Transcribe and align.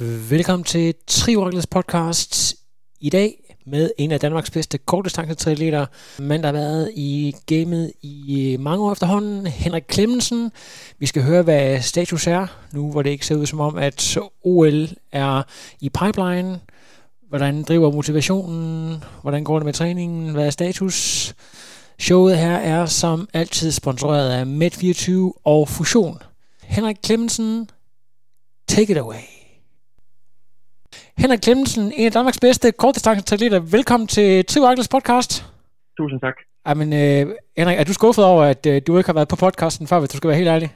Velkommen 0.00 0.64
til 0.64 0.94
Trioraklets 1.06 1.66
podcast. 1.66 2.56
I 3.00 3.10
dag 3.10 3.56
med 3.66 3.90
en 3.98 4.12
af 4.12 4.20
Danmarks 4.20 4.50
bedste 4.50 4.78
kortdistancetriatleter, 4.78 5.86
mand 6.18 6.42
der 6.42 6.48
har 6.48 6.52
været 6.52 6.90
i 6.94 7.34
gamet 7.46 7.92
i 8.02 8.52
øh, 8.52 8.60
mange 8.60 8.84
år 8.84 8.92
efterhånden, 8.92 9.46
Henrik 9.46 9.84
Klemmensen. 9.88 10.52
Vi 10.98 11.06
skal 11.06 11.22
høre, 11.22 11.42
hvad 11.42 11.80
status 11.80 12.26
er, 12.26 12.46
nu 12.72 12.90
hvor 12.90 13.02
det 13.02 13.10
ikke 13.10 13.26
ser 13.26 13.34
ud 13.34 13.46
som 13.46 13.60
om, 13.60 13.76
at 13.76 14.18
OL 14.44 14.88
er 15.12 15.42
i 15.80 15.88
pipeline. 15.88 16.60
Hvordan 17.28 17.62
driver 17.62 17.92
motivationen? 17.92 19.04
Hvordan 19.22 19.44
går 19.44 19.58
det 19.58 19.64
med 19.64 19.72
træningen? 19.72 20.30
Hvad 20.30 20.46
er 20.46 20.50
status? 20.50 21.34
Showet 21.98 22.38
her 22.38 22.56
er 22.56 22.86
som 22.86 23.28
altid 23.32 23.72
sponsoreret 23.72 24.30
af 24.30 24.44
Med24 24.44 25.40
og 25.44 25.68
Fusion. 25.68 26.18
Henrik 26.62 26.96
Klemmensen, 27.02 27.70
take 28.68 28.92
it 28.92 28.98
away. 28.98 29.35
Henrik 31.22 31.42
Klemmensen, 31.46 31.84
en 32.00 32.06
af 32.10 32.12
Danmarks 32.12 32.40
bedste 32.46 32.66
kortdistanceatleter. 32.82 33.60
Velkommen 33.76 34.06
til 34.16 34.28
Trivakkels 34.50 34.90
podcast. 34.94 35.30
Tusind 35.98 36.20
tak. 36.26 36.36
Jamen, 36.68 36.88
øh, 37.02 37.22
Henrik, 37.58 37.78
er 37.80 37.86
du 37.90 37.94
skuffet 38.00 38.24
over, 38.32 38.42
at 38.54 38.62
øh, 38.70 38.76
du 38.86 38.90
ikke 38.98 39.10
har 39.10 39.18
været 39.20 39.32
på 39.32 39.38
podcasten 39.44 39.86
før, 39.90 39.98
hvis 40.00 40.12
du 40.12 40.16
skal 40.16 40.28
være 40.30 40.40
helt 40.42 40.54
ærlig? 40.56 40.68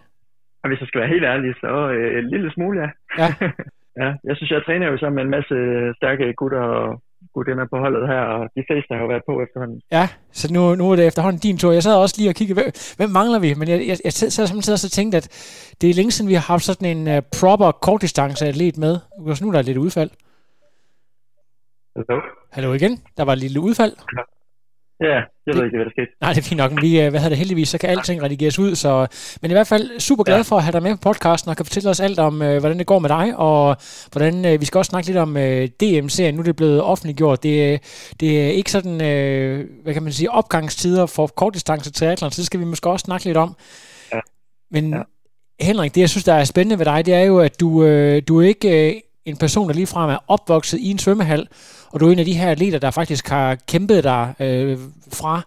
Og 0.62 0.66
hvis 0.68 0.80
jeg 0.82 0.88
skal 0.88 1.00
være 1.02 1.14
helt 1.14 1.26
ærlig, 1.32 1.50
så 1.62 1.72
øh, 1.96 2.18
en 2.20 2.28
lille 2.34 2.48
smule, 2.56 2.76
ja. 2.82 2.88
Ja. 3.22 3.28
ja. 4.02 4.10
Jeg 4.28 4.34
synes, 4.36 4.50
jeg 4.50 4.62
træner 4.66 4.86
jo 4.90 4.96
sammen 4.98 5.16
med 5.18 5.24
en 5.26 5.34
masse 5.36 5.56
stærke 5.98 6.24
gutter 6.40 6.64
og 6.80 6.88
gutinder 7.34 7.66
på 7.72 7.76
holdet 7.84 8.04
her, 8.12 8.22
og 8.34 8.40
de 8.56 8.62
fleste 8.68 8.90
har 8.94 9.02
jo 9.04 9.08
været 9.12 9.24
på 9.30 9.34
efterhånden. 9.44 9.78
Ja, 9.96 10.04
så 10.38 10.46
nu, 10.54 10.62
nu 10.80 10.84
er 10.90 10.96
det 10.96 11.06
efterhånden 11.06 11.40
din 11.46 11.58
tur. 11.58 11.72
Jeg 11.72 11.82
sad 11.82 11.96
også 12.04 12.16
lige 12.18 12.30
og 12.32 12.36
kiggede, 12.38 12.58
hvem, 12.60 12.70
hvem 12.98 13.10
mangler 13.18 13.40
vi? 13.44 13.50
Men 13.60 13.66
jeg, 13.72 13.78
jeg, 13.90 13.96
jeg 14.06 14.12
sad 14.12 14.46
samtidig 14.46 14.76
også 14.76 14.88
og 14.90 14.96
tænkte, 14.98 15.16
at 15.20 15.26
det 15.80 15.86
er 15.90 15.94
længe 15.94 16.12
siden, 16.12 16.28
vi 16.32 16.38
har 16.38 16.46
haft 16.52 16.64
sådan 16.64 16.88
en 16.94 17.02
uh, 17.14 17.18
proper 17.38 17.70
kortdistanceatlet 17.86 18.76
med. 18.84 18.94
Så 19.36 19.40
nu 19.44 19.48
er 19.50 19.54
der 19.56 19.70
lidt 19.70 19.84
udfald. 19.86 20.10
Hallo? 21.96 22.20
Hallo 22.52 22.72
igen. 22.72 22.98
Der 23.16 23.22
var 23.24 23.32
et 23.32 23.38
lille 23.38 23.60
udfald. 23.60 23.92
Ja, 25.00 25.14
jeg 25.46 25.54
ved 25.54 25.64
ikke, 25.64 25.76
hvad 25.76 25.84
der 25.84 25.90
skete. 25.90 26.06
Nej, 26.20 26.32
det 26.32 26.38
er 26.38 26.48
fint 26.48 26.58
nok. 26.58 26.72
Men 26.72 26.82
vi, 26.82 27.00
øh, 27.00 27.10
hvad 27.10 27.20
hedder 27.20 27.28
det, 27.28 27.38
heldigvis, 27.38 27.68
så 27.68 27.78
kan 27.78 27.90
alting 27.90 28.22
redigeres 28.22 28.58
ud. 28.58 28.74
Så, 28.74 29.06
men 29.42 29.50
i 29.50 29.54
hvert 29.54 29.66
fald 29.66 30.00
super 30.00 30.24
glad 30.24 30.36
Ja. 30.36 30.42
for 30.42 30.56
at 30.56 30.62
have 30.62 30.72
dig 30.72 30.82
med 30.82 30.94
på 30.96 31.00
podcasten 31.02 31.48
og 31.50 31.56
kan 31.56 31.66
fortælle 31.66 31.90
os 31.90 32.00
alt 32.00 32.18
om, 32.18 32.42
øh, 32.42 32.58
hvordan 32.60 32.78
det 32.78 32.86
går 32.86 32.98
med 32.98 33.08
dig, 33.08 33.36
og 33.36 33.76
hvordan 34.12 34.44
øh, 34.44 34.60
vi 34.60 34.64
skal 34.64 34.78
også 34.78 34.90
snakke 34.90 35.06
lidt 35.08 35.18
om 35.18 35.36
øh, 35.36 35.68
DM-serien. 35.80 36.34
Nu 36.34 36.40
er 36.40 36.44
det 36.44 36.56
blevet 36.56 36.82
offentliggjort. 36.82 37.42
Det, 37.42 37.80
det 38.20 38.42
er 38.46 38.50
ikke 38.50 38.70
sådan, 38.70 39.04
øh, 39.04 39.68
hvad 39.82 39.94
kan 39.94 40.02
man 40.02 40.12
sige, 40.12 40.30
opgangstider 40.30 41.06
for 41.06 41.26
kortdistance 41.26 41.92
triathlon, 41.92 42.30
så 42.30 42.36
det 42.40 42.46
skal 42.46 42.60
vi 42.60 42.64
måske 42.64 42.90
også 42.90 43.04
snakke 43.04 43.24
lidt 43.26 43.36
om. 43.36 43.56
Ja. 44.14 44.20
Men 44.70 44.94
Ja. 44.94 45.02
Henrik, 45.60 45.94
det 45.94 46.00
jeg 46.00 46.10
synes, 46.10 46.24
der 46.24 46.34
er 46.34 46.44
spændende 46.44 46.78
ved 46.78 46.84
dig, 46.86 47.06
det 47.06 47.14
er 47.14 47.20
jo, 47.24 47.38
at 47.38 47.60
du, 47.60 47.84
øh, 47.84 48.22
du 48.28 48.40
er 48.40 48.46
ikke 48.46 48.90
øh, 48.94 49.00
en 49.30 49.36
person, 49.36 49.68
der 49.68 49.74
ligefrem 49.74 50.10
er 50.10 50.18
opvokset 50.28 50.78
i 50.80 50.90
en 50.90 50.98
svømmehal, 50.98 51.48
og 51.92 52.00
du 52.00 52.08
er 52.08 52.12
en 52.12 52.18
af 52.18 52.24
de 52.24 52.34
her 52.34 52.50
atleter, 52.50 52.78
der 52.78 52.90
faktisk 52.90 53.28
har 53.28 53.54
kæmpet 53.54 54.04
dig 54.04 54.34
øh, 54.40 54.78
fra 55.12 55.42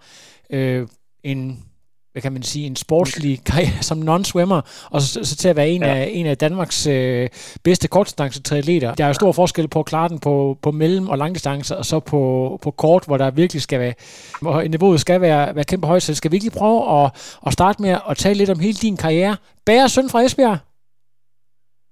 øh, 0.49 0.87
en 1.23 1.63
hvad 2.11 2.21
kan 2.21 2.33
man 2.33 2.43
sige, 2.43 2.65
en 2.65 2.75
sportslig 2.75 3.43
karriere 3.45 3.81
som 3.81 4.01
non-swimmer, 4.09 4.61
og 4.91 5.01
så, 5.01 5.19
så 5.23 5.35
til 5.35 5.47
at 5.49 5.55
være 5.55 5.69
en, 5.69 5.81
Ja. 5.81 5.95
af, 5.95 6.09
en 6.13 6.25
af 6.25 6.37
Danmarks 6.37 6.87
øh, 6.87 7.29
bedste 7.63 7.87
kortdistance-triatleter. 7.87 8.95
Der 8.95 9.03
er 9.03 9.07
jo 9.07 9.13
stor 9.13 9.31
forskel 9.31 9.67
på 9.67 9.79
at 9.79 9.85
klare 9.85 10.09
den 10.09 10.19
på, 10.19 10.57
på 10.61 10.71
mellem- 10.71 11.09
og 11.09 11.17
langdistance, 11.17 11.77
og 11.77 11.85
så 11.85 11.99
på, 11.99 12.59
på 12.61 12.71
kort, 12.71 13.03
hvor 13.05 13.17
der 13.17 13.31
virkelig 13.31 13.61
skal 13.61 13.79
være, 13.79 13.93
hvor 14.41 14.61
niveauet 14.61 14.99
skal 15.01 15.21
være, 15.21 15.55
være 15.55 15.63
kæmpe 15.65 15.87
højt. 15.87 16.03
Så 16.03 16.15
skal 16.15 16.31
vi 16.31 16.35
ikke 16.35 16.43
lige 16.45 16.57
prøve 16.59 17.03
at, 17.05 17.11
at 17.47 17.53
starte 17.53 17.81
med 17.81 17.97
at 18.09 18.17
tale 18.17 18.37
lidt 18.37 18.49
om 18.49 18.59
hele 18.59 18.73
din 18.73 18.97
karriere. 18.97 19.37
Bære 19.65 19.89
søn 19.89 20.09
fra 20.09 20.21
Esbjerg. 20.21 20.57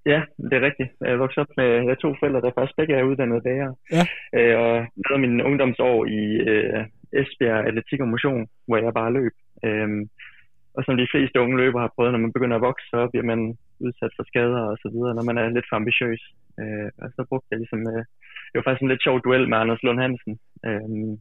Ja, 0.06 0.22
det 0.50 0.53
er 0.53 0.67
rigtigt. 0.67 0.89
Jeg 1.01 1.19
vokset 1.19 1.41
op 1.44 1.57
med 1.57 1.69
jeg 1.89 2.00
to 2.00 2.09
forældre, 2.19 2.41
der 2.41 2.51
faktisk 2.57 2.78
begge 2.78 2.95
er 2.95 3.03
uddannede 3.03 3.41
bager. 3.41 3.72
Ja. 3.95 4.03
Øh, 4.38 4.56
og 4.63 4.73
lavede 5.03 5.22
mine 5.25 5.45
ungdomsår 5.45 6.06
i 6.06 6.22
øh, 6.51 6.85
Esbjerg 7.19 7.66
Atletik 7.67 8.01
og 8.01 8.07
Motion, 8.07 8.47
hvor 8.67 8.78
jeg 8.78 8.94
bare 8.94 9.13
løb. 9.13 9.35
Øhm, 9.66 10.03
og 10.75 10.81
som 10.84 10.97
de 10.97 11.12
fleste 11.12 11.41
unge 11.44 11.57
løbere 11.57 11.81
har 11.81 11.94
prøvet, 11.95 12.12
når 12.12 12.23
man 12.25 12.34
begynder 12.34 12.57
at 12.57 12.67
vokse, 12.69 12.85
så 12.94 13.00
bliver 13.12 13.25
man 13.31 13.41
udsat 13.85 14.13
for 14.16 14.23
skader 14.29 14.62
og 14.72 14.78
så 14.84 14.88
videre, 14.94 15.16
når 15.16 15.25
man 15.29 15.38
er 15.38 15.50
lidt 15.50 15.69
for 15.69 15.75
ambitiøs. 15.75 16.22
Øh, 16.62 16.89
og 17.01 17.07
så 17.16 17.22
brugte 17.29 17.47
jeg 17.51 17.59
ligesom, 17.59 17.81
øh, 17.91 18.03
det 18.50 18.56
var 18.57 18.66
faktisk 18.66 18.83
en 18.83 18.91
lidt 18.94 19.03
sjov 19.03 19.18
duel 19.23 19.50
med 19.50 19.57
Anders 19.57 19.83
Lund 19.83 20.00
Hansen, 20.03 20.33
øh, 20.68 21.12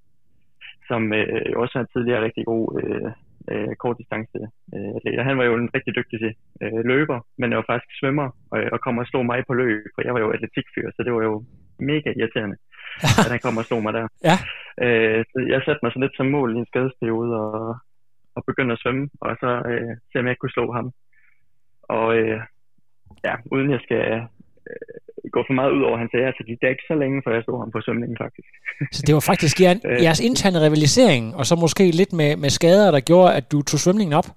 som 0.89 1.03
øh, 1.21 1.53
også 1.63 1.75
er 1.79 1.83
en 1.83 1.93
tidligere 1.93 2.25
rigtig 2.27 2.45
god 2.53 2.65
øh, 2.83 3.11
øh, 3.53 3.73
kortdistance 3.83 4.41
øh, 4.75 4.91
atlet. 4.97 5.29
Han 5.31 5.39
var 5.39 5.45
jo 5.45 5.55
en 5.57 5.71
rigtig 5.77 5.93
dygtig 5.99 6.19
øh, 6.63 6.81
løber, 6.91 7.19
men 7.39 7.51
jeg 7.51 7.59
var 7.61 7.71
faktisk 7.73 7.95
svømmer, 8.01 8.29
og, 8.53 8.59
og 8.73 8.79
kom 8.85 8.99
og 8.99 9.07
slog 9.07 9.25
mig 9.27 9.41
på 9.47 9.55
løb, 9.55 9.85
for 9.95 10.01
jeg 10.07 10.15
var 10.15 10.21
jo 10.21 10.31
atletikfyr, 10.35 10.89
så 10.91 11.01
det 11.07 11.13
var 11.17 11.23
jo 11.29 11.35
mega 11.91 12.11
irriterende, 12.19 12.57
at 13.25 13.31
han 13.35 13.43
kom 13.45 13.61
og 13.61 13.65
slog 13.65 13.83
mig 13.83 13.93
der. 13.99 14.07
Ja. 14.29 14.37
Øh, 14.85 15.25
så 15.31 15.37
jeg 15.53 15.61
satte 15.63 15.83
mig 15.83 15.93
så 15.93 15.99
lidt 16.01 16.17
som 16.17 16.27
mål 16.37 16.51
i 16.57 16.59
en 16.59 16.71
skadesperiode 16.71 17.33
og, 17.47 17.77
og 18.37 18.43
begyndte 18.49 18.73
at 18.73 18.83
svømme, 18.83 19.05
og 19.21 19.37
så 19.43 19.51
øh, 19.71 19.93
se 20.11 20.19
om 20.19 20.27
jeg 20.27 20.39
kunne 20.39 20.57
slå 20.57 20.73
ham. 20.73 20.87
Og 21.97 22.07
øh, 22.19 22.41
ja, 23.27 23.35
uden 23.53 23.71
jeg 23.71 23.81
skal 23.85 24.03
øh, 24.71 25.01
gå 25.37 25.41
for 25.49 25.55
meget 25.61 25.73
ud 25.77 25.83
over 25.89 25.99
hans 26.03 26.13
ære, 26.21 26.33
så 26.39 26.43
gik 26.49 26.59
det 26.61 26.69
ikke 26.75 26.89
så 26.93 26.95
længe, 27.03 27.23
før 27.25 27.33
jeg 27.35 27.45
slog 27.45 27.59
ham 27.63 27.71
på 27.75 27.81
svømningen 27.85 28.19
faktisk. 28.25 28.51
Så 28.97 29.01
det 29.07 29.13
var 29.17 29.25
faktisk 29.33 29.57
jer- 29.65 29.83
Øh. 29.91 29.99
jeres 30.07 30.21
interne 30.29 30.59
rivalisering, 30.67 31.25
og 31.39 31.45
så 31.49 31.55
måske 31.65 31.85
lidt 32.01 32.13
med, 32.21 32.31
med 32.43 32.51
skader, 32.59 32.91
der 32.97 33.01
gjorde, 33.11 33.31
at 33.39 33.45
du 33.53 33.59
tog 33.63 33.79
svømningen 33.85 34.15
op. 34.21 34.29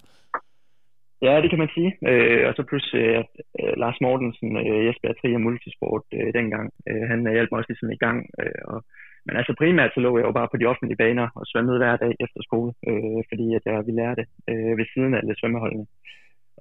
Ja, 1.28 1.34
det 1.44 1.50
kan 1.52 1.62
man 1.64 1.72
sige. 1.78 1.92
Øh, 2.10 2.42
og 2.48 2.54
så 2.58 2.62
plus 2.70 2.88
øh, 3.02 3.14
at, 3.22 3.32
øh, 3.60 3.74
Lars 3.84 3.98
Mortensen, 4.04 4.50
øh, 4.64 4.80
Jesper 4.88 5.14
Trier 5.20 5.42
Multisport 5.46 6.04
øh, 6.18 6.30
dengang, 6.40 6.66
øh, 6.90 7.04
han 7.12 7.20
øh, 7.28 7.34
hjalp 7.36 7.50
mig 7.52 7.60
også 7.60 7.72
ligesom 7.72 7.92
i 7.98 8.02
gang. 8.06 8.18
Øh, 8.42 8.62
og, 8.72 8.80
men 9.26 9.34
altså 9.40 9.54
primært 9.62 9.92
så 9.94 10.00
lå 10.06 10.12
jeg 10.18 10.26
jo 10.28 10.34
bare 10.40 10.52
på 10.52 10.58
de 10.60 10.70
offentlige 10.72 11.02
baner 11.04 11.28
og 11.40 11.44
svømmede 11.52 11.78
hver 11.82 11.96
dag 12.04 12.14
efter 12.26 12.40
skole, 12.48 12.72
øh, 12.90 13.22
fordi 13.30 13.46
at 13.58 13.64
jeg 13.70 13.78
ville 13.88 14.00
lære 14.02 14.16
det 14.20 14.26
øh, 14.52 14.74
ved 14.80 14.86
siden 14.94 15.14
af 15.14 15.20
alle 15.20 15.36
svømmeholdene. 15.40 15.86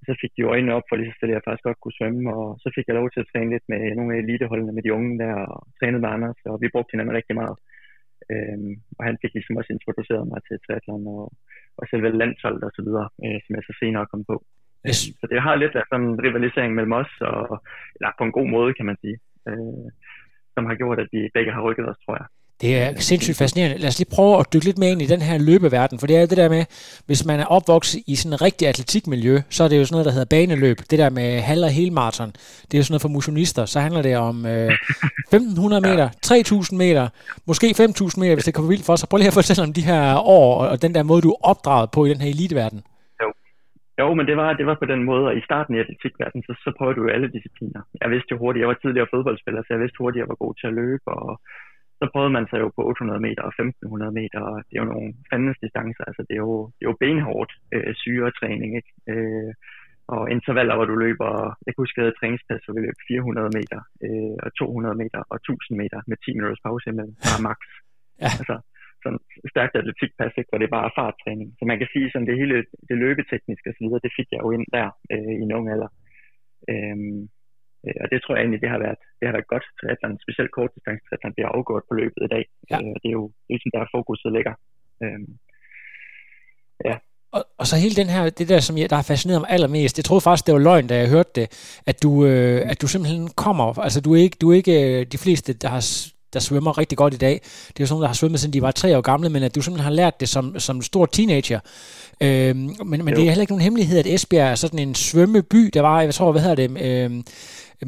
Og 0.03 0.07
så 0.09 0.15
fik 0.21 0.33
de 0.35 0.43
jo 0.45 0.53
øjnene 0.55 0.77
op 0.77 0.87
for 0.89 0.97
lige 0.97 1.11
så 1.11 1.17
stille, 1.17 1.33
at 1.33 1.39
jeg 1.39 1.47
faktisk 1.47 1.67
godt 1.69 1.81
kunne 1.81 1.99
svømme, 1.99 2.25
og 2.37 2.47
så 2.63 2.69
fik 2.77 2.87
jeg 2.87 2.99
lov 2.99 3.09
til 3.11 3.23
at 3.23 3.31
træne 3.33 3.53
lidt 3.55 3.67
med 3.73 3.81
nogle 3.99 4.15
af 4.15 4.19
eliteholdene 4.25 4.73
med 4.77 4.83
de 4.85 4.95
unge 4.97 5.13
der, 5.23 5.35
og 5.55 5.61
trænede 5.79 6.03
med 6.03 6.11
Anders, 6.15 6.39
og 6.51 6.57
vi 6.63 6.73
brugte 6.75 6.93
hinanden 6.93 7.19
rigtig 7.19 7.37
meget. 7.43 7.57
Øhm, 8.33 8.73
og 8.99 9.03
han 9.09 9.17
fik 9.23 9.33
ligesom 9.35 9.59
også 9.61 9.73
introduceret 9.73 10.25
mig 10.33 10.41
til 10.43 10.57
triathlon 10.65 11.07
og, 11.17 11.25
og 11.79 11.85
selve 11.91 12.09
landsholdet 12.23 12.65
og 12.69 12.73
så 12.77 12.83
videre, 12.87 13.09
øh, 13.25 13.39
som 13.45 13.53
jeg 13.57 13.65
så 13.67 13.75
senere 13.81 14.11
kom 14.13 14.23
på. 14.31 14.37
Yes. 14.89 15.01
Øhm, 15.03 15.15
Så 15.21 15.25
det 15.33 15.41
har 15.47 15.55
lidt 15.55 15.75
af 15.81 15.85
sådan 15.91 16.07
en 16.07 16.23
rivalisering 16.27 16.73
mellem 16.75 16.99
os, 17.03 17.13
og, 17.31 17.41
eller 17.97 18.11
på 18.19 18.25
en 18.25 18.37
god 18.39 18.49
måde, 18.57 18.75
kan 18.79 18.87
man 18.91 18.99
sige, 19.03 19.17
øh, 19.49 19.87
som 20.55 20.65
har 20.69 20.77
gjort, 20.81 20.99
at 21.05 21.09
vi 21.15 21.21
begge 21.37 21.53
har 21.57 21.63
rykket 21.67 21.87
os, 21.91 22.01
tror 22.05 22.17
jeg. 22.21 22.27
Det 22.63 22.71
er 22.83 22.89
sindssygt 23.11 23.39
fascinerende. 23.39 23.79
Lad 23.79 23.89
os 23.89 23.99
lige 23.99 24.13
prøve 24.17 24.35
at 24.41 24.47
dykke 24.53 24.67
lidt 24.69 24.79
mere 24.79 24.91
ind 24.95 25.03
i 25.03 25.07
den 25.15 25.23
her 25.29 25.39
løbeverden, 25.49 25.97
for 25.99 26.07
det 26.07 26.17
er 26.17 26.27
det 26.33 26.39
der 26.43 26.49
med, 26.57 26.65
hvis 27.09 27.21
man 27.31 27.41
er 27.41 27.47
opvokset 27.57 28.01
i 28.07 28.15
sådan 28.21 28.35
et 28.35 28.43
rigtig 28.49 28.69
atletikmiljø, 28.69 29.35
så 29.57 29.65
er 29.65 29.69
det 29.69 29.79
jo 29.81 29.85
sådan 29.85 29.95
noget, 29.97 30.07
der 30.09 30.15
hedder 30.17 30.31
baneløb. 30.37 30.79
Det 30.91 30.99
der 31.03 31.11
med 31.11 31.29
halv- 31.51 31.65
og 31.69 31.73
helmarathon, 31.81 32.31
det 32.69 32.75
er 32.75 32.79
jo 32.81 32.85
sådan 32.85 32.93
noget 32.95 33.03
for 33.07 33.15
motionister. 33.19 33.65
Så 33.73 33.79
handler 33.87 34.03
det 34.09 34.15
om 34.17 34.37
øh, 34.47 34.71
1500 35.33 35.81
meter, 35.89 36.07
3000 36.23 36.79
meter, 36.85 37.05
måske 37.51 37.67
5000 37.77 38.21
meter, 38.23 38.35
hvis 38.37 38.45
det 38.49 38.55
kommer 38.55 38.69
vildt 38.73 38.87
for 38.89 38.97
sig. 38.97 39.09
Prøv 39.09 39.19
lige 39.19 39.33
at 39.35 39.39
fortælle 39.41 39.63
om 39.69 39.73
de 39.79 39.85
her 39.91 40.03
år, 40.39 40.49
og- 40.65 40.83
den 40.83 40.95
der 40.97 41.03
måde, 41.11 41.21
du 41.27 41.31
er 41.37 41.41
opdraget 41.53 41.89
på 41.95 42.01
i 42.07 42.09
den 42.13 42.21
her 42.25 42.31
eliteverden. 42.37 42.81
Jo, 44.01 44.09
men 44.19 44.25
det 44.31 44.37
var, 44.43 44.49
det 44.61 44.67
var 44.71 44.77
på 44.83 44.89
den 44.93 45.03
måde, 45.11 45.25
og 45.31 45.35
i 45.41 45.43
starten 45.49 45.73
i 45.77 45.79
atletikverdenen, 45.85 46.43
så, 46.49 46.53
så 46.65 46.71
prøvede 46.79 46.97
du 46.99 47.03
jo 47.07 47.11
alle 47.17 47.29
discipliner. 47.37 47.81
Jeg 48.03 48.09
vidste 48.15 48.31
jo 48.35 48.39
hurtigt, 48.43 48.61
jeg 48.63 48.69
var 48.73 48.79
tidligere 48.83 49.09
fodboldspiller, 49.15 49.61
så 49.63 49.71
jeg 49.75 49.81
vidste 49.83 49.99
hurtigt, 50.03 50.21
jeg 50.23 50.31
var 50.33 50.39
god 50.45 50.55
til 50.61 50.67
at 50.71 50.77
løbe, 50.83 51.07
og 51.21 51.29
så 52.03 52.07
prøvede 52.13 52.37
man 52.39 52.47
sig 52.51 52.59
jo 52.65 52.69
på 52.77 52.83
800 52.89 53.21
meter 53.27 53.43
og 53.49 53.53
1500 53.53 54.13
meter, 54.21 54.41
og 54.49 54.57
det 54.67 54.75
er 54.75 54.83
jo 54.85 54.93
nogle 54.93 55.09
fandens 55.31 55.59
distancer, 55.65 56.05
altså 56.09 56.23
det 56.29 56.35
er 56.37 56.45
jo, 56.49 56.57
det 56.77 56.83
er 56.85 56.91
jo 56.93 57.03
benhårdt 57.05 57.53
øh, 57.75 57.93
syretræning, 58.03 58.71
ikke? 58.81 58.93
Øh, 59.13 59.53
og 60.15 60.23
intervaller, 60.37 60.75
hvor 60.77 60.89
du 60.91 60.97
løber, 61.07 61.31
jeg 61.65 61.71
kan 61.73 61.83
huske, 61.83 61.95
at 61.95 61.99
jeg 61.99 62.07
havde 62.07 62.19
træningspas, 62.21 62.63
hvor 62.65 62.75
vi 62.77 62.83
løb 62.87 62.99
400 63.09 63.51
meter, 63.59 63.81
øh, 64.05 64.37
og 64.45 64.51
200 64.59 64.95
meter 65.03 65.21
og 65.33 65.37
1000 65.37 65.79
meter 65.83 65.99
med 66.09 66.17
10 66.17 66.37
minutters 66.37 66.65
pause 66.67 66.87
imellem, 66.93 67.15
bare 67.27 67.43
max. 67.49 67.61
Ja. 68.23 68.31
Altså, 68.41 68.57
sådan 69.03 69.21
stærkt 69.53 69.75
atletikpas, 69.81 70.33
ikke, 70.39 70.51
hvor 70.51 70.59
det 70.59 70.67
er 70.69 70.77
bare 70.79 70.95
farttræning. 70.99 71.49
Så 71.59 71.63
man 71.71 71.79
kan 71.79 71.89
sige, 71.93 72.11
sådan 72.11 72.29
det 72.31 72.41
hele 72.43 72.57
det 72.89 72.97
løbetekniske 73.05 73.71
videre, 73.81 74.05
det 74.05 74.13
fik 74.19 74.29
jeg 74.33 74.41
jo 74.45 74.51
ind 74.57 74.67
der 74.77 74.89
øh, 75.13 75.33
i 75.41 75.43
en 75.47 75.55
ung 75.59 75.67
alder. 75.75 75.91
Øhm, 76.73 77.21
Øh, 77.87 77.97
og 78.03 78.07
det 78.13 78.19
tror 78.19 78.35
jeg 78.35 78.43
egentlig, 78.43 78.63
det 78.65 78.71
har 78.75 78.81
været, 78.87 78.99
det 79.19 79.25
har 79.29 79.35
været 79.37 79.53
godt. 79.53 79.65
Triathlon, 79.79 80.23
specielt 80.25 80.53
kortdistance 80.57 81.03
triathlon, 81.07 81.35
bliver 81.37 81.51
afgjort 81.57 81.85
på 81.89 81.95
løbet 82.01 82.21
i 82.27 82.31
dag. 82.35 82.45
Ja. 82.71 82.77
Øh, 82.83 82.95
det 83.03 83.09
er 83.13 83.17
jo 83.21 83.27
ligesom 83.51 83.71
der 83.75 83.93
fokuset 83.95 84.33
ligger. 84.37 84.55
Øh, 85.03 85.21
ja. 86.89 86.97
Og, 87.37 87.43
og 87.61 87.67
så 87.67 87.75
hele 87.85 87.97
den 88.01 88.11
her, 88.15 88.23
det 88.39 88.49
der, 88.53 88.61
som 88.61 88.79
jeg, 88.79 88.91
der 88.91 88.97
har 88.97 89.09
fascineret 89.13 89.41
mig 89.41 89.51
allermest, 89.51 89.99
jeg 89.99 90.05
troede 90.05 90.27
faktisk, 90.27 90.47
det 90.47 90.55
var 90.55 90.67
løgn, 90.69 90.87
da 90.87 90.97
jeg 91.03 91.09
hørte 91.17 91.33
det, 91.41 91.47
at 91.91 91.97
du, 92.03 92.11
øh, 92.27 92.61
at 92.71 92.83
du 92.83 92.87
simpelthen 92.87 93.29
kommer, 93.45 93.67
altså 93.87 94.01
du 94.01 94.11
er 94.15 94.21
ikke, 94.27 94.37
du 94.41 94.47
er 94.51 94.57
ikke 94.57 94.77
øh, 94.83 95.07
de 95.15 95.19
fleste, 95.25 95.53
der 95.63 95.69
har 95.69 95.83
der 96.33 96.41
svømmer 96.41 96.79
rigtig 96.79 96.99
godt 96.99 97.15
i 97.15 97.17
dag. 97.17 97.41
Det 97.69 97.81
er 97.81 97.81
jo 97.81 97.87
sådan 97.87 97.95
nogle, 97.95 98.03
der 98.03 98.09
har 98.09 98.15
svømmet, 98.15 98.41
siden 98.41 98.53
de 98.53 98.63
var 98.63 98.71
tre 98.71 98.97
år 98.97 99.01
gamle, 99.01 99.29
men 99.29 99.43
at 99.43 99.55
du 99.55 99.63
simpelthen 99.63 99.85
har 99.85 99.91
lært 99.91 100.21
det 100.21 100.29
som, 100.29 100.59
som 100.59 100.83
stor 100.83 101.07
teenager. 101.07 101.61
Øh, 102.21 102.57
men 102.57 103.05
men 103.05 103.07
det 103.07 103.19
er 103.19 103.29
heller 103.29 103.41
ikke 103.41 103.53
nogen 103.53 103.63
hemmelighed, 103.63 103.99
at 103.99 104.07
Esbjerg 104.07 104.51
er 104.51 104.55
sådan 104.55 104.79
en 104.79 104.95
svømmeby. 104.95 105.71
Der 105.75 105.81
var, 105.81 106.03
jeg 106.03 106.15
tror, 106.15 106.33
hvad 106.33 106.43
hedder 106.43 106.69
det, 106.69 106.71
øh, 106.83 107.23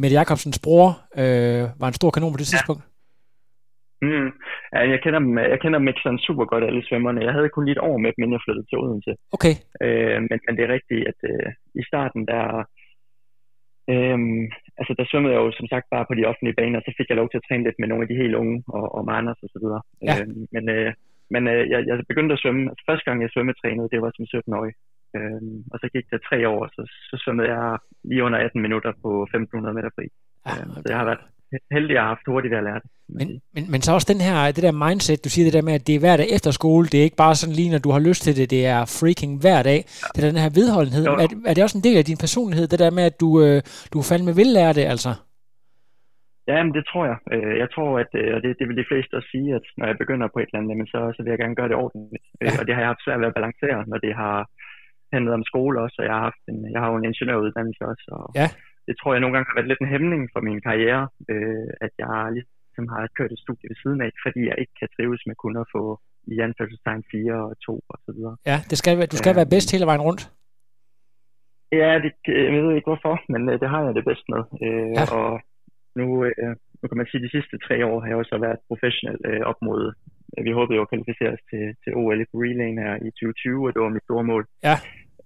Mette 0.00 0.17
Jacobsens 0.19 0.61
bror 0.64 0.88
øh, 1.20 1.62
var 1.81 1.88
en 1.88 1.99
stor 2.00 2.11
kanon 2.11 2.35
på 2.35 2.41
det 2.43 2.49
tidspunkt. 2.52 2.82
Mm. 4.06 4.31
Ja, 4.75 4.81
jeg 4.93 4.99
kender 5.05 5.20
dem, 5.25 5.32
jeg 5.55 5.61
kender 5.62 5.79
dem 5.79 5.88
ikke 5.88 6.05
sådan 6.05 6.25
super 6.29 6.44
godt, 6.52 6.64
alle 6.64 6.82
svømmerne. 6.88 7.25
Jeg 7.26 7.32
havde 7.37 7.49
kun 7.55 7.64
lige 7.64 7.76
et 7.79 7.87
år 7.91 7.96
med 8.05 8.11
dem, 8.12 8.23
inden 8.23 8.37
jeg 8.37 8.44
flyttede 8.44 8.67
til 8.69 8.79
Odense. 8.82 9.12
Okay. 9.37 9.55
Øh, 9.85 10.19
men, 10.29 10.38
men 10.46 10.52
det 10.56 10.62
er 10.64 10.75
rigtigt, 10.76 11.02
at 11.11 11.19
øh, 11.31 11.49
i 11.81 11.82
starten, 11.91 12.23
der, 12.32 12.44
øh, 13.93 14.19
altså 14.81 14.93
der 14.99 15.05
svømmede 15.06 15.35
jeg 15.35 15.41
jo 15.44 15.50
som 15.58 15.69
sagt 15.73 15.87
bare 15.94 16.08
på 16.08 16.14
de 16.19 16.29
offentlige 16.31 16.58
baner, 16.61 16.81
så 16.81 16.91
fik 16.99 17.08
jeg 17.08 17.20
lov 17.20 17.29
til 17.29 17.41
at 17.41 17.46
træne 17.49 17.64
lidt 17.64 17.79
med 17.81 17.88
nogle 17.88 18.05
af 18.05 18.08
de 18.08 18.20
helt 18.23 18.37
unge, 18.43 18.56
og, 18.76 18.85
og 18.96 19.00
med 19.06 19.14
Anders 19.19 19.41
og 19.44 19.50
så 19.55 19.58
videre. 19.62 19.82
Ja. 20.08 20.14
Øh, 20.20 20.29
men 20.55 20.64
øh, 20.76 20.91
men 21.35 21.43
øh, 21.52 21.62
jeg, 21.73 21.81
jeg 21.88 21.96
begyndte 22.11 22.35
at 22.35 22.43
svømme, 22.43 22.62
altså 22.70 22.85
første 22.91 23.05
gang 23.06 23.17
jeg 23.23 23.31
svømmetrænede, 23.32 23.93
det 23.93 24.00
var 24.02 24.12
som 24.14 24.26
17-årig. 24.35 24.75
Øh, 25.16 25.40
og 25.72 25.76
så 25.82 25.87
gik 25.94 26.06
det 26.12 26.20
tre 26.28 26.38
år, 26.55 26.62
så, 26.76 26.82
så 27.11 27.14
svømmede 27.22 27.49
jeg 27.55 27.78
lige 28.11 28.25
under 28.26 28.38
18 28.38 28.62
minutter 28.66 28.93
på 29.02 29.11
1500 29.22 29.75
meter 29.76 29.90
fri. 29.96 30.06
Ja, 30.46 30.52
Øh, 30.61 30.66
så 30.82 30.88
jeg 30.93 30.99
har 30.99 31.05
været 31.11 31.22
heldig, 31.75 31.90
at 31.90 31.94
jeg 31.94 32.02
har 32.02 32.08
haft 32.14 32.26
hurtigt 32.32 32.55
at 32.55 32.64
lære 32.69 32.81
det. 32.84 32.90
Men, 33.19 33.28
men, 33.55 33.64
men 33.72 33.81
så 33.82 33.90
også 33.96 34.12
den 34.12 34.20
her, 34.26 34.37
det 34.56 34.62
der 34.66 34.82
mindset, 34.87 35.25
du 35.25 35.31
siger 35.31 35.44
det 35.46 35.52
der 35.58 35.69
med, 35.69 35.75
at 35.78 35.87
det 35.87 35.94
er 35.94 36.02
hver 36.05 36.16
dag 36.16 36.28
efter 36.37 36.50
skole, 36.50 36.84
det 36.93 36.99
er 37.00 37.05
ikke 37.08 37.22
bare 37.25 37.34
sådan 37.34 37.55
lige, 37.61 37.70
når 37.75 37.82
du 37.87 37.90
har 37.96 38.02
lyst 38.08 38.22
til 38.22 38.37
det, 38.38 38.50
det 38.56 38.62
er 38.75 38.81
freaking 38.99 39.32
hver 39.44 39.61
dag. 39.70 39.81
Det 40.12 40.19
er 40.20 40.28
den 40.31 40.43
her 40.44 40.50
vedholdenhed. 40.61 41.05
Jo. 41.11 41.12
Er, 41.22 41.28
er 41.50 41.55
det 41.55 41.62
også 41.67 41.78
en 41.78 41.87
del 41.88 41.96
af 42.02 42.05
din 42.10 42.20
personlighed, 42.26 42.67
det 42.72 42.78
der 42.84 42.90
med, 42.99 43.05
at 43.10 43.17
du, 43.22 43.28
øh, 43.44 43.58
du 43.93 43.99
fandme 44.10 44.32
vil 44.40 44.50
lære 44.58 44.72
det, 44.78 44.84
altså? 44.94 45.12
Ja, 46.50 46.58
men 46.64 46.72
det 46.78 46.84
tror 46.90 47.05
jeg. 47.10 47.19
Øh, 47.34 47.55
Jeg 47.62 47.69
tror, 47.75 47.90
at, 48.02 48.10
øh, 48.20 48.31
og 48.37 48.40
det, 48.43 48.50
det 48.58 48.67
vil 48.69 48.81
de 48.82 48.90
fleste 48.90 49.12
også 49.19 49.31
sige, 49.34 49.49
at 49.58 49.67
når 49.78 49.87
jeg 49.90 49.96
begynder 50.02 50.26
på 50.31 50.38
et 50.38 50.49
eller 50.49 50.60
andet, 50.60 50.88
så, 50.94 51.00
så 51.17 51.20
vil 51.22 51.31
jeg 51.34 51.40
gerne 51.43 51.58
gøre 51.60 51.70
det 51.70 51.81
ordentligt. 51.84 52.26
Ja. 52.40 52.44
Ja. 52.46 52.50
Og 52.60 52.64
det 52.67 52.72
har 52.75 52.81
jeg 52.82 52.90
haft 52.93 53.05
svært 53.05 53.20
ved 53.20 53.31
at 53.31 53.38
balancere, 53.38 53.78
når 53.90 53.99
det 54.06 54.14
har 54.22 54.37
handlet 55.16 55.34
om 55.38 55.44
skole 55.52 55.76
også, 55.84 55.96
og 56.00 56.05
jeg 56.08 56.14
har, 56.19 56.25
haft 56.31 56.43
en, 56.52 56.58
jeg 56.75 56.81
har 56.82 56.88
jo 56.93 56.96
en 57.00 57.08
ingeniøruddannelse 57.11 57.82
også, 57.93 58.06
og 58.19 58.25
Ja. 58.40 58.49
det 58.88 58.94
tror 58.96 59.11
jeg 59.14 59.20
nogle 59.22 59.34
gange 59.34 59.49
har 59.49 59.56
været 59.58 59.70
lidt 59.70 59.82
en 59.82 59.93
hæmning 59.94 60.22
for 60.34 60.40
min 60.49 60.61
karriere, 60.69 61.02
øh, 61.32 61.69
at 61.87 61.93
jeg 62.02 62.14
ligesom 62.37 62.87
har 62.93 63.00
kørt 63.19 63.32
et 63.34 63.40
studie 63.44 63.69
ved 63.70 63.78
siden 63.82 64.00
af, 64.06 64.11
fordi 64.25 64.40
jeg 64.50 64.56
ikke 64.62 64.75
kan 64.81 64.88
trives 64.96 65.22
med 65.28 65.34
kun 65.44 65.55
at 65.62 65.66
få 65.76 65.82
i 66.32 66.34
anførselstegn 66.46 67.02
4 67.11 67.34
og 67.49 67.55
2 67.66 67.81
og 67.93 67.99
så 68.06 68.11
videre. 68.16 68.37
Ja, 68.50 68.58
det 68.70 68.76
skal, 68.81 68.93
være- 68.99 69.12
du 69.14 69.19
skal 69.22 69.32
Ja. 69.34 69.38
være 69.40 69.52
bedst 69.55 69.69
hele 69.75 69.87
vejen 69.90 70.06
rundt. 70.08 70.22
Ja, 71.81 71.90
det, 72.05 72.12
jeg 72.55 72.62
ved 72.64 72.75
ikke 72.76 72.90
hvorfor, 72.90 73.14
men 73.32 73.43
øh, 73.50 73.55
det 73.62 73.69
har 73.72 73.81
jeg 73.87 73.94
det 73.99 74.05
bedst 74.10 74.26
med. 74.34 74.43
Øh, 74.67 74.90
Ja. 74.99 75.05
Og 75.19 75.31
nu, 75.99 76.06
øh, 76.26 76.52
nu 76.81 76.84
kan 76.88 76.99
man 77.00 77.06
sige, 77.06 77.20
at 77.20 77.26
de 77.26 77.34
sidste 77.37 77.55
tre 77.67 77.76
år 77.90 77.96
har 78.00 78.08
jeg 78.08 78.17
også 78.22 78.38
været 78.46 78.58
professionel 78.70 79.19
øh, 79.28 79.40
op 79.50 79.58
mod, 79.69 79.82
øh, 80.34 80.44
vi 80.46 80.50
håbede 80.58 80.76
jo 80.76 80.82
at 80.84 80.88
kvalificere 80.93 81.31
os 81.37 81.43
til, 81.50 81.64
til 81.82 81.90
OL 82.00 82.20
i 82.20 82.26
Relayen 82.43 82.78
her 82.84 82.94
i 83.06 83.10
2020, 83.10 83.67
og 83.67 83.70
det 83.75 83.81
var 83.82 83.88
mit 83.96 84.06
store 84.08 84.25
mål. 84.31 84.43
Ja. 84.69 84.76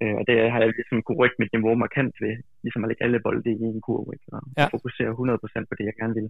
Øh, 0.02 0.14
og 0.18 0.22
det 0.28 0.34
har 0.52 0.58
jeg 0.62 0.68
ligesom 0.78 0.98
kunne 1.02 1.18
rykke 1.22 1.36
mit 1.42 1.52
niveau 1.54 1.74
markant 1.84 2.14
ved, 2.24 2.34
ligesom 2.64 2.84
at 2.84 2.88
lægge 2.88 3.04
alle 3.04 3.20
bolde 3.26 3.50
i 3.50 3.54
en 3.76 3.80
kurve, 3.86 4.10
ikke? 4.16 4.26
og 4.36 4.42
Ja. 4.60 4.66
fokusere 4.76 5.10
100% 5.12 5.68
på 5.70 5.74
det, 5.78 5.84
jeg 5.88 5.96
gerne 6.00 6.14
vil. 6.18 6.28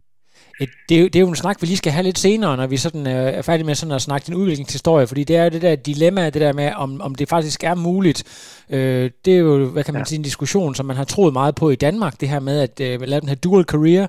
Et, 0.61 0.69
det, 0.89 0.97
er 0.97 1.01
jo, 1.01 1.07
det 1.07 1.17
er 1.17 1.21
jo 1.21 1.29
en 1.29 1.37
snak, 1.37 1.57
vi 1.61 1.67
lige 1.67 1.77
skal 1.77 1.93
have 1.93 2.03
lidt 2.03 2.19
senere, 2.19 2.57
når 2.57 2.67
vi 2.67 2.77
sådan, 2.77 3.07
øh, 3.07 3.13
er 3.13 3.43
færdige 3.43 3.67
med 3.67 3.75
sådan 3.75 3.95
at 3.95 4.03
snakke 4.03 4.27
din 4.27 4.35
udviklingshistorie, 4.35 5.07
fordi 5.07 5.25
det 5.25 5.37
er 5.37 5.45
jo 5.45 5.51
det 5.51 5.63
der 5.63 5.77
dilemma, 5.77 6.25
det 6.31 6.41
der 6.41 6.53
med, 6.53 6.73
om, 6.77 7.01
om 7.01 7.15
det 7.15 7.29
faktisk 7.29 7.65
er 7.65 7.75
muligt. 7.75 8.25
Øh, 8.71 9.11
det 9.25 9.35
er 9.35 9.39
jo, 9.39 9.67
hvad 9.67 9.85
kan 9.85 9.95
man 9.95 10.01
Ja. 10.01 10.05
sige, 10.05 10.17
en 10.17 10.23
diskussion, 10.23 10.75
som 10.75 10.87
man 10.87 10.97
har 10.97 11.05
troet 11.05 11.33
meget 11.33 11.55
på 11.55 11.71
i 11.71 11.75
Danmark, 11.75 12.21
det 12.21 12.29
her 12.29 12.41
med 12.41 12.61
at 12.61 12.81
øh, 12.81 13.01
lave 13.01 13.21
den 13.21 13.29
her 13.29 13.37
dual 13.37 13.65
career, 13.65 14.07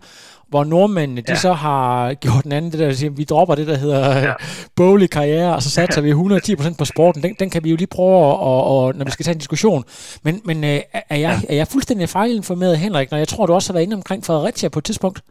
hvor 0.49 0.63
nordmændene, 0.63 1.23
ja. 1.27 1.33
de 1.33 1.39
så 1.39 1.53
har 1.53 2.13
gjort 2.13 2.43
den 2.43 2.51
anden, 2.51 2.71
det 2.71 2.79
der, 2.79 2.93
siger, 2.93 3.09
vi 3.09 3.23
dropper 3.23 3.55
det, 3.55 3.67
der 3.67 3.77
hedder 3.77 4.07
ja. 4.17 4.19
Ja. 4.19 4.33
boglig 4.75 5.09
karriere, 5.09 5.55
og 5.55 5.63
så 5.63 5.69
satser 5.69 6.01
vi 6.01 6.11
110% 6.11 6.75
på 6.77 6.85
sporten. 6.85 7.23
Den, 7.23 7.35
den 7.39 7.49
kan 7.49 7.63
vi 7.63 7.69
jo 7.69 7.75
lige 7.75 7.87
prøve, 7.87 8.17
at, 8.17 8.39
og, 8.39 8.63
og, 8.63 8.95
når 8.95 9.05
vi 9.05 9.11
skal 9.11 9.23
tage 9.23 9.33
en 9.33 9.39
diskussion. 9.39 9.83
Men, 10.23 10.41
men 10.45 10.63
øh, 10.63 10.79
er, 11.09 11.15
jeg, 11.15 11.41
er 11.49 11.55
jeg 11.55 11.67
fuldstændig 11.67 12.09
fejlinformeret, 12.09 12.77
Henrik, 12.77 13.11
når 13.11 13.17
jeg 13.17 13.27
tror, 13.27 13.45
du 13.45 13.53
også 13.53 13.69
har 13.69 13.73
været 13.73 13.83
inde 13.83 13.95
omkring 13.95 14.25
Fredericia 14.25 14.69
på 14.69 14.79
et 14.79 14.85
tidspunkt? 14.85 15.21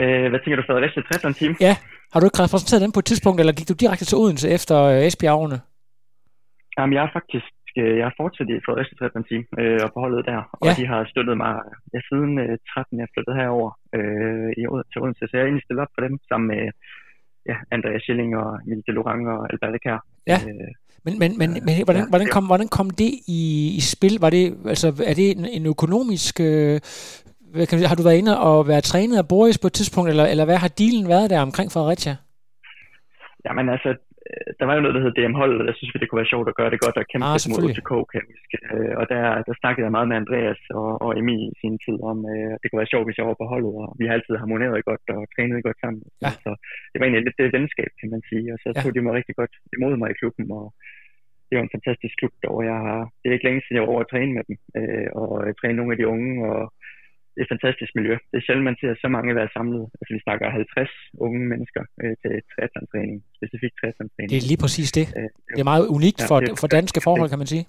Øh, 0.00 0.26
hvad 0.30 0.40
tænker 0.40 0.56
du, 0.60 0.64
Fredericia 0.68 1.02
Triathlon 1.02 1.34
Team? 1.40 1.52
Ja. 1.68 1.74
Har 2.12 2.18
du 2.20 2.26
ikke 2.26 2.42
repræsenteret 2.44 2.82
dem 2.84 2.92
på 2.94 3.00
et 3.02 3.08
tidspunkt, 3.10 3.38
eller 3.40 3.52
gik 3.58 3.68
du 3.68 3.76
direkte 3.84 4.04
til 4.06 4.18
Odense 4.22 4.46
efter 4.56 4.76
øh, 4.92 5.06
Esbjerg-årene? 5.08 5.58
Jamen, 6.76 6.92
jeg 6.96 7.02
er 7.06 7.12
faktisk 7.18 7.50
øh, 7.82 7.94
jeg 7.98 8.06
har 8.08 8.14
fortsat 8.22 8.48
i 8.54 8.56
Fredericia 8.66 8.94
Triathlon 8.98 9.24
Team 9.30 9.42
øh, 9.60 9.80
og 9.84 9.88
på 9.94 9.98
holdet 10.04 10.22
der, 10.30 10.40
og 10.60 10.66
Ja. 10.68 10.72
de 10.80 10.84
har 10.92 11.00
støttet 11.12 11.36
mig 11.44 11.52
ja, 11.94 11.98
siden 12.08 12.32
øh, 12.44 12.52
13, 12.74 12.98
jeg 13.02 13.08
flyttede 13.14 13.36
herover 13.40 13.70
øh, 13.96 14.50
i, 14.60 14.62
til 14.90 14.98
Odense, 15.02 15.24
så 15.28 15.32
jeg 15.34 15.42
er 15.42 15.48
egentlig 15.48 15.66
stillet 15.66 15.84
op 15.84 15.92
for 15.94 16.02
dem 16.06 16.14
sammen 16.30 16.46
med 16.54 16.62
ja, 17.50 17.56
Andreas 17.74 18.02
Schilling 18.04 18.30
og 18.42 18.48
Emil 18.66 18.82
de 18.86 18.92
Lorang 18.96 19.20
og 19.34 19.38
Albert 19.52 19.82
Kær. 19.84 19.98
Ja. 20.32 20.38
Øh, 20.48 20.72
Men, 21.06 21.14
men, 21.22 21.30
men, 21.40 21.50
men 21.66 21.74
hvordan, 21.88 22.04
ja. 22.04 22.08
hvordan, 22.12 22.28
kom, 22.34 22.44
hvordan 22.50 22.68
kom 22.78 22.88
det 23.02 23.12
i, 23.38 23.40
i 23.80 23.82
spil? 23.94 24.14
Var 24.24 24.30
det, 24.36 24.44
altså, 24.72 24.88
er 25.10 25.14
det 25.20 25.26
en, 25.38 25.44
en 25.58 25.66
økonomisk... 25.74 26.34
Øh, 26.40 26.80
hvad 27.54 27.66
kan, 27.66 27.76
har 27.90 27.96
du 27.98 28.04
været 28.08 28.20
inde 28.22 28.34
og 28.48 28.56
været 28.72 28.84
trænet 28.92 29.16
af 29.22 29.26
Boris 29.32 29.58
på 29.62 29.66
et 29.70 29.76
tidspunkt, 29.78 30.08
eller, 30.12 30.26
eller 30.32 30.44
hvad 30.48 30.58
har 30.64 30.70
dealen 30.82 31.06
været 31.14 31.30
der 31.32 31.40
omkring 31.48 31.68
Fredericia? 31.74 32.14
jamen 33.46 33.66
altså, 33.74 33.90
øh, 34.30 34.48
der 34.58 34.64
var 34.66 34.74
jo 34.76 34.82
noget, 34.82 34.94
der 34.96 35.02
hed 35.04 35.14
DM 35.18 35.34
Hold, 35.42 35.54
og 35.60 35.64
der 35.68 35.74
synes 35.78 35.90
vi, 35.92 35.98
det 36.00 36.08
kunne 36.08 36.22
være 36.22 36.32
sjovt 36.34 36.48
at 36.52 36.58
gøre 36.60 36.70
det 36.72 36.80
godt 36.84 36.96
og 37.00 37.04
kæmpe 37.10 37.26
Ah, 37.28 37.36
lidt 37.36 37.50
mod. 37.52 37.62
UTK, 37.68 37.92
kan. 38.14 38.24
Øh, 38.74 38.92
og 39.00 39.04
der, 39.12 39.22
der 39.48 39.54
snakkede 39.62 39.84
jeg 39.86 39.94
meget 39.96 40.08
med 40.10 40.16
Andreas 40.22 40.60
og, 40.80 40.88
og 41.04 41.10
Emil 41.20 41.42
i 41.52 41.56
sin 41.62 41.74
tid 41.84 41.96
om, 42.10 42.18
øh, 42.32 42.52
det 42.60 42.66
kunne 42.66 42.82
være 42.82 42.92
sjovt, 42.94 43.06
hvis 43.08 43.18
jeg 43.20 43.26
var 43.30 43.36
på 43.42 43.46
holdet, 43.52 43.72
og 43.82 43.88
vi 44.00 44.04
har 44.06 44.14
altid 44.16 44.34
harmoneret 44.42 44.84
godt 44.90 45.04
og 45.16 45.22
trænet 45.34 45.66
godt 45.68 45.78
sammen. 45.84 46.02
Ja. 46.24 46.30
Så 46.44 46.50
det 46.90 46.96
var 46.98 47.04
egentlig 47.06 47.24
lidt 47.26 47.38
det 47.40 47.56
venskab, 47.58 47.90
kan 48.00 48.08
man 48.14 48.22
sige. 48.30 48.46
Og 48.54 48.58
så 48.62 48.68
Ja. 48.74 48.80
tog 48.82 48.90
de 48.94 49.00
mig 49.06 49.12
rigtig 49.18 49.34
godt 49.40 49.54
imod 49.76 49.94
mig 50.00 50.08
i 50.10 50.18
klubben, 50.20 50.44
og 50.58 50.64
det 51.48 51.54
var 51.56 51.64
en 51.64 51.74
fantastisk 51.76 52.14
klub 52.20 52.34
derovre. 52.42 52.66
Jeg 52.72 52.78
har, 52.86 53.00
det 53.18 53.26
er 53.28 53.36
ikke 53.36 53.46
længe 53.48 53.62
siden, 53.62 53.76
jeg 53.76 53.84
var 53.84 53.92
over 53.94 54.04
at 54.04 54.10
træne 54.12 54.32
med 54.36 54.44
dem, 54.48 54.56
øh, 54.80 55.08
og 55.20 55.28
træne 55.60 55.76
nogle 55.78 55.92
af 55.94 55.98
de 55.98 56.08
unge, 56.14 56.30
og 56.52 56.62
et 57.40 57.46
fantastisk 57.52 57.92
miljø. 57.98 58.14
Det 58.30 58.36
er 58.40 58.44
sjældent, 58.46 58.66
man 58.70 58.76
ser 58.80 58.90
så 59.04 59.08
mange 59.16 59.30
være 59.40 59.50
samlet. 59.58 59.84
Altså, 60.00 60.10
vi 60.16 60.20
snakker 60.26 60.46
50 60.50 60.90
unge 61.26 61.40
mennesker 61.52 61.82
øh, 62.02 62.14
til 62.22 62.32
triathlon-træning, 62.52 63.16
specifikt 63.38 63.74
triathlon-træning. 63.80 64.30
Det 64.32 64.38
er 64.42 64.48
lige 64.52 64.62
præcis 64.64 64.88
det. 64.98 65.06
Øh, 65.18 65.28
Det 65.54 65.60
er 65.64 65.70
meget 65.72 65.86
unikt 65.96 66.20
Ja, 66.22 66.26
for, 66.30 66.36
det- 66.40 66.54
for 66.62 66.68
danske 66.78 67.00
forhold, 67.06 67.28
kan 67.32 67.40
man 67.42 67.50
sige. 67.54 67.64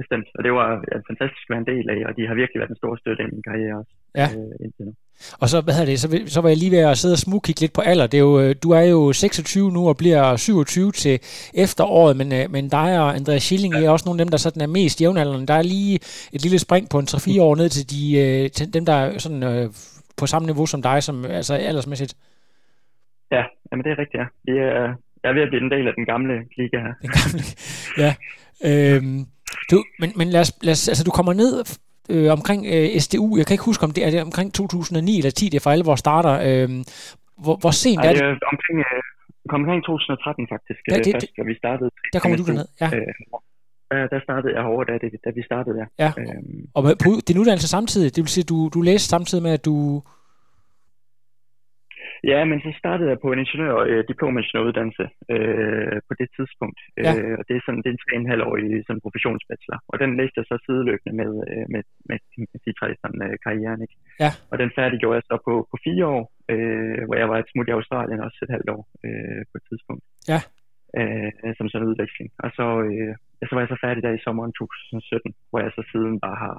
Bestemt. 0.00 0.28
Og 0.36 0.40
det 0.46 0.52
var 0.58 0.68
ja, 0.92 0.96
fantastisk 1.10 1.44
at 1.46 1.50
være 1.52 1.62
en 1.64 1.70
del 1.72 1.86
af, 1.94 2.00
og 2.08 2.12
de 2.18 2.22
har 2.28 2.34
virkelig 2.42 2.58
været 2.62 2.72
en 2.74 2.80
stor 2.82 2.92
støtte 3.02 3.22
i 3.26 3.28
min 3.34 3.42
karriere 3.48 3.74
også. 3.80 3.92
Ja. 4.20 4.26
Øh, 4.36 4.52
indtil 4.64 4.82
nu. 4.88 4.92
Og 5.40 5.48
så, 5.48 5.60
hvad 5.60 5.86
det, 5.86 6.00
så, 6.00 6.22
så 6.26 6.40
var 6.40 6.48
jeg 6.48 6.58
lige 6.58 6.70
ved 6.70 6.78
at 6.78 6.98
sidde 6.98 7.14
og 7.14 7.18
smugkigge 7.18 7.60
lidt 7.60 7.72
på 7.72 7.80
alder. 7.80 8.06
Det 8.06 8.18
er 8.18 8.22
jo, 8.22 8.40
øh, 8.40 8.54
du 8.62 8.70
er 8.70 8.80
jo 8.80 9.12
26 9.12 9.70
nu 9.72 9.88
og 9.88 9.96
bliver 9.96 10.36
27 10.36 10.92
til 10.92 11.18
efteråret, 11.54 12.16
men, 12.16 12.32
øh, 12.32 12.50
men 12.50 12.68
dig 12.68 13.00
og 13.00 13.14
Andreas 13.14 13.42
Schilling 13.42 13.74
ja. 13.74 13.84
er 13.84 13.90
også 13.90 14.04
nogle 14.06 14.20
af 14.20 14.24
dem, 14.24 14.30
der 14.30 14.38
sådan 14.38 14.62
er 14.62 14.66
mest 14.66 15.00
jævnaldrende. 15.00 15.46
Der 15.46 15.54
er 15.54 15.62
lige 15.62 15.94
et 16.32 16.42
lille 16.42 16.58
spring 16.58 16.90
på 16.90 16.98
en 16.98 17.06
3-4 17.10 17.40
år 17.42 17.56
ned 17.56 17.68
til, 17.68 17.90
de, 17.90 18.18
øh, 18.18 18.50
til 18.50 18.74
dem, 18.74 18.84
der 18.86 18.92
er 18.92 19.18
sådan, 19.18 19.42
øh, 19.42 19.70
på 20.16 20.26
samme 20.26 20.46
niveau 20.46 20.66
som 20.66 20.82
dig, 20.82 21.02
som, 21.02 21.24
altså 21.24 21.54
aldersmæssigt. 21.54 22.14
Ja, 23.32 23.42
jamen 23.70 23.84
det 23.84 23.90
er 23.92 23.98
rigtigt, 23.98 24.20
ja. 24.20 24.26
Vi 24.44 24.58
er, 24.58 24.94
jeg 25.22 25.30
er 25.30 25.34
ved 25.34 25.42
at 25.42 25.48
blive 25.48 25.62
en 25.62 25.70
del 25.70 25.88
af 25.88 25.94
den 25.94 26.06
gamle 26.06 26.34
liga 26.56 26.78
her. 26.86 26.94
Den 27.02 27.10
gamle. 27.18 27.42
ja. 28.04 28.14
Øhm, 28.68 29.26
du, 29.70 29.84
men, 29.98 30.12
men 30.16 30.28
lad 30.28 30.40
os, 30.40 30.52
lad 30.62 30.72
os, 30.72 30.88
altså 30.88 31.04
du 31.04 31.10
kommer 31.10 31.32
ned 31.32 31.64
øh, 32.08 32.32
omkring 32.32 32.66
øh, 32.74 33.00
SDU, 33.00 33.36
jeg 33.36 33.46
kan 33.46 33.54
ikke 33.54 33.64
huske, 33.64 33.84
om 33.84 33.90
det 33.90 34.04
er 34.06 34.10
det 34.10 34.22
omkring 34.22 34.54
2009 34.54 35.18
eller 35.18 35.30
10, 35.30 35.48
det 35.48 35.54
er 35.56 35.60
for 35.60 35.70
alvor 35.70 35.94
starter. 35.96 36.34
Øhm, 36.48 36.84
hvor, 37.44 37.56
hvor 37.56 37.70
sent 37.70 38.00
Ej, 38.00 38.06
er 38.08 38.12
det 38.12 38.22
er 38.22 38.34
omkring, 38.52 38.78
øh, 38.78 39.02
kom 39.48 39.60
omkring 39.60 39.84
2013 39.84 40.46
faktisk, 40.54 40.80
Ja, 40.88 40.92
ja, 40.92 40.96
det- 40.98 41.04
det, 41.06 41.12
først, 41.14 41.32
hvor 41.36 41.44
vi 41.44 41.54
startede. 41.62 41.90
Der 42.12 42.18
kommer 42.18 42.36
du 42.36 42.44
derned, 42.46 42.66
ja. 42.80 42.86
Øh, 42.96 43.06
der, 43.90 44.06
der 44.12 44.20
startede 44.26 44.52
jeg 44.54 44.62
herovre, 44.62 44.84
da, 44.90 44.92
det, 45.02 45.10
da 45.24 45.30
vi 45.38 45.42
startede 45.50 45.74
der. 45.80 45.86
Ja. 46.04 46.10
Øhm, 46.18 46.66
Og 46.74 46.82
med, 46.84 46.94
på 47.04 47.10
din 47.28 47.38
uddannelse 47.38 47.68
samtidig, 47.68 48.16
det 48.16 48.22
vil 48.24 48.28
sige, 48.36 48.44
du, 48.44 48.68
du 48.74 48.80
læste 48.80 49.08
samtidig 49.08 49.42
med, 49.42 49.52
at 49.58 49.64
du... 49.64 50.02
Ja, 52.30 52.40
men 52.50 52.58
så 52.64 52.70
startede 52.82 53.08
jeg 53.12 53.18
på 53.22 53.28
en 53.32 53.42
ingeniør, 53.44 53.76
øh, 53.90 54.02
diplomingeniøruddannelse 54.12 55.06
øh, 55.34 55.96
på 56.08 56.12
det 56.20 56.28
tidspunkt. 56.36 56.80
Ja. 57.06 57.12
Øh, 57.12 57.34
og 57.38 57.42
det 57.46 57.54
er 57.56 57.62
sådan 57.66 57.80
det 57.82 57.88
er 57.88 57.96
en 57.96 58.04
tre 58.04 58.12
en 58.22 58.32
halv 58.32 58.42
år 58.48 58.56
i 58.66 58.68
sådan 58.86 59.04
professionsbachelor. 59.06 59.78
Og 59.92 59.96
den 60.02 60.10
læste 60.18 60.38
jeg 60.40 60.46
så 60.50 60.56
sideløbende 60.66 61.14
med, 61.20 61.30
øh, 61.50 61.64
med, 61.74 61.82
med, 62.08 62.18
med 62.52 62.60
sige, 62.64 62.76
sådan, 63.02 63.22
øh, 63.26 63.34
karrieren. 63.44 63.80
Ikke? 63.84 63.96
Ja. 64.24 64.30
Og 64.50 64.56
den 64.62 64.70
færdiggjorde 64.78 65.18
jeg 65.18 65.26
så 65.30 65.36
på, 65.46 65.54
på 65.70 65.76
fire 65.86 66.06
år, 66.16 66.24
øh, 66.52 67.02
hvor 67.06 67.16
jeg 67.22 67.28
var 67.32 67.38
et 67.38 67.50
smut 67.52 67.68
i 67.68 67.76
Australien 67.78 68.26
også 68.26 68.38
et 68.46 68.54
halvt 68.56 68.70
år 68.76 68.82
øh, 69.06 69.42
på 69.50 69.54
et 69.60 69.64
tidspunkt. 69.70 70.04
Ja. 70.32 70.40
Øh, 70.98 71.52
som 71.58 71.68
sådan 71.68 71.82
en 71.82 71.90
udveksling. 71.90 72.28
Og 72.44 72.50
så, 72.58 72.66
øh, 72.88 73.12
så 73.48 73.52
var 73.54 73.62
jeg 73.62 73.72
så 73.72 73.78
færdig 73.84 74.02
der 74.02 74.12
i 74.14 74.24
sommeren 74.26 74.52
2017, 74.52 75.34
hvor 75.50 75.60
jeg 75.64 75.72
så 75.76 75.82
siden 75.92 76.14
bare 76.26 76.38
har 76.44 76.56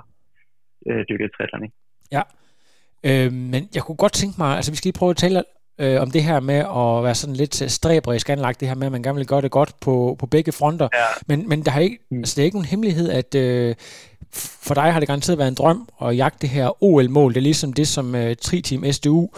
øh, 0.89 1.03
dykket. 1.09 1.31
Ikke? 1.39 1.77
Ja, 2.17 2.23
øh, 3.03 3.33
men 3.33 3.69
jeg 3.75 3.83
kunne 3.83 3.95
godt 3.95 4.13
tænke 4.13 4.35
mig, 4.37 4.55
altså 4.55 4.71
vi 4.71 4.77
skal 4.77 4.87
lige 4.89 4.99
prøve 4.99 5.09
at 5.09 5.17
tale 5.17 5.43
øh, 5.79 6.01
om 6.01 6.11
det 6.11 6.23
her 6.23 6.39
med 6.39 6.55
at 6.55 7.03
være 7.03 7.15
sådan 7.15 7.35
lidt 7.35 7.71
stræberisk 7.71 8.29
anlagt, 8.29 8.59
det 8.59 8.67
her 8.67 8.75
med, 8.75 8.85
at 8.85 8.91
man 8.91 9.03
gerne 9.03 9.17
vil 9.17 9.27
gøre 9.27 9.41
det 9.41 9.51
godt 9.51 9.79
på, 9.79 10.15
på 10.19 10.25
begge 10.25 10.51
fronter. 10.51 10.87
Ja. 10.93 11.05
Men, 11.27 11.49
men 11.49 11.65
der 11.65 11.71
har 11.71 11.79
ikke, 11.79 11.97
mm. 12.11 12.17
altså, 12.17 12.33
det 12.35 12.41
er 12.41 12.45
ikke 12.45 12.57
nogen 12.57 12.65
hemmelighed, 12.65 13.09
at 13.09 13.35
øh, 13.35 13.75
for 14.33 14.73
dig 14.73 14.93
har 14.93 14.99
det 14.99 15.07
garanteret 15.07 15.37
været 15.37 15.47
en 15.47 15.55
drøm 15.55 15.89
at 16.01 16.17
jagte 16.17 16.37
det 16.41 16.49
her 16.49 16.83
OL-mål. 16.83 17.33
Det 17.33 17.39
er 17.39 17.41
ligesom 17.41 17.73
det, 17.73 17.87
som 17.87 18.15
øh, 18.15 18.35
Tri-Team 18.41 18.91
SDU 18.91 19.29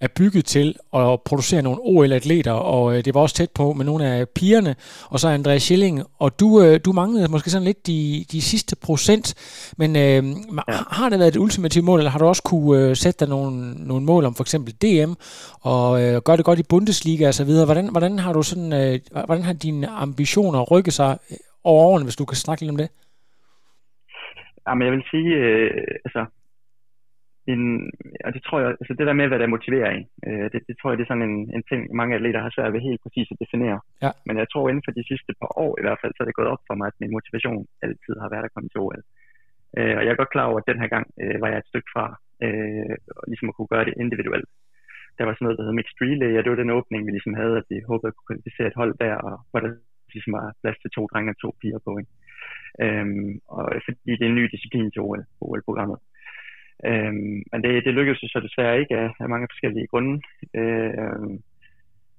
er 0.00 0.08
bygget 0.18 0.44
til 0.44 0.76
at 0.94 1.20
producere 1.24 1.62
nogle 1.62 1.80
OL-atleter, 1.82 2.52
og 2.52 2.96
øh, 2.96 3.04
det 3.04 3.14
var 3.14 3.20
også 3.20 3.34
tæt 3.34 3.50
på 3.50 3.72
med 3.72 3.84
nogle 3.84 4.06
af 4.06 4.28
pigerne, 4.28 4.74
og 5.10 5.20
så 5.20 5.28
Andreas 5.28 5.62
Schilling, 5.62 6.02
og 6.18 6.40
du, 6.40 6.62
øh, 6.62 6.80
du 6.84 6.92
manglede 6.92 7.30
måske 7.30 7.50
sådan 7.50 7.66
lidt 7.66 7.86
de, 7.86 8.24
de 8.32 8.42
sidste 8.42 8.76
procent, 8.86 9.26
men 9.78 9.90
øh, 9.96 10.22
har 10.90 11.08
det 11.08 11.18
været 11.18 11.34
et 11.34 11.40
ultimativt 11.40 11.84
mål, 11.84 11.98
eller 11.98 12.10
har 12.10 12.18
du 12.18 12.24
også 12.24 12.42
kunne 12.42 12.88
øh, 12.88 12.96
sætte 12.96 13.18
dig 13.20 13.28
nogle, 13.28 13.74
nogle 13.86 14.04
mål 14.06 14.24
om 14.24 14.34
for 14.34 14.44
eksempel 14.44 14.72
DM, 14.72 15.12
og 15.62 16.02
øh, 16.02 16.22
gøre 16.22 16.36
det 16.36 16.44
godt 16.44 16.58
i 16.58 16.70
Bundesliga 16.70 17.28
og 17.28 17.34
så 17.34 17.44
videre? 17.44 17.64
Hvordan, 17.64 17.90
hvordan 17.90 18.18
har 18.18 18.32
du 18.32 18.42
sådan, 18.42 18.72
øh, 18.72 19.24
hvordan 19.26 19.44
har 19.44 19.52
dine 19.52 19.88
ambitioner 19.88 20.60
rykket 20.60 20.92
sig 20.92 21.18
over 21.64 21.84
årene, 21.84 22.04
hvis 22.04 22.16
du 22.16 22.24
kan 22.24 22.36
snakke 22.36 22.62
lidt 22.62 22.70
om 22.70 22.76
det? 22.76 22.88
Jamen, 24.68 24.86
jeg 24.86 24.92
vil 24.92 25.04
sige, 25.10 25.30
øh, 25.34 25.70
altså, 26.04 26.26
en, 27.52 27.62
og 28.26 28.30
det 28.34 28.42
tror 28.42 28.58
jeg, 28.60 28.68
altså 28.80 28.94
det 28.98 29.06
der 29.08 29.20
med, 29.20 29.28
hvad 29.28 29.38
der 29.40 29.54
motiverer 29.56 29.90
en, 29.96 30.04
øh, 30.28 30.46
det, 30.52 30.60
det 30.68 30.74
tror 30.76 30.88
jeg, 30.90 30.98
det 30.98 31.04
er 31.04 31.12
sådan 31.12 31.28
en, 31.30 31.38
en 31.56 31.64
ting, 31.70 31.80
mange 32.00 32.14
atleter 32.16 32.40
har 32.44 32.52
svært 32.54 32.72
ved 32.72 32.80
helt 32.88 33.02
præcis 33.04 33.28
at 33.32 33.40
definere. 33.44 33.78
Ja. 34.04 34.10
Men 34.26 34.34
jeg 34.42 34.48
tror, 34.48 34.68
inden 34.68 34.86
for 34.86 34.92
de 34.98 35.08
sidste 35.10 35.32
par 35.40 35.52
år 35.64 35.72
i 35.80 35.84
hvert 35.84 36.00
fald, 36.00 36.12
så 36.14 36.20
er 36.22 36.28
det 36.28 36.38
gået 36.38 36.52
op 36.54 36.62
for 36.68 36.74
mig, 36.78 36.86
at 36.90 37.00
min 37.02 37.14
motivation 37.16 37.62
altid 37.86 38.14
har 38.22 38.30
været 38.34 38.48
at 38.48 38.54
komme 38.54 38.68
til 38.70 38.82
OL. 38.84 39.02
Øh, 39.78 39.94
og 39.98 40.02
jeg 40.04 40.12
er 40.12 40.20
godt 40.22 40.34
klar 40.34 40.46
over, 40.50 40.58
at 40.60 40.70
den 40.70 40.80
her 40.82 40.90
gang 40.94 41.06
øh, 41.22 41.36
var 41.42 41.48
jeg 41.50 41.58
et 41.60 41.70
stykke 41.70 41.90
fra, 41.94 42.06
øh, 42.46 42.94
ligesom 43.30 43.48
at 43.50 43.56
kunne 43.56 43.72
gøre 43.74 43.86
det 43.88 43.94
individuelt. 44.04 44.50
Der 45.18 45.24
var 45.24 45.32
sådan 45.34 45.44
noget, 45.46 45.58
der 45.58 45.64
hed 45.66 45.78
Mixed 45.78 46.00
Relay, 46.02 46.32
og 46.36 46.42
det 46.42 46.50
var 46.52 46.62
den 46.62 46.76
åbning, 46.78 47.00
vi 47.06 47.10
ligesom 47.10 47.34
havde, 47.40 47.56
at 47.60 47.66
vi 47.72 47.78
håbede 47.90 48.08
at 48.10 48.14
kunne 48.16 48.28
kvalificere 48.30 48.68
et 48.68 48.80
hold 48.80 48.92
der, 49.04 49.14
og 49.26 49.34
hvor 49.50 49.60
der 49.60 49.70
ligesom 50.14 50.32
var 50.38 50.46
plads 50.62 50.78
til 50.80 50.90
to 50.96 51.02
drenge 51.12 51.32
og 51.32 51.38
to 51.42 51.50
piger 51.60 51.80
på. 51.86 51.92
Ikke? 52.00 52.12
Øhm, 52.84 53.30
og 53.56 53.64
fordi 53.86 54.12
det 54.18 54.24
er 54.24 54.32
en 54.32 54.40
ny 54.40 54.46
disciplin 54.54 54.90
til 54.90 55.02
OL, 55.06 55.22
OL-programmet. 55.46 55.98
Øhm, 56.86 57.38
men 57.52 57.58
det, 57.64 57.84
det 57.86 57.94
lykkedes 57.94 58.22
jo 58.22 58.28
så 58.28 58.40
desværre 58.46 58.80
ikke 58.80 58.96
af, 58.96 59.08
af 59.20 59.28
mange 59.28 59.48
forskellige 59.52 59.90
grunde. 59.92 60.14
Øhm, 60.60 61.34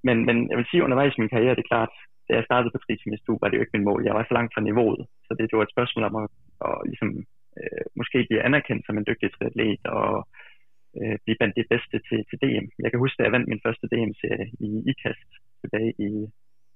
men, 0.08 0.18
men 0.28 0.38
jeg 0.50 0.58
vil 0.58 0.70
sige, 0.70 0.84
undervejs 0.84 1.16
i 1.18 1.22
min 1.22 1.34
karriere, 1.36 1.56
det 1.56 1.64
er 1.64 1.74
klart, 1.74 1.94
da 2.28 2.32
jeg 2.36 2.48
startede 2.50 2.72
på 2.74 2.80
Tritimistue, 2.82 3.42
var 3.42 3.48
det 3.48 3.58
jo 3.58 3.64
ikke 3.64 3.78
min 3.78 3.90
mål. 3.90 4.06
Jeg 4.06 4.16
var 4.16 4.26
så 4.28 4.34
langt 4.38 4.54
fra 4.54 4.66
niveauet, 4.68 5.04
så 5.26 5.32
det, 5.38 5.50
det 5.50 5.58
var 5.58 5.66
et 5.66 5.76
spørgsmål 5.76 6.04
om 6.10 6.16
at, 6.24 6.28
at 6.68 6.76
ligesom, 6.92 7.10
øh, 7.60 7.86
måske 8.00 8.18
blive 8.30 8.46
anerkendt 8.48 8.84
som 8.86 8.98
en 8.98 9.08
dygtig 9.10 9.30
triatlet 9.32 9.82
og 10.00 10.28
øh, 11.00 11.18
blive 11.24 11.38
blandt 11.40 11.56
de 11.60 11.70
bedste 11.74 11.96
til, 12.08 12.20
til 12.30 12.38
DM. 12.44 12.66
Jeg 12.84 12.90
kan 12.90 13.04
huske, 13.04 13.18
at 13.20 13.26
jeg 13.26 13.36
vandt 13.36 13.50
min 13.52 13.64
første 13.66 13.86
DM-serie 13.92 14.48
i 14.68 14.70
IKAST 14.92 15.30
tilbage 15.62 15.92
i, 16.08 16.10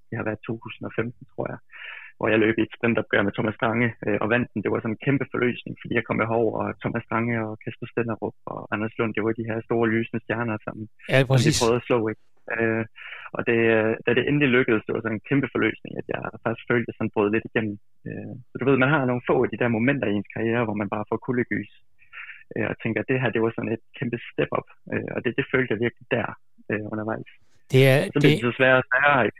det 0.07 0.15
har 0.19 0.25
været 0.29 0.41
2015, 0.47 1.25
tror 1.33 1.45
jeg 1.51 1.59
hvor 2.17 2.27
jeg 2.31 2.39
løb 2.43 2.55
i 2.57 2.65
et 2.65 2.75
sprintopgør 2.77 3.21
med 3.27 3.33
Thomas 3.37 3.55
Strange 3.59 3.87
øh, 4.05 4.17
og 4.23 4.27
vandt 4.33 4.47
den. 4.51 4.63
Det 4.63 4.71
var 4.71 4.79
sådan 4.79 4.95
en 4.95 5.03
kæmpe 5.05 5.25
forløsning, 5.33 5.73
fordi 5.81 5.93
jeg 5.95 6.05
kom 6.05 6.17
med 6.21 6.27
Hov 6.33 6.45
og 6.59 6.65
Thomas 6.83 7.03
Strange 7.07 7.33
og 7.45 7.51
Kasper 7.63 7.87
Stenderup 7.91 8.37
og 8.51 8.59
Anders 8.73 8.95
Lund. 8.97 9.13
Det 9.13 9.23
var 9.23 9.33
de 9.39 9.49
her 9.49 9.57
store 9.67 9.87
lysende 9.93 10.23
stjerner, 10.23 10.57
som, 10.65 10.75
ja, 11.13 11.19
som 11.27 11.41
de 11.45 11.59
prøvede 11.59 11.81
at 11.81 11.87
slå. 11.87 11.99
Ikke? 12.11 12.23
Øh, 12.53 12.83
og 13.37 13.41
det, 13.47 13.59
da 14.05 14.09
det 14.17 14.23
endelig 14.29 14.49
lykkedes, 14.57 14.83
det 14.85 14.93
var 14.93 15.01
sådan 15.03 15.17
en 15.19 15.27
kæmpe 15.29 15.47
forløsning, 15.53 15.93
at 16.01 16.07
jeg 16.13 16.21
faktisk 16.43 16.65
følte, 16.71 16.89
at 16.91 16.97
sådan 16.97 17.13
brød 17.15 17.29
lidt 17.31 17.45
igennem. 17.49 17.75
Øh, 18.07 18.33
så 18.49 18.55
du 18.59 18.65
ved, 18.67 18.77
man 18.83 18.93
har 18.93 19.01
nogle 19.05 19.27
få 19.29 19.35
af 19.43 19.49
de 19.49 19.61
der 19.61 19.75
momenter 19.77 20.07
i 20.09 20.15
ens 20.17 20.33
karriere, 20.35 20.63
hvor 20.67 20.77
man 20.81 20.89
bare 20.95 21.05
får 21.09 21.17
kuldegys 21.25 21.71
øh, 22.55 22.67
og 22.71 22.75
tænker, 22.83 22.99
at 23.01 23.09
det 23.11 23.21
her, 23.21 23.29
det 23.35 23.41
var 23.41 23.51
sådan 23.55 23.73
et 23.75 23.83
kæmpe 23.99 24.17
step 24.29 24.51
up. 24.59 24.67
Øh, 24.93 25.09
og 25.15 25.19
det, 25.23 25.31
det 25.39 25.45
følte 25.53 25.71
jeg 25.73 25.79
virkelig 25.85 26.05
der 26.15 26.27
øh, 26.71 26.83
undervejs. 26.91 27.29
Det 27.71 27.81
er, 27.91 27.97
så 28.13 28.17
det, 28.23 28.29
det 28.41 28.49
er 28.51 28.57
sværere 28.59 28.81
og 28.83 28.87
sværere, 28.91 29.21
ikke? 29.27 29.39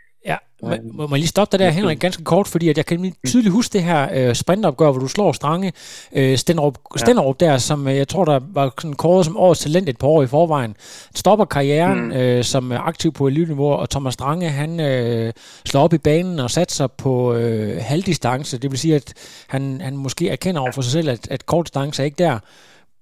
Ja, 0.71 0.77
må, 0.83 0.91
må 0.93 1.07
man 1.07 1.19
lige 1.19 1.27
stoppe 1.27 1.57
dig 1.57 1.65
der, 1.65 1.71
Henrik, 1.71 1.99
ganske 1.99 2.23
kort, 2.23 2.47
fordi 2.47 2.69
at 2.69 2.77
jeg 2.77 2.85
kan 2.85 3.13
tydeligt 3.27 3.51
huske 3.51 3.73
det 3.73 3.83
her 3.83 4.07
øh, 4.13 4.35
sprintopgør, 4.35 4.91
hvor 4.91 4.99
du 4.99 5.07
slår 5.07 5.31
Strange 5.31 5.73
øh, 6.13 6.37
Stenderup, 6.37 6.77
Stenderup 6.95 7.39
der, 7.39 7.57
som 7.57 7.87
øh, 7.87 7.95
jeg 7.97 8.07
tror, 8.07 8.25
der 8.25 8.39
var 8.53 8.73
sådan 8.81 8.93
kåret 8.93 9.25
som 9.25 9.37
årets 9.37 9.61
talent 9.61 9.89
et 9.89 9.97
par 9.97 10.07
år 10.07 10.23
i 10.23 10.27
forvejen. 10.27 10.75
Stopper 11.15 11.45
karrieren 11.45 12.05
mm. 12.05 12.11
øh, 12.11 12.43
som 12.43 12.71
aktiv 12.71 13.11
på 13.11 13.27
eliteniveau, 13.27 13.71
og 13.71 13.89
Thomas 13.89 14.13
Strange, 14.13 14.49
han 14.49 14.79
øh, 14.79 15.33
slår 15.65 15.81
op 15.81 15.93
i 15.93 15.97
banen 15.97 16.39
og 16.39 16.51
satser 16.51 16.87
på 16.87 17.33
øh, 17.33 17.77
halvdistance. 17.81 18.57
Det 18.57 18.71
vil 18.71 18.79
sige, 18.79 18.95
at 18.95 19.13
han, 19.47 19.81
han 19.81 19.97
måske 19.97 20.29
erkender 20.29 20.61
over 20.61 20.71
for 20.71 20.81
sig 20.81 20.91
selv, 20.91 21.09
at, 21.09 21.27
at 21.31 21.45
kortdistance 21.45 22.01
er 22.01 22.05
ikke 22.05 22.23
der, 22.23 22.39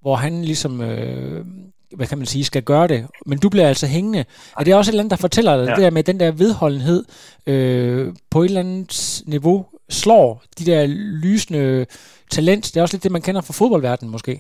hvor 0.02 0.16
han 0.16 0.42
ligesom... 0.42 0.82
Øh, 0.82 1.46
hvad 1.98 2.08
kan 2.08 2.18
man 2.18 2.28
sige, 2.34 2.44
skal 2.44 2.64
gøre 2.64 2.88
det. 2.88 3.00
Men 3.26 3.38
du 3.44 3.50
bliver 3.50 3.68
altså 3.68 3.88
hængende. 3.96 4.22
Er 4.60 4.64
det 4.64 4.76
også 4.76 4.90
et 4.90 4.94
eller 4.94 5.04
andet, 5.04 5.16
der 5.16 5.26
fortæller 5.28 5.58
dig 5.58 5.66
ja. 5.68 5.76
det 5.76 5.84
der 5.86 5.98
med 5.98 6.04
den 6.04 6.20
der 6.20 6.32
vedholdenhed 6.44 7.02
øh, 7.52 8.06
på 8.32 8.38
et 8.42 8.50
eller 8.50 8.66
andet 8.66 9.24
niveau 9.36 9.58
slår 10.02 10.44
de 10.60 10.64
der 10.72 10.82
lysende 11.26 11.86
talent? 12.36 12.64
Det 12.72 12.78
er 12.78 12.82
også 12.86 12.96
lidt 12.96 13.04
det, 13.04 13.18
man 13.18 13.26
kender 13.28 13.42
fra 13.42 13.58
fodboldverdenen 13.60 14.12
måske. 14.18 14.34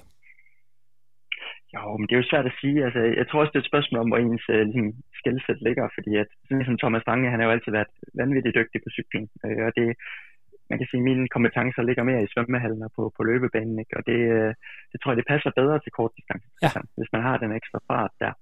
Jo, 1.75 1.83
men 1.97 2.05
det 2.07 2.13
er 2.13 2.21
jo 2.21 2.31
svært 2.31 2.51
at 2.51 2.59
sige. 2.61 2.77
Altså, 2.87 3.01
jeg 3.19 3.25
tror 3.27 3.39
også, 3.41 3.51
det 3.53 3.59
er 3.59 3.65
et 3.65 3.71
spørgsmål 3.71 4.01
om, 4.03 4.09
hvor 4.11 4.21
ens 4.21 4.45
uh, 4.53 4.61
ligesom, 4.67 4.87
skældsæt 5.19 5.59
ligger, 5.67 5.85
fordi 5.97 6.11
at, 6.23 6.29
sådan 6.47 6.67
som 6.67 6.79
Thomas 6.81 7.03
Stange, 7.03 7.31
han 7.31 7.39
har 7.39 7.47
jo 7.47 7.55
altid 7.55 7.71
været 7.77 7.91
vanvittigt 8.21 8.57
dygtig 8.59 8.79
på 8.81 8.89
cykling, 8.97 9.25
øh, 9.45 9.61
og 9.67 9.71
det, 9.77 9.87
man 10.71 10.77
kan 10.79 10.87
sige, 10.89 11.01
at 11.03 11.09
mine 11.09 11.27
kompetencer 11.35 11.81
ligger 11.85 12.03
mere 12.09 12.23
i 12.23 12.31
svømmehallen 12.33 12.81
og 12.87 12.91
på, 12.97 13.03
på 13.17 13.21
løbebanen, 13.29 13.77
ikke? 13.83 13.93
og 13.99 14.03
det, 14.09 14.19
øh, 14.37 14.51
det 14.91 14.97
tror 14.97 15.11
jeg, 15.11 15.19
det 15.21 15.31
passer 15.33 15.51
bedre 15.59 15.77
til 15.79 15.91
kort 15.97 16.11
distance, 16.17 16.47
ja. 16.65 16.71
hvis 16.97 17.13
man 17.15 17.23
har 17.27 17.35
den 17.43 17.51
ekstra 17.59 17.79
fart 17.89 18.13
der. 18.23 18.33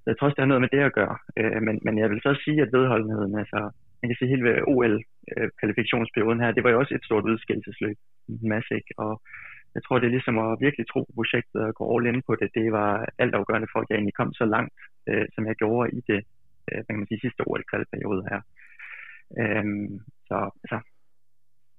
Så 0.00 0.06
jeg 0.10 0.16
tror 0.16 0.26
også, 0.26 0.36
det 0.36 0.44
har 0.46 0.52
noget 0.52 0.64
med 0.66 0.74
det 0.76 0.82
at 0.88 0.96
gøre. 1.00 1.16
Øh, 1.40 1.60
men, 1.66 1.74
men 1.86 1.94
jeg 2.02 2.08
vil 2.10 2.20
så 2.26 2.32
sige, 2.44 2.58
at 2.64 2.72
vedholdenheden, 2.76 3.34
altså, 3.42 3.60
man 4.00 4.08
kan 4.08 4.18
sige, 4.18 4.32
hele 4.34 4.50
OL-kvalifikationsperioden 4.72 6.42
her, 6.42 6.50
det 6.56 6.64
var 6.64 6.70
jo 6.72 6.80
også 6.80 6.94
et 6.94 7.04
stort 7.08 7.28
udskillelsesløb, 7.30 7.98
en 8.28 8.48
masse, 8.54 8.72
ikke? 8.80 8.92
Og 9.04 9.12
jeg 9.74 9.82
tror, 9.82 9.98
det 9.98 10.06
er 10.06 10.16
ligesom 10.16 10.38
at 10.44 10.60
virkelig 10.66 10.86
tro 10.86 11.00
på 11.04 11.12
projektet 11.20 11.60
og 11.66 11.74
gå 11.78 11.84
all 11.92 12.06
in 12.10 12.22
på 12.28 12.32
det. 12.40 12.48
Det 12.58 12.66
var 12.78 12.90
altafgørende 13.22 13.72
for, 13.72 13.80
at 13.80 13.88
jeg 13.88 13.96
egentlig 13.96 14.18
kom 14.20 14.32
så 14.40 14.44
langt, 14.54 14.78
øh, 15.10 15.26
som 15.34 15.42
jeg 15.48 15.56
gjorde 15.62 15.90
i 15.98 16.00
det, 16.10 16.20
øh, 16.68 16.80
kan 16.86 16.98
man 16.98 17.08
sige, 17.08 17.24
sidste 17.24 17.42
OL-kvalperiode 17.48 18.22
her. 18.30 18.40
Øhm, 19.40 19.90
så 20.28 20.36
altså, 20.64 20.78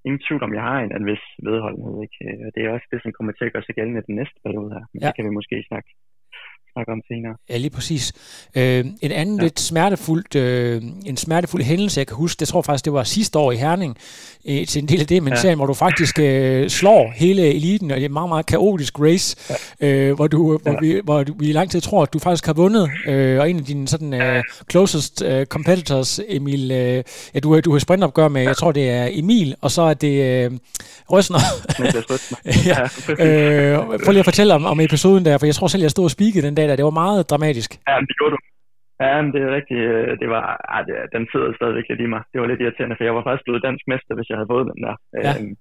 ingen 0.07 0.25
tvivl 0.27 0.43
om, 0.45 0.53
jeg 0.57 0.65
har 0.69 0.77
en, 0.79 0.91
en 0.97 1.05
vis 1.11 1.23
vedholdenhed. 1.47 1.95
Ikke? 2.05 2.17
Og 2.45 2.49
det 2.55 2.61
er 2.61 2.69
også 2.75 2.87
det, 2.91 2.99
som 3.01 3.11
kommer 3.15 3.33
til 3.33 3.45
at 3.47 3.53
gøre 3.53 3.65
sig 3.65 3.75
gældende 3.77 4.07
den 4.09 4.15
næste 4.19 4.37
periode 4.45 4.69
her. 4.75 4.83
Men 4.91 4.99
ja. 4.99 5.07
det 5.07 5.15
kan 5.15 5.25
vi 5.27 5.37
måske 5.39 5.55
snakke 5.69 5.89
snakke 6.77 6.91
om 6.91 7.01
senere. 7.07 7.36
Ja, 7.50 7.57
lige 7.57 7.69
præcis. 7.69 8.13
Øh, 8.55 8.86
en 9.01 9.12
anden 9.12 9.38
ja. 9.38 9.43
lidt 9.43 9.60
smertefuldt, 9.60 10.36
øh, 10.36 10.81
en 11.05 11.17
smertefuld 11.17 11.63
hændelse, 11.63 12.00
jeg 12.00 12.07
kan 12.07 12.15
huske, 12.15 12.39
det 12.39 12.48
tror 12.48 12.62
faktisk, 12.62 12.86
det 12.86 12.93
var 12.93 13.03
sidste 13.03 13.39
år 13.39 13.51
i 13.51 13.55
Herning, 13.55 13.98
øh, 14.48 14.67
til 14.67 14.81
en 14.81 14.88
del 14.88 15.00
af 15.00 15.07
det, 15.07 15.24
men 15.24 15.34
ja. 15.34 15.39
serien, 15.39 15.57
hvor 15.57 15.65
du 15.65 15.74
faktisk 15.74 16.19
øh, 16.19 16.69
slår 16.69 17.12
hele 17.15 17.53
eliten, 17.53 17.91
og 17.91 17.98
det 17.98 18.03
er 18.03 18.07
en 18.07 18.13
meget, 18.13 18.29
meget 18.29 18.46
kaotisk 18.46 19.00
race, 19.00 19.38
ja. 19.81 19.88
øh, 19.88 20.15
hvor, 20.15 20.27
du, 20.27 20.57
hvor, 20.57 20.72
ja. 20.72 20.77
vi, 20.81 21.01
hvor 21.03 21.25
vi 21.39 21.50
i 21.50 21.51
lang 21.51 21.72
tid 21.72 21.81
tror, 21.81 22.03
at 22.03 22.13
du 22.13 22.19
faktisk 22.19 22.46
har 22.46 22.53
vundet, 22.53 22.89
øh, 23.07 23.39
og 23.39 23.50
en 23.50 23.57
af 23.57 23.65
dine 23.65 23.88
sådan, 23.88 24.13
øh, 24.13 24.43
closest 24.72 25.22
øh, 25.22 25.46
competitors, 25.46 26.19
Emil, 26.29 26.72
øh, 26.72 27.03
ja, 27.34 27.39
du, 27.39 27.60
du 27.60 27.72
har 27.72 27.79
sprintopgør 27.79 28.27
med, 28.27 28.41
ja. 28.41 28.48
jeg 28.48 28.57
tror 28.57 28.72
det 28.72 28.89
er 28.89 29.07
Emil, 29.12 29.55
og 29.62 29.72
så 29.72 29.81
er 29.81 29.93
det 29.93 30.46
øh, 30.46 30.51
Røsner. 31.12 31.39
ja. 32.69 32.84
øh, 33.25 33.77
prøv 34.03 34.12
lige 34.12 34.19
at 34.19 34.25
fortælle 34.25 34.53
om, 34.53 34.65
om 34.65 34.79
episoden 34.79 35.25
der, 35.25 35.38
for 35.38 35.46
jeg 35.46 35.55
tror 35.55 35.67
selv, 35.67 35.81
jeg 35.81 35.91
stod 35.91 36.03
og 36.03 36.12
speakede 36.12 36.48
den 36.48 36.55
dag, 36.55 36.66
der. 36.67 36.79
Det 36.79 36.89
var 36.89 37.01
meget 37.03 37.29
dramatisk. 37.31 37.71
Ja, 37.89 37.95
det 38.09 38.15
gjorde 38.19 38.33
du. 38.36 38.39
Ja, 39.03 39.21
men 39.21 39.31
det 39.33 39.41
er 39.41 39.55
rigtigt. 39.57 39.83
Øh, 39.93 40.12
det 40.21 40.29
var, 40.36 40.43
ah, 40.75 40.81
det, 40.88 40.95
den 41.15 41.24
sidder 41.31 41.57
stadigvæk 41.59 41.88
lidt 41.89 42.01
i 42.05 42.13
mig. 42.13 42.21
Det 42.31 42.41
var 42.41 42.47
lidt 42.47 42.62
irriterende, 42.62 42.97
for 42.97 43.03
jeg 43.07 43.15
var 43.17 43.25
faktisk 43.25 43.45
blevet 43.45 43.65
dansk 43.67 43.83
mester, 43.91 44.13
hvis 44.15 44.29
jeg 44.29 44.38
havde 44.38 44.51
fået 44.53 44.69
den 44.71 44.81
der. 44.86 44.95
Ja. 45.25 45.33
Øhm, 45.38 45.53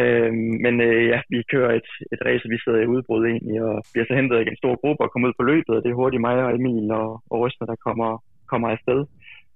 øhm, 0.00 0.54
men 0.64 0.74
øh, 0.88 1.02
ja, 1.12 1.18
vi 1.32 1.38
kører 1.52 1.72
et, 1.80 1.88
et 2.14 2.20
race, 2.26 2.44
og 2.46 2.50
vi 2.54 2.58
sidder 2.64 2.80
i 2.82 2.90
udbrud 2.94 3.22
egentlig, 3.26 3.58
og 3.68 3.74
bliver 3.92 4.06
så 4.08 4.14
hentet 4.18 4.36
af 4.36 4.42
en 4.42 4.62
stor 4.62 4.74
gruppe 4.82 5.02
og 5.04 5.10
kommer 5.10 5.28
ud 5.28 5.38
på 5.38 5.48
løbet, 5.52 5.74
og 5.76 5.82
det 5.82 5.90
er 5.90 6.00
hurtigt 6.00 6.24
mig 6.28 6.36
og 6.46 6.54
Emil 6.58 6.86
og, 7.00 7.08
og 7.30 7.36
Røsner, 7.40 7.66
der 7.72 7.84
kommer, 7.86 8.10
kommer 8.52 8.68
afsted 8.74 9.00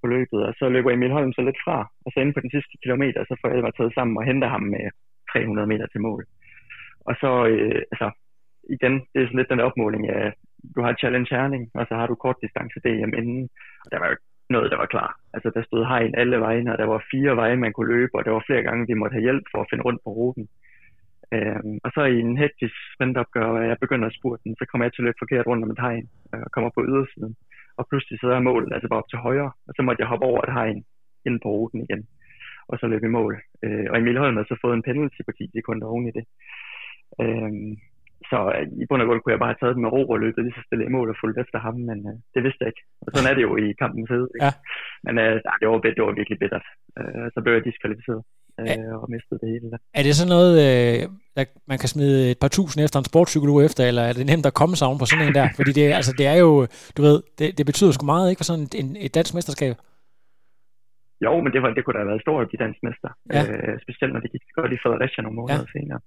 på 0.01 0.07
løbet. 0.15 0.41
Og 0.47 0.53
så 0.59 0.65
løber 0.75 0.91
Emil 0.91 1.17
Holm 1.17 1.33
så 1.33 1.43
lidt 1.49 1.61
fra, 1.65 1.79
og 2.05 2.09
så 2.11 2.19
inde 2.21 2.35
på 2.35 2.43
den 2.45 2.55
sidste 2.55 2.75
kilometer, 2.83 3.21
så 3.29 3.35
får 3.41 3.49
jeg 3.49 3.67
bare 3.67 3.79
taget 3.79 3.95
sammen 3.95 4.17
og 4.17 4.25
henter 4.31 4.49
ham 4.55 4.65
med 4.75 4.85
300 5.33 5.67
meter 5.73 5.87
til 5.93 6.01
mål. 6.09 6.23
Og 7.09 7.15
så, 7.23 7.31
øh, 7.53 7.83
altså, 7.93 8.09
igen, 8.75 8.95
det 9.11 9.19
er 9.19 9.27
sådan 9.27 9.41
lidt 9.41 9.53
den 9.55 9.67
opmåling 9.69 10.05
af, 10.09 10.33
du 10.75 10.81
har 10.83 10.95
Challenge 11.01 11.31
Herning, 11.35 11.65
og 11.75 11.87
så 11.89 11.95
har 11.95 12.07
du 12.07 12.15
kort 12.15 12.39
distance 12.43 12.79
DM 12.85 13.13
inden, 13.21 13.49
og 13.85 13.89
der 13.93 13.99
var 13.99 14.09
jo 14.13 14.17
noget, 14.51 14.71
der 14.71 14.77
var 14.77 14.87
klar. 14.95 15.11
Altså, 15.35 15.49
der 15.55 15.63
stod 15.63 15.85
hegn 15.93 16.15
alle 16.23 16.39
vejen, 16.41 16.69
og 16.69 16.79
der 16.79 16.87
var 16.93 17.09
fire 17.11 17.37
veje, 17.37 17.57
man 17.57 17.73
kunne 17.73 17.93
løbe, 17.95 18.15
og 18.15 18.25
der 18.25 18.31
var 18.31 18.45
flere 18.47 18.63
gange, 18.63 18.87
vi 18.87 18.95
måtte 19.01 19.15
have 19.15 19.27
hjælp 19.29 19.45
for 19.53 19.61
at 19.61 19.69
finde 19.71 19.85
rundt 19.85 20.01
på 20.05 20.11
ruten. 20.11 20.49
Øhm, 21.35 21.79
og 21.85 21.91
så 21.95 22.03
i 22.05 22.19
en 22.21 22.39
hektisk 22.45 22.77
sprintopgør, 22.95 23.47
og 23.57 23.69
jeg 23.69 23.77
begynder 23.81 24.07
at 24.09 24.17
spurte 24.19 24.43
den, 24.45 24.57
så 24.59 24.65
kommer 24.67 24.85
jeg 24.85 24.93
til 24.93 25.03
at 25.03 25.07
løbe 25.07 25.23
forkert 25.23 25.47
rundt 25.47 25.65
om 25.65 25.71
et 25.71 25.85
hegn, 25.87 26.07
øh, 26.35 26.41
og 26.47 26.51
kommer 26.55 26.71
på 26.75 26.83
ydersiden. 26.91 27.37
Og 27.79 27.85
pludselig 27.89 28.19
så 28.21 28.29
er 28.29 28.49
målet 28.49 28.73
altså 28.73 28.89
bare 28.89 29.03
op 29.03 29.11
til 29.11 29.19
højre, 29.19 29.51
og 29.69 29.73
så 29.77 29.83
måtte 29.83 30.01
jeg 30.01 30.09
hoppe 30.13 30.27
over 30.31 30.41
et 30.43 30.57
hegn 30.59 30.79
ind 31.27 31.41
på 31.41 31.49
ruten 31.49 31.81
igen, 31.83 32.03
og 32.69 32.79
så 32.79 32.87
løbe 32.87 33.07
i 33.07 33.17
mål. 33.19 33.35
Øh, 33.65 33.87
og 33.91 33.99
Emil 33.99 34.19
Holm 34.19 34.37
har 34.37 34.47
så 34.49 34.57
fået 34.63 34.75
en 34.75 34.87
penalty 34.89 35.21
på 35.27 35.33
10 35.33 35.51
sekunder 35.55 35.87
oven 35.87 36.09
i 36.09 36.17
det. 36.19 36.25
Øhm, 37.23 37.73
så 38.31 38.39
øh, 38.55 38.67
i 38.83 38.85
bund 38.89 39.03
og 39.03 39.07
grund 39.09 39.21
kunne 39.21 39.35
jeg 39.35 39.43
bare 39.43 39.53
have 39.53 39.61
taget 39.61 39.75
den 39.77 39.85
med 39.85 39.93
ro 39.97 40.03
og 40.15 40.21
løbet 40.25 40.45
lige 40.45 40.59
så 40.59 40.63
stille 40.67 40.85
i 40.87 40.95
mål 40.97 41.13
og 41.13 41.17
fulgt 41.23 41.39
efter 41.45 41.59
ham, 41.67 41.77
men 41.89 41.99
øh, 42.11 42.17
det 42.35 42.41
vidste 42.45 42.61
jeg 42.63 42.71
ikke. 42.73 42.85
Og 43.05 43.09
sådan 43.11 43.31
er 43.31 43.35
det 43.37 43.45
jo 43.49 43.53
i 43.65 43.67
kampens 43.83 44.11
hede. 44.15 44.29
Ja. 44.45 44.51
Men 45.07 45.15
øh, 45.25 45.35
det, 45.61 45.67
var, 45.69 45.79
det 45.97 46.03
var 46.07 46.21
virkelig 46.21 46.39
bittert. 46.43 46.67
Øh, 46.99 47.27
så 47.35 47.39
blev 47.43 47.53
jeg 47.55 47.65
diskvalificeret 47.69 48.23
øh, 48.61 48.95
og 49.03 49.07
mistede 49.15 49.39
det 49.43 49.49
hele 49.55 49.67
der. 49.73 49.81
Er 49.99 50.03
det 50.07 50.15
sådan 50.17 50.35
noget, 50.37 50.55
øh, 50.67 50.99
der 51.37 51.45
man 51.73 51.79
kan 51.83 51.89
smide 51.95 52.31
et 52.33 52.39
par 52.43 52.53
tusind 52.59 52.81
efter 52.85 52.99
en 52.99 53.11
sportspsykolog 53.11 53.59
efter, 53.67 53.83
eller 53.85 54.03
er 54.03 54.13
det 54.13 54.27
nemt 54.27 54.47
at 54.51 54.59
komme 54.61 54.77
sig 54.77 54.89
på 55.01 55.07
sådan 55.07 55.27
en 55.27 55.35
der? 55.39 55.49
Fordi 55.59 55.71
det, 55.79 55.85
altså, 56.01 56.13
det 56.19 56.27
er 56.27 56.39
jo, 56.47 56.51
du 56.97 57.01
ved, 57.09 57.19
det, 57.39 57.49
det 57.59 57.65
betyder 57.71 57.93
sgu 57.93 58.05
meget, 58.07 58.31
ikke, 58.31 58.41
for 58.41 58.49
sådan 58.51 58.69
en, 58.81 58.89
et 59.07 59.15
dansk 59.19 59.35
mesterskab? 59.35 59.75
Jo, 61.25 61.33
men 61.45 61.51
det, 61.55 61.61
var, 61.63 61.71
det 61.77 61.83
kunne 61.85 61.97
da 61.97 62.03
have 62.03 62.13
været 62.13 62.25
stort 62.27 62.43
at 62.43 62.49
blive 62.51 62.65
dansk 62.65 62.81
mester. 62.87 63.11
Ja. 63.35 63.43
Øh, 63.51 63.75
specielt 63.85 64.13
når 64.13 64.21
det 64.25 64.33
gik 64.35 64.45
godt 64.59 64.73
i 64.73 64.83
Fredericia 64.83 65.23
nogle 65.23 65.39
måneder 65.41 65.65
ja. 65.67 65.73
senere. 65.75 66.01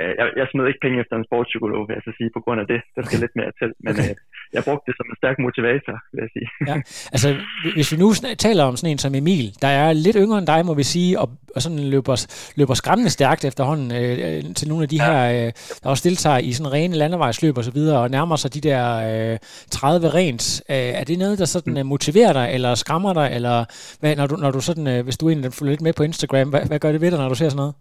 Øh, 0.00 0.12
jeg, 0.20 0.26
jeg 0.38 0.46
smed 0.52 0.64
ikke 0.70 0.82
penge 0.84 0.98
efter 1.02 1.14
en 1.16 1.26
sportspsykolog, 1.28 1.82
vil 1.86 1.94
jeg 1.98 2.04
så 2.08 2.12
sige, 2.18 2.30
på 2.36 2.40
grund 2.44 2.58
af 2.62 2.66
det. 2.72 2.80
Der 2.96 3.02
skal 3.06 3.18
lidt 3.24 3.34
mere 3.40 3.52
til. 3.60 3.70
Men 3.84 3.92
okay. 3.92 4.10
øh, 4.10 4.16
jeg 4.54 4.62
brugte 4.66 4.84
det 4.88 4.94
som 4.98 5.06
en 5.12 5.16
stærk 5.20 5.36
motivator, 5.46 5.96
vil 6.12 6.20
jeg 6.24 6.30
sige. 6.36 6.48
Ja. 6.68 6.76
Altså, 7.14 7.28
hvis 7.76 7.92
vi 7.92 7.96
nu 8.02 8.08
taler 8.46 8.64
om 8.64 8.76
sådan 8.76 8.92
en 8.92 9.02
som 9.04 9.14
Emil, 9.14 9.46
der 9.64 9.68
er 9.68 9.92
lidt 9.92 10.16
yngre 10.22 10.38
end 10.38 10.46
dig, 10.46 10.60
må 10.68 10.74
vi 10.74 10.86
sige, 10.94 11.12
og, 11.22 11.28
og 11.56 11.62
sådan 11.62 11.78
løber, 11.94 12.16
løber 12.56 12.74
skræmmende 12.74 13.10
stærkt 13.10 13.44
efterhånden 13.44 13.88
øh, 14.00 14.54
til 14.58 14.68
nogle 14.68 14.82
af 14.82 14.88
de 14.88 14.96
ja. 14.96 15.04
her, 15.06 15.46
øh, 15.46 15.52
der 15.82 15.88
også 15.92 16.08
deltager 16.08 16.38
i 16.38 16.52
sådan 16.52 16.72
rene 16.72 16.94
landevejsløb 16.96 17.58
og 17.58 17.64
så 17.64 17.72
videre, 17.78 17.98
og 18.00 18.10
nærmer 18.10 18.36
sig 18.36 18.54
de 18.54 18.60
der 18.60 18.84
øh, 19.32 19.38
30 19.70 20.08
rent. 20.08 20.62
Øh, 20.70 20.76
er 20.76 21.04
det 21.04 21.18
noget, 21.18 21.38
der 21.38 21.44
sådan 21.44 21.74
mm. 21.74 21.86
motiverer 21.86 22.32
dig, 22.32 22.46
eller 22.54 22.74
skræmmer 22.74 23.12
dig, 23.12 23.30
eller 23.34 23.64
hvad, 24.00 24.16
når, 24.16 24.26
du, 24.26 24.36
når 24.36 24.50
du 24.50 24.60
sådan, 24.60 24.86
øh, 24.86 25.04
hvis 25.04 25.16
du 25.16 25.28
egentlig 25.28 25.52
følger 25.52 25.72
lidt 25.72 25.80
med 25.80 25.92
på 25.92 26.02
Instagram, 26.02 26.48
hvad, 26.50 26.66
hvad 26.66 26.78
gør 26.78 26.92
det 26.92 27.00
ved 27.00 27.10
dig, 27.10 27.18
når 27.18 27.28
du 27.28 27.34
ser 27.34 27.48
sådan 27.48 27.56
noget? 27.56 27.74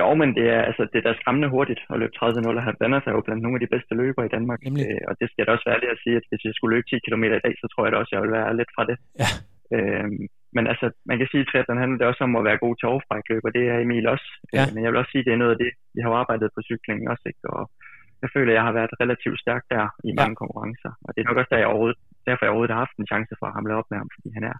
Jo, 0.00 0.08
men 0.20 0.28
det 0.38 0.46
er, 0.56 0.62
altså, 0.70 0.82
det 0.90 0.98
er 0.98 1.06
da 1.06 1.18
skræmmende 1.20 1.48
hurtigt 1.56 1.80
at 1.92 1.98
løbe 2.00 2.16
30-0 2.16 2.70
og 2.70 2.78
blandet 2.80 3.00
sig 3.02 3.12
jo 3.16 3.20
blandt 3.26 3.42
nogle 3.42 3.56
af 3.58 3.62
de 3.64 3.72
bedste 3.74 3.92
løbere 4.02 4.26
i 4.26 4.34
Danmark. 4.36 4.60
Øh, 4.66 5.02
og 5.08 5.14
det 5.20 5.26
skal 5.26 5.38
jeg 5.40 5.46
da 5.46 5.54
også 5.54 5.66
være 5.66 5.76
ærlig 5.76 5.90
at 5.92 6.02
sige, 6.04 6.16
at 6.20 6.28
hvis 6.30 6.44
jeg 6.46 6.54
skulle 6.54 6.74
løbe 6.74 6.88
10 6.90 7.04
km 7.06 7.24
i 7.38 7.44
dag, 7.46 7.54
så 7.62 7.66
tror 7.68 7.82
jeg 7.84 7.92
da 7.92 7.98
også, 8.00 8.12
at 8.12 8.16
jeg 8.16 8.24
vil 8.24 8.36
være 8.38 8.58
lidt 8.60 8.72
fra 8.76 8.84
det. 8.90 8.96
Ja. 9.22 9.30
Øh, 9.76 10.08
men 10.56 10.64
altså, 10.72 10.86
man 11.10 11.16
kan 11.18 11.28
sige, 11.30 11.42
at 11.44 11.48
triathlon 11.48 11.82
handler 11.82 11.98
det 11.98 12.10
også 12.10 12.22
om 12.28 12.34
at 12.38 12.46
være 12.48 12.62
god 12.64 12.74
til 12.76 12.90
overfrækløb, 12.92 13.42
og 13.48 13.52
det 13.56 13.64
er 13.72 13.76
Emil 13.84 14.06
også. 14.14 14.28
Ja. 14.56 14.62
Øh, 14.64 14.68
men 14.74 14.80
jeg 14.82 14.90
vil 14.90 15.00
også 15.00 15.12
sige, 15.12 15.22
at 15.22 15.26
det 15.28 15.34
er 15.34 15.42
noget 15.42 15.54
af 15.56 15.60
det, 15.64 15.70
vi 15.94 16.00
har 16.02 16.10
arbejdet 16.22 16.48
på 16.56 16.60
cyklingen 16.68 17.06
også. 17.12 17.24
Ikke? 17.30 17.42
Og 17.56 17.62
jeg 18.22 18.30
føler, 18.34 18.50
at 18.52 18.56
jeg 18.58 18.64
har 18.68 18.74
været 18.78 18.98
relativt 19.02 19.38
stærk 19.44 19.62
der 19.74 19.84
i 20.08 20.10
mange 20.20 20.36
ja. 20.36 20.40
konkurrencer. 20.42 20.92
Og 21.04 21.10
det 21.12 21.20
er 21.20 21.28
nok 21.28 21.40
også 21.40 21.52
der, 21.52 21.62
jeg 21.62 21.70
overhovedet, 21.72 22.00
derfor 22.26 22.42
jeg 22.42 22.52
overhovedet 22.52 22.74
har 22.76 22.84
haft 22.84 22.96
en 22.98 23.10
chance 23.12 23.32
for 23.38 23.46
at 23.48 23.54
hamle 23.56 23.78
op 23.80 23.88
med 23.90 23.98
ham, 24.02 24.10
fordi 24.16 24.28
han 24.36 24.44
er 24.52 24.56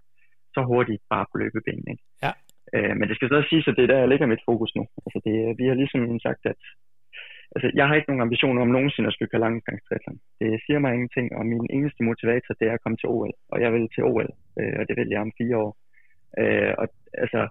så 0.55 0.61
hurtigt 0.71 1.03
bare 1.13 1.25
på 1.31 1.35
løbebenen. 1.41 1.87
Ikke? 1.93 2.03
Ja. 2.25 2.31
Øh, 2.75 2.93
men 2.97 3.05
det 3.07 3.15
skal 3.15 3.29
så 3.29 3.39
sige, 3.49 3.63
at 3.67 3.77
det 3.77 3.83
er 3.83 3.91
der, 3.91 4.03
jeg 4.03 4.11
lægger 4.11 4.33
mit 4.33 4.47
fokus 4.49 4.71
nu. 4.77 4.83
Altså 5.05 5.19
det, 5.25 5.35
vi 5.59 5.65
har 5.67 5.75
ligesom 5.81 6.19
sagt, 6.27 6.43
at 6.51 6.61
altså, 7.55 7.67
jeg 7.79 7.85
har 7.87 7.95
ikke 7.95 8.09
nogen 8.09 8.25
ambitioner 8.27 8.61
om 8.61 8.73
nogensinde 8.77 9.07
at 9.07 9.13
skulle 9.13 9.31
køre 9.31 9.45
langdistancetriathlon. 9.45 10.19
Det 10.39 10.49
siger 10.65 10.79
mig 10.79 10.91
ingenting, 10.93 11.27
og 11.37 11.43
min 11.45 11.65
eneste 11.77 12.03
motivator, 12.09 12.53
det 12.59 12.67
er 12.67 12.75
at 12.75 12.83
komme 12.83 12.97
til 12.97 13.09
OL. 13.15 13.33
Og 13.53 13.57
jeg 13.63 13.69
vil 13.73 13.89
til 13.95 14.03
OL, 14.11 14.29
øh, 14.59 14.75
og 14.79 14.83
det 14.87 14.95
vil 14.97 15.09
jeg 15.13 15.21
om 15.25 15.37
fire 15.41 15.57
år. 15.65 15.71
Øh, 16.41 16.73
og 16.81 16.85
altså, 17.23 17.41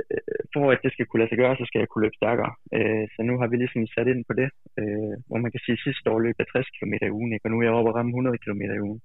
øh, 0.00 0.40
for 0.54 0.64
at 0.72 0.82
det 0.84 0.92
skal 0.92 1.06
kunne 1.06 1.20
lade 1.20 1.30
sig 1.30 1.40
gøre, 1.42 1.56
så 1.56 1.64
skal 1.66 1.80
jeg 1.80 1.88
kunne 1.88 2.04
løbe 2.04 2.20
stærkere. 2.20 2.52
Øh, 2.76 3.04
så 3.14 3.20
nu 3.28 3.34
har 3.40 3.48
vi 3.48 3.56
ligesom 3.56 3.86
sat 3.86 4.08
ind 4.12 4.22
på 4.28 4.34
det, 4.40 4.48
øh, 4.80 5.14
hvor 5.28 5.38
man 5.44 5.52
kan 5.52 5.62
sige, 5.64 5.78
at 5.78 5.84
sidste 5.86 6.06
år 6.12 6.20
løb 6.26 6.36
jeg 6.38 6.46
60 6.48 6.70
km 6.76 6.94
i 7.08 7.14
ugen, 7.18 7.32
ikke? 7.32 7.46
og 7.46 7.50
nu 7.50 7.58
er 7.58 7.64
jeg 7.66 7.76
oppe 7.78 7.90
og 7.90 7.96
ramme 7.96 8.10
100 8.10 8.38
km 8.44 8.62
i 8.78 8.84
ugen. 8.88 9.02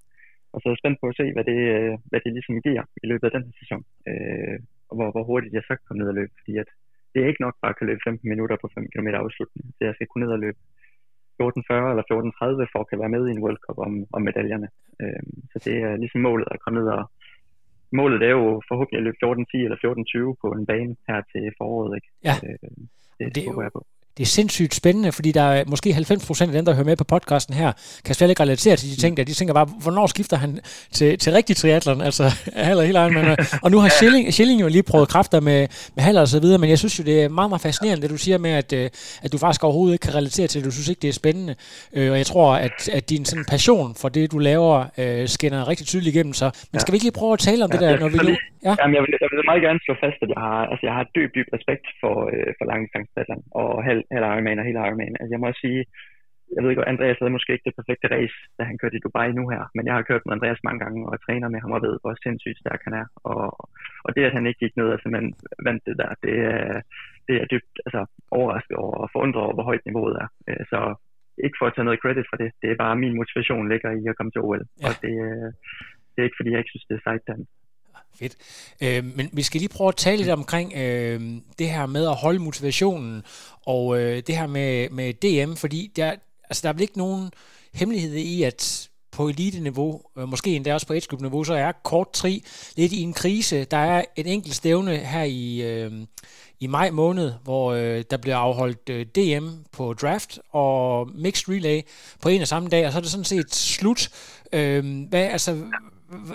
Og 0.54 0.58
så 0.62 0.66
er 0.68 0.74
jeg 0.74 0.82
spændt 0.82 1.00
på 1.02 1.08
at 1.10 1.18
se, 1.20 1.26
hvad 1.36 1.46
det, 1.52 1.60
øh, 1.76 1.94
hvad 2.10 2.20
det 2.24 2.32
ligesom 2.34 2.62
giver 2.68 2.84
i 3.04 3.06
løbet 3.12 3.28
af 3.28 3.34
den 3.36 3.44
her 3.48 3.56
sæson. 3.62 3.82
Øh, 4.10 4.58
og 4.90 4.94
hvor, 4.98 5.10
hvor 5.14 5.24
hurtigt 5.30 5.54
jeg 5.54 5.64
så 5.64 5.74
kan 5.76 5.86
komme 5.88 6.02
ned 6.02 6.12
og 6.14 6.18
løbe. 6.20 6.34
Fordi 6.40 6.54
at 6.64 6.70
det 7.12 7.20
er 7.24 7.28
ikke 7.32 7.46
nok 7.46 7.56
bare 7.62 7.74
at 7.74 7.78
kan 7.78 7.88
løbe 7.88 8.06
15 8.08 8.30
minutter 8.34 8.58
på 8.62 8.68
5 8.76 8.88
km 8.94 9.08
afslutning. 9.24 9.66
Så 9.76 9.82
jeg 9.88 9.94
skal 9.96 10.08
kunne 10.08 10.26
ned 10.26 10.34
og 10.38 10.44
løbe 10.46 10.60
14.40 11.42 11.92
eller 11.92 12.06
14.30 12.12 12.72
for 12.72 12.80
at 12.80 12.90
kan 12.90 13.02
være 13.04 13.14
med 13.16 13.24
i 13.28 13.32
en 13.32 13.44
World 13.44 13.62
Cup 13.66 13.78
om, 13.88 13.94
om 14.16 14.22
medaljerne. 14.28 14.68
Øh, 15.02 15.24
så 15.52 15.58
det 15.66 15.76
er 15.86 15.96
ligesom 16.04 16.22
målet 16.22 16.48
at 16.52 16.62
komme 16.64 16.80
ned 16.80 16.88
og 16.98 17.04
målet 18.00 18.22
er 18.30 18.34
jo 18.40 18.62
forhåbentlig 18.70 19.00
at 19.00 19.08
løbe 19.08 19.20
14.10 19.24 19.66
eller 19.66 19.80
14.20 20.34 20.42
på 20.42 20.48
en 20.58 20.66
bane 20.72 20.96
her 21.08 21.20
til 21.32 21.44
foråret. 21.60 21.92
Ikke? 21.98 22.10
Ja. 22.28 22.36
Øh, 22.46 22.70
det, 23.18 23.36
det, 23.36 23.42
er 23.42 23.52
jo, 23.54 23.62
jeg 23.62 23.72
på 23.78 23.82
det 24.18 24.24
er 24.24 24.32
sindssygt 24.40 24.74
spændende, 24.76 25.12
fordi 25.12 25.32
der 25.32 25.42
er 25.42 25.64
måske 25.68 25.90
90% 25.90 26.42
af 26.42 26.48
dem, 26.48 26.66
der 26.66 26.74
hører 26.74 26.86
med 26.86 26.96
på 26.96 27.04
podcasten 27.04 27.54
her, 27.54 27.72
kan 28.06 28.16
slet 28.16 28.30
ikke 28.30 28.44
relatere 28.44 28.76
til 28.76 28.90
de 28.92 29.02
ting 29.02 29.18
der. 29.18 29.24
De 29.24 29.34
tænker 29.34 29.54
bare, 29.54 29.68
hvornår 29.84 30.08
skifter 30.08 30.38
han 30.38 30.60
til, 30.92 31.20
til 31.20 31.34
rigtig 31.34 31.56
triathlon, 31.56 32.02
altså 32.02 32.24
Haller 32.56 32.84
hele 32.84 33.00
Ironman. 33.00 33.38
Og 33.64 33.72
nu 33.72 33.78
har 33.80 33.90
Schilling, 33.90 34.34
Schilling 34.34 34.62
jo 34.62 34.68
lige 34.68 34.84
prøvet 34.84 35.10
kræfter 35.10 35.40
med, 35.40 35.60
med 35.96 36.04
Haller 36.04 36.22
og 36.22 36.28
så 36.28 36.40
videre, 36.42 36.60
men 36.60 36.70
jeg 36.70 36.80
synes 36.80 37.00
jo, 37.00 37.04
det 37.04 37.24
er 37.24 37.30
meget, 37.30 37.50
meget 37.50 37.62
fascinerende, 37.62 38.02
det 38.02 38.10
du 38.10 38.18
siger 38.18 38.38
med, 38.38 38.52
at, 38.52 38.74
øh, 38.74 38.90
at 39.24 39.32
du 39.34 39.38
faktisk 39.38 39.64
overhovedet 39.64 39.94
ikke 39.94 40.04
kan 40.08 40.16
relatere 40.16 40.48
til 40.48 40.58
det. 40.60 40.66
Du 40.70 40.74
synes 40.76 40.90
ikke, 40.90 41.02
det 41.02 41.08
er 41.08 41.18
spændende. 41.24 41.56
Øh, 41.96 42.12
og 42.12 42.18
jeg 42.18 42.26
tror, 42.26 42.56
at, 42.56 42.90
at 42.98 43.10
din 43.10 43.26
sådan 43.26 43.46
passion 43.56 43.96
for 44.02 44.10
det, 44.10 44.32
du 44.32 44.38
laver, 44.38 44.78
øh, 45.02 45.28
skinner 45.28 45.70
rigtig 45.72 45.86
tydeligt 45.88 46.16
igennem. 46.16 46.34
Så, 46.34 46.46
men 46.72 46.80
skal 46.80 46.92
vi 46.92 46.96
ikke 46.96 47.08
lige 47.10 47.20
prøve 47.22 47.34
at 47.34 47.40
tale 47.50 47.62
om 47.66 47.70
ja, 47.70 47.74
det 47.74 47.82
der, 47.86 48.00
når 48.04 48.10
vi 48.16 48.18
nu... 48.30 48.36
Ja? 48.68 48.74
Jamen, 48.80 48.94
jeg, 48.98 49.02
vil, 49.04 49.12
jeg 49.24 49.30
vil 49.32 49.50
meget 49.52 49.64
gerne 49.68 49.80
slå 49.86 49.94
fast, 50.06 50.18
at 50.26 50.30
jeg 50.34 50.42
har, 50.48 50.62
altså, 50.72 50.84
jeg 50.90 50.96
har 51.00 51.06
dyb, 51.16 51.30
dyb 51.38 51.48
respekt 51.58 51.86
for, 52.02 52.16
øh, 52.34 52.50
for 52.58 52.66
langdistancetriathlon 52.72 53.44
og 53.62 53.70
halv, 53.90 54.02
halv 54.12 54.26
Ironman 54.32 54.60
og 54.60 54.66
hele 54.66 54.80
Ironman. 54.86 55.16
Altså, 55.20 55.32
jeg 55.34 55.40
må 55.40 55.48
også 55.48 55.64
sige, 55.68 55.82
jeg 56.56 56.62
ved 56.62 56.70
ikke, 56.70 56.92
Andreas 56.94 57.20
havde 57.20 57.36
måske 57.36 57.54
ikke 57.54 57.68
det 57.68 57.80
perfekte 57.80 58.08
race, 58.16 58.38
da 58.58 58.62
han 58.70 58.78
kørte 58.78 58.98
i 58.98 59.04
Dubai 59.04 59.30
nu 59.32 59.44
her, 59.54 59.64
men 59.76 59.86
jeg 59.88 59.96
har 59.96 60.08
kørt 60.10 60.26
med 60.26 60.34
Andreas 60.36 60.66
mange 60.68 60.80
gange 60.84 61.02
og 61.10 61.16
træner 61.26 61.48
med 61.50 61.60
ham 61.64 61.76
og 61.78 61.82
ved, 61.86 61.96
hvor 62.02 62.14
sindssygt 62.24 62.62
stærk 62.64 62.82
han 62.88 62.94
er. 63.02 63.08
Og, 63.32 63.44
og 64.06 64.10
det, 64.16 64.24
at 64.24 64.36
han 64.38 64.48
ikke 64.48 64.64
gik 64.64 64.76
ned 64.78 64.90
og 64.94 65.00
simpelthen 65.00 65.34
vandt 65.68 65.84
det 65.88 65.96
der, 66.02 66.12
det 66.26 66.36
er, 66.54 66.82
det 67.28 67.36
er 67.42 67.46
dybt 67.54 67.76
altså, 67.86 68.02
overrasket 68.40 68.76
over 68.84 68.96
og 69.04 69.10
forundret 69.16 69.44
over, 69.46 69.54
hvor 69.56 69.70
højt 69.70 69.86
niveauet 69.86 70.16
er. 70.24 70.28
Øh, 70.50 70.64
så 70.72 70.80
ikke 71.46 71.60
for 71.60 71.68
at 71.68 71.74
tage 71.76 71.88
noget 71.88 72.04
credit 72.04 72.28
for 72.30 72.38
det, 72.42 72.50
det 72.62 72.70
er 72.70 72.82
bare 72.84 73.02
min 73.04 73.18
motivation 73.20 73.70
ligger 73.74 73.92
i 74.02 74.04
at 74.12 74.18
komme 74.18 74.32
til 74.32 74.46
OL. 74.48 74.64
Ja. 74.82 74.88
Og 74.88 74.92
det, 75.04 75.14
det 76.12 76.20
er 76.20 76.28
ikke, 76.28 76.40
fordi 76.40 76.52
jeg 76.52 76.60
ikke 76.62 76.74
synes, 76.74 76.88
det 76.90 76.96
er 76.96 77.06
sejt, 77.08 77.28
Fedt. 78.20 78.36
Øh, 78.82 79.06
men 79.16 79.30
vi 79.34 79.44
skal 79.44 79.60
lige 79.60 79.70
prøve 79.70 79.88
at 79.88 79.96
tale 79.96 80.18
lidt 80.18 80.30
omkring 80.30 80.74
øh, 80.74 81.22
det 81.60 81.70
her 81.70 81.86
med 81.86 82.08
at 82.08 82.16
holde 82.16 82.40
motivationen, 82.40 83.24
og 83.66 84.02
øh, 84.02 84.24
det 84.28 84.38
her 84.38 84.48
med, 84.48 84.90
med 84.90 85.14
DM, 85.14 85.56
fordi 85.56 85.92
der, 85.96 86.16
altså, 86.50 86.62
der 86.64 86.70
er 86.70 86.74
vel 86.74 86.82
ikke 86.82 86.98
nogen 86.98 87.32
hemmelighed 87.74 88.16
i, 88.16 88.44
at 88.44 88.90
på 89.16 89.28
elite-niveau, 89.28 90.02
øh, 90.18 90.30
måske 90.30 90.56
endda 90.56 90.74
også 90.74 90.88
på 90.88 90.94
age 90.94 91.22
niveau 91.22 91.44
så 91.44 91.54
er 91.54 91.72
kort 91.84 92.12
tri 92.12 92.44
lidt 92.76 92.92
i 92.92 93.02
en 93.02 93.14
krise. 93.14 93.64
Der 93.64 93.78
er 93.78 94.04
et 94.16 94.28
enkelt 94.28 94.56
stævne 94.56 94.98
her 94.98 95.24
i, 95.24 95.62
øh, 95.62 95.92
i 96.60 96.68
maj 96.68 96.90
måned, 96.90 97.34
hvor 97.44 97.74
øh, 97.74 98.04
der 98.12 98.18
bliver 98.18 98.38
afholdt 98.38 98.90
øh, 98.90 99.06
DM 99.06 99.48
på 99.72 99.94
draft 99.94 100.40
og 100.52 101.10
mixed 101.16 101.50
relay 101.50 101.82
på 102.22 102.30
en 102.30 102.42
og 102.42 102.48
samme 102.48 102.70
dag, 102.70 102.86
og 102.86 102.92
så 102.92 102.98
er 102.98 103.02
det 103.02 103.12
sådan 103.12 103.26
set 103.26 103.56
slut. 103.56 104.10
Øh, 104.54 105.08
hvad, 105.10 105.24
altså, 105.24 105.64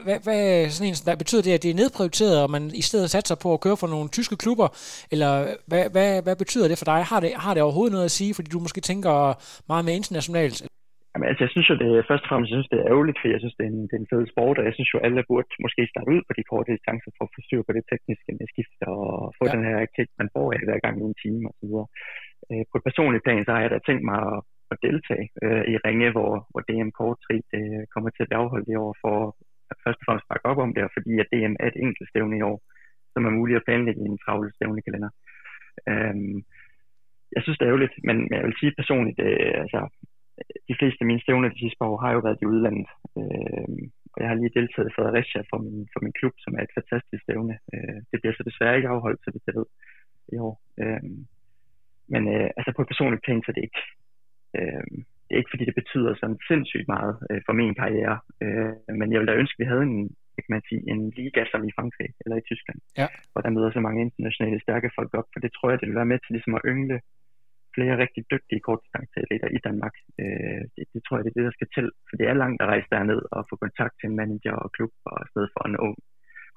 hvad, 0.07 0.19
hvad 0.27 0.43
sådan 0.75 0.89
en, 0.89 0.97
der 1.09 1.23
betyder 1.23 1.43
det, 1.47 1.53
at 1.57 1.63
det 1.65 1.71
er 1.71 1.81
nedprioriteret, 1.83 2.37
og 2.45 2.51
man 2.57 2.65
i 2.83 2.85
stedet 2.89 3.11
satser 3.11 3.37
på 3.45 3.49
at 3.53 3.63
køre 3.65 3.81
for 3.81 3.91
nogle 3.95 4.09
tyske 4.17 4.37
klubber, 4.43 4.69
eller 5.15 5.31
hvad, 5.71 5.85
hvad, 5.95 6.11
hvad 6.27 6.37
betyder 6.43 6.69
det 6.69 6.79
for 6.79 6.89
dig? 6.93 7.01
Har 7.11 7.21
det, 7.25 7.31
har 7.45 7.53
det 7.55 7.63
overhovedet 7.63 7.97
noget 7.97 8.11
at 8.11 8.17
sige, 8.21 8.35
fordi 8.35 8.49
du 8.51 8.61
måske 8.67 8.81
tænker 8.91 9.15
meget 9.73 9.85
mere 9.85 10.01
internationalt? 10.01 10.57
Jamen, 11.13 11.29
altså, 11.31 11.43
jeg 11.45 11.53
synes 11.55 11.69
jo, 11.71 11.77
det 11.83 12.09
først 12.11 12.25
og 12.25 12.31
fremmest, 12.31 12.51
jeg 12.51 12.59
synes, 12.59 12.73
det 12.73 12.79
er 12.81 12.91
ærgerligt, 12.93 13.19
fordi 13.19 13.33
jeg 13.35 13.43
synes, 13.43 13.57
det 13.59 13.65
er 13.67 13.73
en, 13.75 13.83
det 13.89 13.95
er 13.97 14.03
en 14.05 14.13
fed 14.13 14.25
sport, 14.33 14.57
og 14.61 14.65
jeg 14.69 14.75
synes 14.77 14.91
jo, 14.93 14.99
alle 15.07 15.29
burde 15.31 15.63
måske 15.67 15.83
starte 15.93 16.13
ud 16.15 16.23
på 16.27 16.33
de 16.39 16.49
korte 16.51 16.73
distancer 16.75 17.11
for 17.17 17.25
at 17.27 17.33
få 17.35 17.41
styr 17.47 17.63
på 17.67 17.73
det 17.77 17.85
tekniske 17.91 18.31
med 18.39 18.47
skifte 18.53 18.85
og 18.97 19.07
få 19.39 19.45
ja. 19.47 19.53
den 19.55 19.63
her 19.69 19.79
kick, 19.95 20.11
man 20.21 20.33
får 20.35 20.47
af 20.57 20.63
hver 20.69 20.81
gang 20.85 20.95
i 20.99 21.05
en 21.11 21.21
time 21.25 21.45
og 21.51 21.55
så 21.59 21.65
videre. 21.69 21.89
Øh, 22.51 22.65
på 22.71 22.75
et 22.79 22.87
personligt 22.89 23.25
plan, 23.25 23.45
så 23.45 23.51
har 23.55 23.63
jeg 23.63 23.73
da 23.73 23.79
tænkt 23.89 24.05
mig 24.11 24.19
at, 24.33 24.39
at 24.73 24.79
deltage 24.87 25.27
øh, 25.45 25.65
i 25.73 25.75
ringe, 25.87 26.09
hvor, 26.17 26.33
hvor 26.51 26.63
DM 26.69 26.91
Kort 26.99 27.19
3 27.27 27.35
øh, 27.59 27.83
kommer 27.95 28.11
til 28.11 28.25
at 28.27 28.37
afholdt 28.41 28.69
i 28.73 28.77
år 28.85 28.93
for 29.05 29.17
først 29.85 30.01
og 30.01 30.05
fremmest 30.07 30.29
bakke 30.31 30.47
op 30.51 30.61
om 30.65 30.75
det, 30.75 30.95
fordi 30.97 31.13
at 31.23 31.31
DM 31.33 31.55
er 31.61 31.67
et 31.69 31.79
enkelt 31.85 32.09
stævne 32.11 32.39
i 32.39 32.47
år, 32.51 32.59
som 33.13 33.27
er 33.27 33.39
muligt 33.39 33.57
at 33.59 33.67
planlægge 33.67 34.03
i 34.03 34.11
en 34.13 34.23
travl 34.25 34.53
stævnekalender. 34.57 35.11
Øhm, 35.91 36.39
jeg 37.35 37.43
synes, 37.43 37.59
det 37.59 37.65
er 37.65 37.73
ærgerligt, 37.73 37.97
men 38.09 38.17
jeg 38.35 38.43
vil 38.47 38.61
sige 38.61 38.79
personligt, 38.81 39.21
øh, 39.29 39.55
altså, 39.65 39.81
de 40.69 40.75
fleste 40.79 41.01
af 41.03 41.07
mine 41.11 41.25
stævner 41.25 41.49
de 41.49 41.63
sidste 41.63 41.79
par 41.81 41.91
år 41.93 42.01
har 42.05 42.13
jo 42.13 42.21
været 42.27 42.43
i 42.43 42.51
udlandet. 42.53 42.89
Øhm, 43.21 43.85
og 44.13 44.19
jeg 44.21 44.29
har 44.29 44.37
lige 44.39 44.57
deltaget 44.59 44.89
i 44.89 44.97
Fredericia 44.97 45.41
for 45.51 45.59
min, 45.65 45.89
for 45.93 46.01
min 46.05 46.17
klub, 46.19 46.35
som 46.45 46.53
er 46.59 46.63
et 46.63 46.77
fantastisk 46.79 47.23
stævne. 47.23 47.55
Øh, 47.75 47.99
det 48.11 48.17
bliver 48.21 48.35
så 48.37 48.43
desværre 48.49 48.77
ikke 48.77 48.93
afholdt, 48.95 49.21
så 49.23 49.29
det 49.31 49.43
jeg 49.47 49.57
ved, 49.59 49.69
i 50.35 50.37
år. 50.47 50.55
Øhm, 50.83 51.19
men 52.13 52.23
øh, 52.35 52.49
altså 52.59 52.71
på 52.73 52.83
et 52.83 52.93
personligt 52.93 53.25
plan, 53.25 53.43
så 53.43 53.49
er 53.51 53.57
det 53.57 53.67
ikke, 53.69 53.83
øh, 54.59 54.87
det 55.31 55.37
er 55.37 55.43
ikke 55.43 55.55
fordi, 55.55 55.65
det 55.71 55.81
betyder 55.83 56.13
sådan 56.21 56.39
sindssygt 56.51 56.89
meget 56.95 57.15
øh, 57.31 57.41
for 57.47 57.55
min 57.61 57.75
karriere, 57.81 58.17
øh, 58.45 58.73
men 58.99 59.07
jeg 59.09 59.19
ville 59.19 59.33
da 59.33 59.41
ønske, 59.43 59.57
at 59.57 59.63
vi 59.63 59.71
havde 59.73 59.85
en, 59.91 59.99
kan 60.45 60.55
man 60.57 60.63
sige, 60.69 60.83
en 60.93 61.03
liga 61.19 61.43
som 61.51 61.63
i 61.69 61.77
Frankrig 61.79 62.11
eller 62.23 62.37
i 62.39 62.47
Tyskland, 62.51 62.81
ja. 63.01 63.07
hvor 63.31 63.41
der 63.43 63.55
møder 63.57 63.71
så 63.73 63.81
mange 63.87 64.03
internationale 64.07 64.61
stærke 64.67 64.91
folk 64.99 65.11
op, 65.21 65.29
for 65.33 65.41
det 65.45 65.51
tror 65.53 65.69
jeg, 65.71 65.79
det 65.81 65.89
vil 65.89 66.01
være 66.01 66.13
med 66.13 66.19
til 66.21 66.33
ligesom 66.35 66.55
at 66.59 66.67
yngle 66.73 66.99
flere 67.75 67.95
rigtig 68.05 68.23
dygtige 68.35 68.65
kortdistanceatleter 68.67 69.49
i 69.57 69.61
Danmark. 69.67 69.95
Øh, 70.21 70.63
det, 70.75 70.85
det, 70.93 71.01
tror 71.03 71.15
jeg, 71.17 71.25
det 71.25 71.31
er 71.31 71.39
det, 71.39 71.49
der 71.49 71.57
skal 71.59 71.71
til, 71.77 71.87
for 72.09 72.15
det 72.19 72.27
er 72.27 72.41
langt 72.43 72.63
at 72.63 72.71
rejse 72.73 72.89
derned 72.95 73.21
og 73.35 73.41
få 73.51 73.55
kontakt 73.65 73.95
til 73.97 74.07
en 74.09 74.19
manager 74.21 74.55
og 74.65 74.69
klub, 74.77 74.93
og 75.11 75.17
i 75.25 75.29
stedet 75.33 75.51
for 75.55 75.63
en 75.69 75.77
ung, 75.87 75.97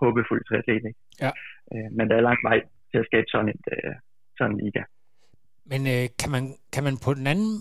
håbefuld 0.01 0.41
triatlet. 0.45 0.95
Ja. 1.23 1.31
Øh, 1.73 1.89
men 1.97 2.05
der 2.09 2.15
er 2.17 2.27
lang 2.29 2.39
vej 2.49 2.59
til 2.91 2.97
at 3.01 3.07
skabe 3.09 3.27
sådan, 3.33 3.49
et, 3.55 3.65
øh, 3.75 3.93
sådan 4.37 4.53
en 4.53 4.59
liga. 4.63 4.83
Men 5.71 5.81
øh, 5.93 6.05
kan, 6.21 6.29
man, 6.35 6.43
kan 6.73 6.83
man 6.87 6.95
på 7.05 7.11
den 7.19 7.27
anden 7.33 7.53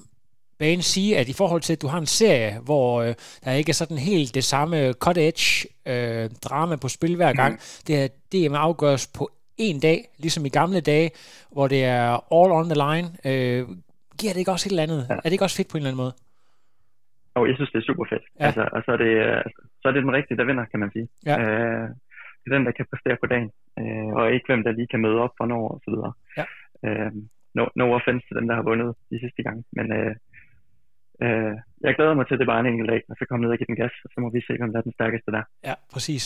bane 0.58 0.82
sige, 0.82 1.18
at 1.18 1.28
i 1.28 1.32
forhold 1.32 1.60
til, 1.60 1.72
at 1.72 1.82
du 1.82 1.86
har 1.86 1.98
en 1.98 2.06
serie, 2.06 2.52
hvor 2.64 3.02
øh, 3.02 3.14
der 3.44 3.52
ikke 3.52 3.70
er 3.70 3.74
sådan 3.82 3.98
helt 3.98 4.34
det 4.34 4.44
samme 4.44 4.76
cut-edge 5.04 5.66
øh, 5.92 6.30
drama 6.46 6.76
på 6.76 6.88
spil 6.88 7.16
hver 7.16 7.32
gang, 7.32 7.52
mm. 7.52 7.60
det 7.86 7.94
er 8.02 8.08
DM 8.32 8.54
afgøres 8.54 9.10
på 9.18 9.30
en 9.58 9.80
dag, 9.80 9.98
ligesom 10.18 10.46
i 10.46 10.48
gamle 10.48 10.80
dage, 10.80 11.10
hvor 11.52 11.66
det 11.68 11.84
er 11.84 12.08
all 12.36 12.50
on 12.58 12.66
the 12.72 12.78
line. 12.84 13.08
Øh, 13.28 13.62
giver 14.20 14.32
det 14.32 14.40
ikke 14.42 14.54
også 14.56 14.66
et 14.68 14.72
eller 14.72 14.86
andet? 14.88 15.02
Ja. 15.10 15.14
Er 15.14 15.26
det 15.28 15.32
ikke 15.32 15.48
også 15.48 15.56
fedt 15.60 15.70
på 15.70 15.76
en 15.76 15.80
eller 15.80 15.90
anden 15.90 16.02
måde? 16.04 16.14
Og 17.38 17.42
jeg 17.48 17.54
synes, 17.56 17.70
det 17.72 17.78
er 17.80 17.88
super 17.90 18.06
fedt. 18.12 18.24
Ja. 18.40 18.46
Altså, 18.46 18.62
og 18.74 18.80
så 18.84 18.90
er, 18.96 19.00
det, 19.04 19.12
så 19.80 19.84
er 19.88 19.92
det 19.92 20.02
den 20.06 20.16
rigtige, 20.18 20.38
der 20.40 20.44
vinder, 20.50 20.64
kan 20.72 20.80
man 20.80 20.90
sige. 20.96 21.08
Ja. 21.30 21.36
Øh, 21.42 21.88
det 22.40 22.46
er 22.48 22.56
den, 22.56 22.66
der 22.66 22.72
kan 22.78 22.86
præstere 22.90 23.16
på 23.22 23.26
dagen, 23.32 23.50
øh, 23.80 24.10
og 24.18 24.24
ikke 24.34 24.46
hvem, 24.48 24.62
der 24.66 24.72
lige 24.78 24.90
kan 24.92 25.00
møde 25.06 25.18
op 25.24 25.34
for 25.38 25.46
når 25.46 25.64
og 25.74 25.80
så 25.84 25.88
videre. 25.94 26.12
Ja. 26.38 26.44
Øh, 26.86 27.12
no, 27.56 27.64
no 27.80 27.84
offense 27.96 28.26
til 28.26 28.36
den, 28.38 28.48
der 28.48 28.54
har 28.58 28.66
vundet 28.70 28.88
de 29.10 29.18
sidste 29.24 29.42
gang, 29.46 29.58
men 29.76 29.86
øh, 29.98 30.14
øh, 31.24 31.54
jeg 31.86 31.94
glæder 31.96 32.14
mig 32.14 32.26
til, 32.26 32.34
at 32.34 32.40
det 32.40 32.52
bare 32.52 32.60
en 32.60 32.72
enkelt 32.72 32.90
dag, 32.92 33.02
og 33.10 33.14
så 33.18 33.24
komme 33.28 33.42
ned 33.42 33.52
og 33.52 33.58
give 33.58 33.70
den 33.72 33.80
gas, 33.82 33.94
og 34.04 34.10
så 34.14 34.20
må 34.20 34.28
vi 34.30 34.40
se, 34.48 34.52
om 34.62 34.72
der 34.72 34.78
er 34.78 34.88
den 34.88 34.98
stærkeste 34.98 35.30
der. 35.36 35.42
Ja, 35.68 35.74
præcis. 35.92 36.24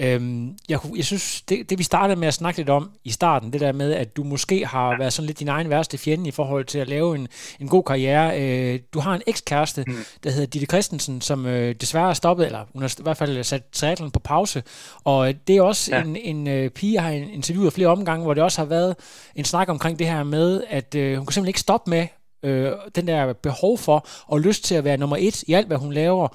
Øhm, 0.00 0.56
jeg, 0.68 0.78
jeg 0.96 1.04
synes, 1.04 1.42
det, 1.42 1.70
det 1.70 1.78
vi 1.78 1.82
startede 1.82 2.20
med 2.20 2.28
at 2.28 2.34
snakke 2.34 2.58
lidt 2.58 2.70
om 2.70 2.90
i 3.04 3.10
starten, 3.10 3.52
det 3.52 3.60
der 3.60 3.72
med, 3.72 3.92
at 3.92 4.16
du 4.16 4.24
måske 4.24 4.66
har 4.66 4.98
været 4.98 5.12
sådan 5.12 5.26
lidt 5.26 5.38
din 5.38 5.48
egen 5.48 5.70
værste 5.70 5.98
fjende 5.98 6.28
i 6.28 6.30
forhold 6.30 6.64
til 6.64 6.78
at 6.78 6.88
lave 6.88 7.14
en, 7.14 7.28
en 7.60 7.68
god 7.68 7.82
karriere. 7.82 8.40
Øh, 8.42 8.80
du 8.94 9.00
har 9.00 9.14
en 9.14 9.22
ekskæreste, 9.26 9.84
mm. 9.86 9.94
der 10.24 10.30
hedder 10.30 10.46
Ditte 10.46 10.66
Christensen, 10.66 11.20
som 11.20 11.46
øh, 11.46 11.74
desværre 11.74 12.08
er 12.08 12.14
stoppet, 12.14 12.46
eller 12.46 12.64
hun 12.72 12.82
har 12.82 12.96
i 13.00 13.02
hvert 13.02 13.16
fald 13.16 13.42
sat 13.42 13.64
triathlon 13.72 14.10
på 14.10 14.18
pause. 14.18 14.62
Og 15.04 15.34
det 15.48 15.56
er 15.56 15.62
også 15.62 15.96
ja. 15.96 16.02
en, 16.02 16.16
en 16.16 16.48
øh, 16.48 16.70
pige, 16.70 16.94
jeg 16.94 17.02
har 17.02 17.10
interviewet 17.10 17.72
flere 17.72 17.88
omgange, 17.88 18.24
hvor 18.24 18.34
det 18.34 18.42
også 18.42 18.60
har 18.60 18.68
været 18.68 18.96
en 19.34 19.44
snak 19.44 19.68
omkring 19.68 19.98
det 19.98 20.06
her 20.06 20.22
med, 20.22 20.62
at 20.68 20.94
øh, 20.94 21.16
hun 21.16 21.26
kan 21.26 21.32
simpelthen 21.32 21.48
ikke 21.48 21.60
stoppe 21.60 21.90
med 21.90 22.06
øh, 22.42 22.72
den 22.94 23.06
der 23.06 23.32
behov 23.32 23.78
for 23.78 24.06
og 24.26 24.40
lyst 24.40 24.64
til 24.64 24.74
at 24.74 24.84
være 24.84 24.96
nummer 24.96 25.16
et 25.20 25.42
i 25.42 25.52
alt, 25.52 25.66
hvad 25.66 25.76
hun 25.76 25.92
laver. 25.92 26.28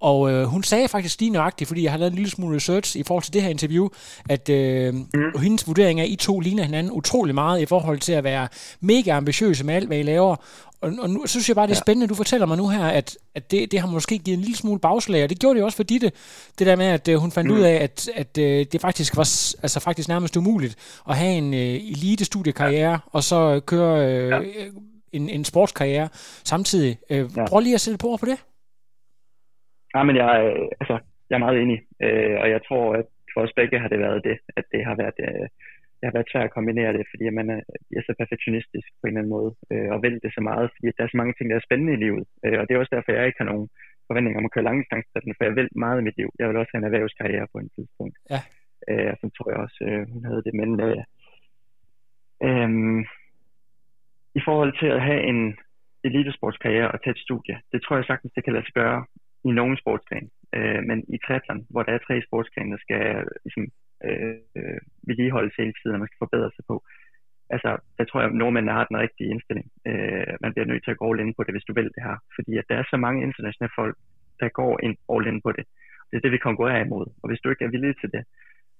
Og 0.00 0.30
øh, 0.30 0.44
hun 0.44 0.62
sagde 0.62 0.88
faktisk 0.88 1.20
lige 1.20 1.30
nøjagtigt, 1.30 1.68
fordi 1.68 1.82
jeg 1.82 1.90
har 1.90 1.98
lavet 1.98 2.10
en 2.10 2.16
lille 2.16 2.30
smule 2.30 2.56
research 2.56 2.96
i 2.96 3.02
forhold 3.02 3.22
til 3.22 3.32
det 3.32 3.42
her 3.42 3.48
interview, 3.48 3.88
at 4.28 4.48
øh, 4.48 4.94
mm. 4.94 5.08
hendes 5.42 5.66
vurdering 5.66 6.00
er, 6.00 6.04
at 6.04 6.10
I 6.10 6.16
to 6.16 6.40
ligner 6.40 6.62
hinanden 6.62 6.92
utrolig 6.92 7.34
meget 7.34 7.60
i 7.60 7.66
forhold 7.66 7.98
til 7.98 8.12
at 8.12 8.24
være 8.24 8.48
mega 8.80 9.10
ambitiøse 9.10 9.64
med 9.64 9.74
alt, 9.74 9.86
hvad 9.86 9.98
I 9.98 10.02
laver. 10.02 10.36
Og, 10.80 10.92
og 10.98 11.10
nu 11.10 11.26
synes 11.26 11.48
jeg 11.48 11.56
bare, 11.56 11.66
det 11.66 11.72
er 11.72 11.76
ja. 11.76 11.80
spændende, 11.80 12.04
at 12.04 12.10
du 12.10 12.14
fortæller 12.14 12.46
mig 12.46 12.56
nu 12.56 12.68
her, 12.68 12.84
at, 12.84 13.18
at 13.34 13.50
det, 13.50 13.72
det 13.72 13.80
har 13.80 13.88
måske 13.88 14.18
givet 14.18 14.36
en 14.36 14.42
lille 14.42 14.56
smule 14.56 14.80
bagslag, 14.80 15.24
og 15.24 15.30
det 15.30 15.38
gjorde 15.38 15.56
det 15.56 15.64
også 15.64 15.76
for 15.76 15.82
Ditte, 15.82 16.12
det 16.58 16.66
der 16.66 16.76
med, 16.76 16.86
at 16.86 17.08
øh, 17.08 17.16
hun 17.16 17.32
fandt 17.32 17.50
mm. 17.50 17.56
ud 17.56 17.62
af, 17.62 17.74
at, 17.74 18.08
at 18.14 18.38
øh, 18.38 18.66
det 18.72 18.80
faktisk 18.80 19.16
var 19.16 19.22
altså 19.62 19.80
faktisk 19.80 20.08
nærmest 20.08 20.36
umuligt 20.36 20.76
at 21.08 21.16
have 21.16 21.34
en 21.34 21.54
øh, 21.54 21.74
elite-studiekarriere, 21.74 22.90
ja. 22.90 22.98
og 23.12 23.24
så 23.24 23.60
køre 23.66 24.06
øh, 24.06 24.28
ja. 24.28 24.38
En, 25.12 25.24
en 25.36 25.44
sportskarriere 25.44 26.08
samtidig. 26.52 26.98
Øh, 27.12 27.24
ja. 27.36 27.44
Prøv 27.48 27.60
lige 27.60 27.78
at 27.78 27.84
sætte 27.84 27.98
på 28.04 28.10
på 28.20 28.26
det. 28.30 28.38
Ja, 29.94 30.00
men 30.08 30.16
jeg, 30.16 30.28
altså, 30.80 30.96
jeg 31.28 31.36
er 31.36 31.44
meget 31.46 31.58
enig, 31.62 31.78
øh, 32.06 32.36
og 32.42 32.46
jeg 32.54 32.60
tror, 32.68 32.84
at 33.00 33.06
for 33.32 33.40
os 33.44 33.56
begge 33.60 33.78
har 33.82 33.88
det 33.88 34.00
været 34.06 34.20
det, 34.28 34.36
at 34.58 34.64
det 34.72 34.80
har 34.88 34.96
været, 35.02 35.18
øh, 35.26 35.46
det 35.98 36.04
har 36.08 36.16
været 36.16 36.30
svært 36.32 36.48
at 36.48 36.56
kombinere 36.58 36.92
det, 36.96 37.04
fordi 37.12 37.24
man 37.40 37.48
er, 37.56 37.60
er 37.98 38.02
så 38.06 38.12
perfektionistisk 38.20 38.88
på 38.98 39.04
en 39.04 39.08
eller 39.08 39.20
anden 39.20 39.36
måde, 39.36 39.50
øh, 39.72 39.88
og 39.94 40.02
vælger 40.04 40.22
det 40.24 40.32
så 40.34 40.42
meget, 40.50 40.66
fordi 40.74 40.86
der 40.96 41.02
er 41.04 41.12
så 41.12 41.20
mange 41.20 41.34
ting, 41.34 41.46
der 41.50 41.56
er 41.56 41.68
spændende 41.68 41.94
i 41.96 42.02
livet, 42.04 42.24
øh, 42.44 42.56
og 42.58 42.64
det 42.64 42.72
er 42.72 42.80
også 42.82 42.94
derfor, 42.96 43.10
jeg 43.12 43.26
ikke 43.26 43.42
har 43.42 43.52
nogen 43.52 43.68
forventninger 44.08 44.38
om 44.40 44.48
at 44.48 44.54
køre 44.54 44.68
langdistancetriathlon, 44.68 45.36
for 45.38 45.44
jeg 45.44 45.56
vil 45.58 45.68
meget 45.84 45.98
i 46.00 46.06
mit 46.06 46.18
liv. 46.20 46.28
Jeg 46.38 46.46
vil 46.48 46.60
også 46.60 46.72
have 46.72 46.80
en 46.82 46.90
erhvervskarriere 46.90 47.46
på 47.52 47.58
en 47.62 47.70
tidspunkt. 47.76 48.16
Ja. 48.34 48.40
Øh, 48.90 49.12
så 49.20 49.26
tror 49.36 49.48
jeg 49.52 49.60
også, 49.66 49.78
øh, 49.88 50.02
hun 50.12 50.22
havde 50.28 50.42
det, 50.46 50.54
men 50.60 50.70
øh, 50.88 51.00
øh, 52.46 52.70
i 54.38 54.40
forhold 54.46 54.72
til 54.80 54.90
at 54.96 55.02
have 55.08 55.22
en 55.32 55.40
elitesportskarriere 56.08 56.90
og 56.92 56.98
tage 57.00 57.14
et 57.16 57.24
studie, 57.26 57.56
det 57.72 57.80
tror 57.80 57.96
jeg 57.96 58.04
sagtens, 58.04 58.32
det 58.36 58.44
kan 58.44 58.52
lade 58.52 58.66
sig 58.66 58.74
gøre 58.82 59.00
i 59.48 59.50
nogen 59.58 59.76
sportsgren. 59.82 60.28
Øh, 60.56 60.80
men 60.88 60.98
i 61.14 61.16
triathlon, 61.24 61.66
hvor 61.70 61.82
der 61.82 61.92
er 61.92 62.06
tre 62.06 62.16
sportsgrene, 62.26 62.72
der 62.74 62.80
skal 62.86 63.02
ligesom, 63.44 63.64
øh, 64.06 64.36
øh, 64.58 64.80
vedligeholdes 65.08 65.54
hele 65.60 65.74
tiden, 65.78 65.94
og 65.96 66.00
man 66.00 66.08
skal 66.08 66.24
forbedre 66.24 66.50
sig 66.56 66.64
på, 66.70 66.76
altså, 67.54 67.70
der 67.98 68.04
tror 68.04 68.20
jeg, 68.20 68.28
at 68.30 68.38
nordmændene 68.42 68.76
har 68.78 68.86
den 68.90 69.02
rigtige 69.04 69.30
indstilling. 69.32 69.66
Øh, 69.88 70.34
man 70.44 70.52
bliver 70.52 70.68
nødt 70.70 70.84
til 70.84 70.94
at 70.94 71.00
gå 71.00 71.04
all 71.08 71.20
in 71.22 71.34
på 71.36 71.42
det, 71.44 71.54
hvis 71.54 71.68
du 71.68 71.74
vil 71.78 71.90
det 71.94 72.02
her. 72.08 72.16
Fordi 72.36 72.52
at 72.60 72.68
der 72.68 72.76
er 72.78 72.86
så 72.90 72.96
mange 73.04 73.24
internationale 73.28 73.76
folk, 73.80 73.96
der 74.40 74.48
går 74.60 74.74
ind 74.86 74.96
all 75.12 75.26
in 75.30 75.40
på 75.46 75.50
det. 75.56 75.64
Det 76.08 76.16
er 76.16 76.24
det, 76.24 76.36
vi 76.36 76.46
konkurrerer 76.48 76.84
imod. 76.84 77.06
Og 77.22 77.26
hvis 77.28 77.40
du 77.40 77.48
ikke 77.50 77.64
er 77.64 77.74
villig 77.74 77.94
til 78.00 78.10
det, 78.14 78.22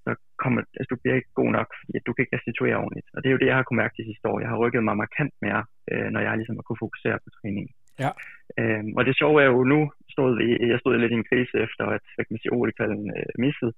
så 0.09 0.13
kommer, 0.43 0.61
altså, 0.79 0.89
du 0.93 0.99
bliver 1.01 1.17
ikke 1.19 1.39
god 1.41 1.51
nok, 1.59 1.69
fordi 1.79 1.99
du 2.07 2.13
kan 2.13 2.23
ikke 2.23 2.37
restituere 2.37 2.81
ordentligt. 2.85 3.09
Og 3.15 3.19
det 3.19 3.29
er 3.29 3.35
jo 3.35 3.43
det, 3.43 3.51
jeg 3.51 3.59
har 3.59 3.65
kunnet 3.67 3.83
mærke 3.83 3.99
de 4.01 4.09
sidste 4.11 4.29
år. 4.31 4.39
Jeg 4.43 4.51
har 4.53 4.63
rykket 4.63 4.83
mig 4.85 4.97
markant 5.05 5.35
mere, 5.47 5.63
øh, 5.91 6.09
når 6.15 6.21
jeg 6.27 6.35
ligesom 6.37 6.57
har 6.59 6.67
kunne 6.67 6.85
fokusere 6.87 7.19
på 7.25 7.29
træningen. 7.37 7.73
Ja. 8.05 8.11
Øhm, 8.59 8.93
og 8.99 9.03
det 9.07 9.19
sjove 9.21 9.39
er 9.45 9.49
jo, 9.55 9.61
nu 9.75 9.81
stod 10.15 10.31
vi, 10.41 10.47
jeg 10.73 10.79
stod 10.81 10.93
lidt 10.99 11.15
i 11.15 11.21
en 11.21 11.31
krise 11.31 11.57
efter, 11.67 11.85
at 11.97 12.05
hvad 12.15 12.25
kan 12.25 12.35
man 12.35 12.43
sige, 12.43 12.55
OL-kvalden 12.57 13.07
øh, 13.17 13.33
missede. 13.45 13.73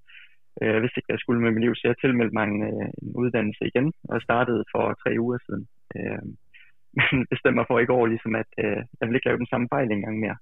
Øh, 0.60 0.72
jeg 0.74 0.82
vidste 0.82 0.98
ikke, 0.98 1.08
hvad 1.08 1.16
jeg 1.16 1.24
skulle 1.24 1.42
med 1.42 1.52
mit 1.52 1.64
liv, 1.64 1.74
så 1.74 1.84
jeg 1.90 1.96
tilmeldte 1.98 2.36
mig 2.36 2.44
en, 2.50 2.60
øh, 2.70 2.88
en 3.02 3.10
uddannelse 3.22 3.62
igen, 3.70 3.88
og 4.10 4.26
startede 4.28 4.62
for 4.72 4.84
tre 5.02 5.10
uger 5.24 5.38
siden. 5.46 5.64
Øh, 5.96 6.22
men 6.98 7.14
bestemte 7.32 7.58
mig 7.58 7.66
for 7.68 7.78
i 7.80 7.90
går, 7.92 8.02
ligesom 8.06 8.34
at 8.42 8.50
øh, 8.64 8.80
jeg 8.98 9.04
vil 9.06 9.16
ikke 9.16 9.28
lave 9.28 9.42
den 9.42 9.52
samme 9.52 9.68
fejl 9.74 9.88
en 9.90 10.04
gang 10.06 10.16
mere. 10.24 10.38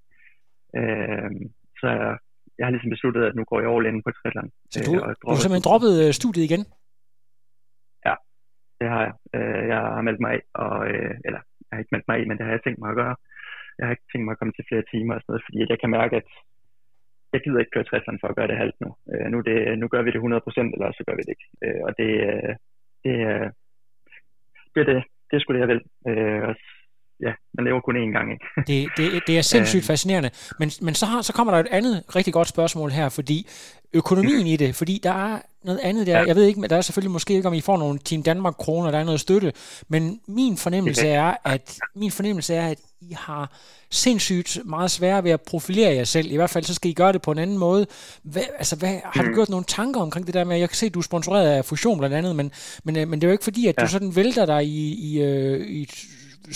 Øh, 0.78 1.30
så 1.80 1.86
jeg, 1.98 2.12
jeg 2.58 2.64
har 2.66 2.72
ligesom 2.74 2.90
besluttet, 2.94 3.22
at 3.28 3.34
nu 3.38 3.44
går 3.50 3.60
jeg 3.60 3.70
all 3.74 3.86
in 3.86 4.02
på 4.06 4.10
triathlon. 4.16 4.50
Så 4.72 4.78
du, 4.86 4.92
øh, 4.96 5.02
og 5.06 5.10
du 5.20 5.24
har 5.28 5.42
simpelthen 5.42 5.68
droppet 5.68 5.92
øh, 6.02 6.10
studiet 6.20 6.44
igen? 6.48 6.62
Ja, 8.08 8.14
det 8.80 8.88
har 8.94 9.02
jeg. 9.06 9.14
Øh, 9.36 9.62
jeg 9.72 9.78
har 9.96 10.02
meldt 10.08 10.20
mig 10.24 10.30
af, 10.36 10.42
og, 10.64 10.76
øh, 10.90 11.14
eller 11.26 11.40
jeg 11.66 11.72
har 11.74 11.80
ikke 11.82 11.94
meldt 11.94 12.08
mig 12.08 12.16
af, 12.18 12.24
men 12.28 12.36
det 12.36 12.44
har 12.46 12.52
jeg 12.56 12.62
tænkt 12.64 12.80
mig 12.82 12.90
at 12.92 13.00
gøre 13.02 13.16
jeg 13.78 13.86
har 13.86 13.92
ikke 13.94 14.10
tænkt 14.12 14.24
mig 14.24 14.32
at 14.32 14.40
komme 14.40 14.54
til 14.54 14.68
flere 14.68 14.84
timer 14.92 15.14
og 15.14 15.20
sådan 15.20 15.32
noget, 15.32 15.46
fordi 15.46 15.58
jeg 15.72 15.80
kan 15.80 15.90
mærke, 15.98 16.14
at 16.20 16.28
jeg 17.32 17.40
gider 17.42 17.60
ikke 17.60 17.74
køre 17.74 17.84
60 17.84 18.20
for 18.20 18.28
at 18.28 18.36
gøre 18.38 18.50
det 18.50 18.62
halvt 18.62 18.78
nu. 18.84 18.90
Øh, 19.12 19.26
nu, 19.32 19.38
det, 19.48 19.56
nu 19.82 19.86
gør 19.92 20.02
vi 20.02 20.10
det 20.14 20.20
100%, 20.20 20.74
eller 20.74 20.88
så 20.98 21.02
gør 21.06 21.16
vi 21.16 21.24
det 21.26 21.34
ikke. 21.36 21.48
Øh, 21.64 21.80
og 21.86 21.92
det, 21.98 22.10
det, 23.04 23.14
det, 24.74 24.82
det, 24.88 24.96
det 25.28 25.34
er 25.36 25.40
sgu 25.40 25.52
det, 25.52 25.64
jeg 25.64 25.72
vil. 25.72 25.82
Øh, 26.08 26.42
og 26.48 26.54
ja, 27.22 27.32
man 27.54 27.64
lever 27.64 27.80
kun 27.80 27.96
én 27.96 28.12
gang. 28.12 28.32
Ikke? 28.32 28.44
det, 28.68 28.88
det, 28.96 29.22
det 29.26 29.38
er 29.38 29.42
sindssygt 29.42 29.82
øh. 29.82 29.86
fascinerende. 29.86 30.30
Men, 30.58 30.70
men 30.80 30.94
så, 30.94 31.06
har, 31.06 31.22
så 31.22 31.32
kommer 31.32 31.52
der 31.52 31.60
et 31.60 31.66
andet 31.70 32.04
rigtig 32.16 32.32
godt 32.32 32.48
spørgsmål 32.48 32.90
her, 32.90 33.08
fordi 33.08 33.46
økonomien 33.92 34.46
i 34.46 34.56
det, 34.56 34.74
fordi 34.74 35.00
der 35.02 35.10
er 35.10 35.38
noget 35.64 35.80
andet 35.82 36.06
der. 36.06 36.18
Ja. 36.18 36.24
Jeg 36.26 36.36
ved 36.36 36.44
ikke, 36.44 36.60
men 36.60 36.70
der 36.70 36.76
er 36.76 36.80
selvfølgelig 36.80 37.10
måske 37.10 37.34
ikke, 37.34 37.48
om 37.48 37.54
I 37.54 37.60
får 37.60 37.76
nogle 37.76 37.98
Team 37.98 38.22
Danmark 38.22 38.54
kroner, 38.54 38.90
der 38.90 38.98
er 38.98 39.04
noget 39.04 39.20
støtte, 39.20 39.52
men 39.88 40.20
min 40.28 40.56
fornemmelse 40.56 41.08
er, 41.08 41.36
at 41.44 41.78
min 41.96 42.10
fornemmelse 42.10 42.54
er, 42.54 42.68
at 42.68 42.78
I 43.00 43.16
har 43.18 43.52
sindssygt 43.90 44.60
meget 44.64 44.90
sværere 44.90 45.24
ved 45.24 45.30
at 45.30 45.40
profilere 45.40 45.94
jer 45.94 46.04
selv. 46.04 46.32
I 46.32 46.36
hvert 46.36 46.50
fald 46.50 46.64
så 46.64 46.74
skal 46.74 46.90
I 46.90 46.94
gøre 46.94 47.12
det 47.12 47.22
på 47.22 47.32
en 47.32 47.38
anden 47.38 47.58
måde. 47.58 47.86
Hvad, 48.22 48.42
altså, 48.58 48.76
hvad, 48.76 49.00
har 49.04 49.22
du 49.22 49.28
mm. 49.28 49.34
gjort 49.34 49.48
nogle 49.48 49.64
tanker 49.64 50.00
omkring 50.00 50.26
det 50.26 50.34
der 50.34 50.44
med, 50.44 50.58
jeg 50.58 50.68
kan 50.68 50.76
se, 50.76 50.86
at 50.86 50.94
du 50.94 50.98
er 50.98 51.02
sponsoreret 51.02 51.48
af 51.48 51.64
Fusion 51.64 51.98
blandt 51.98 52.16
andet, 52.16 52.36
men, 52.36 52.52
men, 52.84 52.96
øh, 52.96 53.08
men 53.08 53.20
det 53.20 53.26
er 53.26 53.28
jo 53.28 53.32
ikke 53.32 53.44
fordi, 53.44 53.66
at 53.66 53.74
ja. 53.78 53.84
du 53.84 53.90
sådan 53.90 54.16
vælter 54.16 54.46
dig 54.46 54.64
i, 54.64 54.94
i, 54.94 55.22
øh, 55.22 55.66
i 55.66 55.88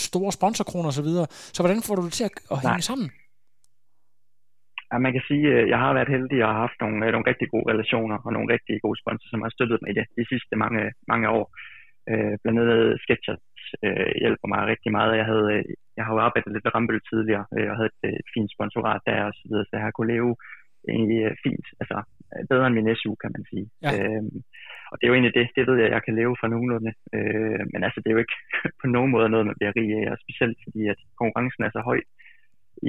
store 0.09 0.31
sponsorkroner 0.37 0.89
osv. 0.89 0.95
Så, 0.99 1.03
videre. 1.09 1.27
så 1.55 1.59
hvordan 1.63 1.81
får 1.87 1.95
du 1.95 2.03
det 2.05 2.13
til 2.19 2.25
at, 2.29 2.35
at 2.51 2.57
hænge 2.61 2.79
Nej. 2.79 2.89
sammen? 2.89 3.07
Ja, 4.91 4.97
man 5.05 5.13
kan 5.15 5.27
sige, 5.29 5.45
at 5.59 5.65
jeg 5.73 5.79
har 5.83 5.91
været 5.97 6.13
heldig 6.15 6.37
og 6.43 6.49
har 6.51 6.59
haft 6.65 6.77
nogle, 6.83 6.99
øh, 7.05 7.11
nogle 7.11 7.29
rigtig 7.31 7.47
gode 7.53 7.67
relationer 7.71 8.17
og 8.25 8.31
nogle 8.35 8.53
rigtig 8.55 8.75
gode 8.85 8.97
sponsorer, 9.01 9.31
som 9.33 9.43
har 9.45 9.51
støttet 9.55 9.79
mig 9.81 9.89
i 9.91 9.97
det 9.99 10.05
de 10.19 10.25
sidste 10.33 10.53
mange, 10.63 10.81
mange 11.11 11.27
år. 11.37 11.45
Øh, 12.11 12.33
blandt 12.41 12.59
andet 12.61 13.01
Sketchers 13.03 13.43
øh, 13.85 14.11
hjælper 14.21 14.47
mig 14.53 14.61
rigtig 14.73 14.91
meget. 14.97 15.19
Jeg, 15.21 15.27
havde, 15.31 15.47
øh, 15.55 15.63
jeg 15.97 16.03
har 16.05 16.13
jo 16.13 16.19
arbejdet 16.27 16.51
lidt 16.53 16.65
ved 16.65 16.75
Rambøl 16.75 17.01
tidligere 17.11 17.45
øh, 17.55 17.67
og 17.71 17.75
havde 17.77 17.91
et, 17.93 18.01
et 18.21 18.29
fint 18.35 18.51
sponsorat 18.55 19.01
der 19.07 19.19
og 19.29 19.33
så 19.39 19.43
videre, 19.49 19.65
så 19.65 19.73
jeg 19.75 19.85
har 19.85 19.95
kunnet 19.95 20.13
leve 20.15 20.31
egentlig 20.89 21.19
fint, 21.45 21.67
altså 21.81 21.97
bedre 22.51 22.67
end 22.67 22.75
min 22.77 22.95
SU, 22.99 23.13
kan 23.23 23.31
man 23.35 23.45
sige. 23.51 23.67
Ja. 23.85 23.89
Øh, 23.93 24.23
og 24.91 24.95
det 24.95 25.03
er 25.03 25.11
jo 25.11 25.17
egentlig 25.17 25.37
det, 25.39 25.47
det 25.57 25.63
ved 25.69 25.77
jeg, 25.81 25.89
jeg 25.95 26.03
kan 26.03 26.15
leve 26.21 26.35
for 26.39 26.47
nogenlunde. 26.47 26.91
Øh, 27.15 27.63
men 27.73 27.81
altså, 27.85 27.97
det 27.99 28.09
er 28.09 28.15
jo 28.17 28.23
ikke 28.25 28.37
på 28.81 28.87
nogen 28.95 29.11
måde 29.15 29.29
noget, 29.29 29.49
man 29.49 29.59
bliver 29.59 29.73
rig 29.77 29.89
af, 29.99 30.05
og 30.11 30.17
specielt 30.23 30.57
fordi, 30.65 30.81
at 30.93 30.99
konkurrencen 31.21 31.63
er 31.63 31.71
så 31.73 31.81
høj 31.89 31.99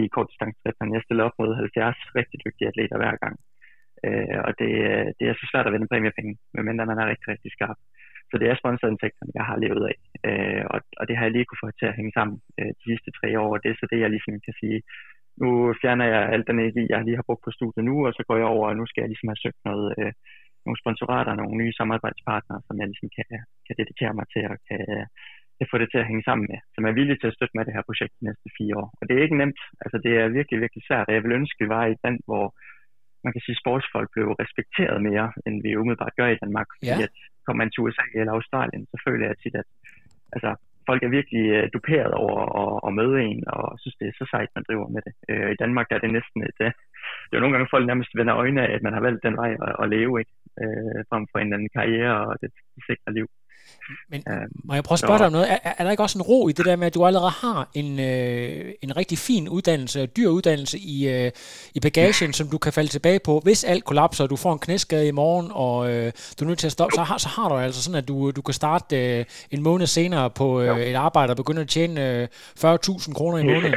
i 0.01 0.03
kortdistancetrætten. 0.15 0.97
Jeg 0.97 1.05
stiller 1.05 1.25
op 1.25 1.37
mod 1.39 1.51
70 1.55 1.97
rigtig 2.19 2.39
dygtige 2.45 2.69
atleter 2.71 2.97
hver 3.01 3.15
gang. 3.25 3.37
Øh, 4.07 4.39
og 4.47 4.53
det, 4.61 4.73
det 5.19 5.25
er 5.27 5.35
så 5.37 5.47
svært 5.51 5.67
at 5.67 5.73
vinde 5.73 5.91
præmiepenge, 5.91 6.35
medmindre 6.55 6.91
man 6.91 7.01
er 7.01 7.11
rigtig, 7.13 7.29
rigtig 7.35 7.51
skarp. 7.57 7.79
Så 8.31 8.35
det 8.41 8.47
er 8.49 8.61
sponsorindtægterne, 8.63 9.37
jeg 9.39 9.45
har 9.51 9.57
levet 9.65 9.85
af. 9.91 9.97
Øh, 10.29 10.65
og, 10.73 10.79
og 11.01 11.05
det 11.09 11.17
har 11.17 11.25
jeg 11.25 11.35
lige 11.35 11.47
kunne 11.47 11.63
få 11.65 11.71
til 11.71 11.91
at 11.91 11.99
hænge 11.99 12.13
sammen 12.19 12.37
øh, 12.59 12.73
de 12.79 12.85
sidste 12.91 13.11
tre 13.19 13.29
år, 13.43 13.51
og 13.55 13.61
det 13.63 13.69
er 13.71 13.79
så 13.79 13.87
det, 13.93 14.01
jeg 14.01 14.11
ligesom 14.11 14.35
kan 14.47 14.55
sige, 14.61 14.79
nu 15.43 15.51
fjerner 15.81 16.07
jeg 16.15 16.23
alt 16.35 16.47
den 16.49 16.59
energi, 16.59 16.85
jeg 16.91 17.05
lige 17.05 17.21
har 17.21 17.29
brugt 17.29 17.45
på 17.45 17.51
studiet 17.59 17.85
nu, 17.91 17.95
og 18.07 18.13
så 18.17 18.23
går 18.29 18.37
jeg 18.41 18.49
over, 18.55 18.67
og 18.69 18.77
nu 18.77 18.85
skal 18.87 19.01
jeg 19.03 19.11
ligesom 19.11 19.31
have 19.33 19.43
søgt 19.45 19.61
noget, 19.71 19.89
øh, 20.01 20.13
nogle 20.67 20.81
sponsorater, 20.83 21.33
nogle 21.35 21.57
nye 21.61 21.75
samarbejdspartnere, 21.81 22.61
som 22.67 22.75
jeg 22.81 22.87
ligesom 22.91 23.09
kan, 23.17 23.27
kan 23.67 23.75
dedikere 23.81 24.15
mig 24.19 24.27
til 24.33 24.43
og 24.53 24.59
kan, 24.69 24.81
kan 25.59 25.67
få 25.71 25.77
det 25.79 25.89
til 25.91 26.03
at 26.03 26.09
hænge 26.11 26.25
sammen 26.29 26.47
med, 26.51 26.59
som 26.75 26.83
er 26.89 26.97
villige 26.99 27.19
til 27.21 27.31
at 27.31 27.37
støtte 27.37 27.57
med 27.57 27.65
det 27.65 27.77
her 27.77 27.89
projekt 27.89 28.15
de 28.19 28.27
næste 28.29 28.49
fire 28.59 28.75
år. 28.83 28.89
Og 28.99 29.05
det 29.07 29.15
er 29.15 29.23
ikke 29.27 29.41
nemt. 29.43 29.61
Altså, 29.85 29.97
det 30.05 30.13
er 30.21 30.37
virkelig, 30.39 30.59
virkelig 30.65 30.83
svært, 30.89 31.09
og 31.09 31.15
jeg 31.15 31.23
vil 31.25 31.39
ønske, 31.41 31.57
at 31.59 31.65
vi 31.65 31.75
var 31.77 31.85
i 31.87 31.95
et 31.95 32.05
land, 32.05 32.19
hvor 32.29 32.47
man 33.25 33.33
kan 33.35 33.43
sige, 33.45 33.61
sportsfolk 33.63 34.09
blev 34.15 34.27
respekteret 34.43 34.99
mere, 35.09 35.29
end 35.47 35.57
vi 35.65 35.79
umiddelbart 35.81 36.19
gør 36.21 36.29
i 36.33 36.41
Danmark. 36.43 36.69
Ja. 36.75 36.87
Fordi 36.87 37.03
at 37.09 37.15
kommer 37.45 37.61
man 37.63 37.71
til 37.71 37.83
USA 37.85 38.05
eller 38.21 38.33
Australien, 38.39 38.83
så 38.91 38.97
føler 39.07 39.25
jeg 39.27 39.37
tit, 39.39 39.55
at 39.63 39.69
altså, 40.35 40.51
folk 40.89 41.03
er 41.03 41.17
virkelig 41.19 41.45
øh, 41.57 41.67
duperet 41.75 42.13
over 42.25 42.39
at, 42.63 42.73
at 42.87 42.95
møde 42.99 43.17
en, 43.29 43.41
og 43.57 43.65
synes, 43.81 43.97
det 44.01 44.07
er 44.09 44.19
så 44.19 44.27
sejt, 44.31 44.51
man 44.57 44.65
driver 44.69 44.89
med 44.95 45.03
det. 45.07 45.15
Øh, 45.31 45.51
I 45.55 45.61
Danmark 45.63 45.89
er 45.91 45.99
det 45.99 46.11
næsten 46.19 46.41
et... 46.49 46.59
Øh, 46.67 46.73
det 47.27 47.33
er 47.33 47.39
jo 47.39 47.45
nogle 47.45 47.55
gange, 47.55 47.73
folk 47.75 47.87
nærmest 47.87 48.17
vender 48.21 48.35
øjne 48.43 48.61
af, 48.67 48.71
at 48.75 48.83
man 48.83 48.95
har 48.97 49.03
valgt 49.07 49.23
den 49.27 49.37
vej 49.43 49.51
at, 49.67 49.75
at 49.83 49.91
leve, 49.95 50.13
ikke? 50.23 50.35
Øh, 50.63 51.01
frem 51.11 51.25
for 51.31 51.39
en 51.39 51.47
eller 51.47 51.57
anden 51.57 51.77
karriere 51.79 52.17
og 52.29 52.35
det, 52.41 52.51
det 52.75 52.83
sikre 52.89 53.13
liv. 53.19 53.27
Men 54.11 54.23
øh, 54.29 54.49
må 54.65 54.75
jeg 54.75 54.85
prøve 54.85 54.97
at 54.97 54.99
spørge 54.99 55.19
dig 55.19 55.27
om 55.27 55.33
noget? 55.33 55.53
Er, 55.53 55.73
er 55.79 55.85
der 55.85 55.91
ikke 55.91 56.03
også 56.03 56.19
en 56.19 56.23
ro 56.23 56.49
i 56.49 56.53
det 56.53 56.67
der 56.67 56.77
med, 56.77 56.87
at 56.87 56.95
du 56.95 57.07
allerede 57.07 57.31
har 57.31 57.69
en, 57.75 58.01
øh, 58.01 58.73
en 58.83 58.97
rigtig 58.97 59.19
fin 59.19 59.49
uddannelse, 59.49 60.07
dyr 60.07 60.29
uddannelse 60.29 60.79
i, 60.79 61.09
øh, 61.09 61.31
i 61.75 61.81
bagagen, 61.81 62.33
som 62.33 62.49
du 62.49 62.59
kan 62.59 62.73
falde 62.73 62.91
tilbage 62.91 63.19
på, 63.19 63.41
hvis 63.43 63.65
alt 63.65 63.85
kollapser, 63.85 64.25
og 64.25 64.31
du 64.31 64.37
får 64.37 64.53
en 64.53 64.59
knæskade 64.59 65.09
i 65.09 65.11
morgen, 65.11 65.49
og 65.51 65.91
øh, 65.91 66.13
du 66.41 66.45
er 66.45 66.49
nødt 66.49 66.59
til 66.59 66.67
at 66.67 66.73
stoppe, 66.73 66.95
så 66.95 67.03
har, 67.03 67.19
så 67.19 67.29
har 67.29 67.49
du 67.49 67.55
altså 67.55 67.83
sådan, 67.83 67.99
at 67.99 68.09
du, 68.09 68.31
du 68.31 68.43
kan 68.43 68.55
starte 68.55 69.19
øh, 69.19 69.25
en 69.51 69.63
måned 69.63 69.87
senere 69.87 70.31
på 70.31 70.61
øh, 70.61 70.81
et 70.81 70.95
arbejde 70.95 71.31
og 71.31 71.37
begynde 71.37 71.61
at 71.61 71.69
tjene 71.69 72.11
øh, 72.11 72.29
40.000 72.65 73.13
kroner 73.13 73.39
i 73.39 73.43
måneden. 73.43 73.75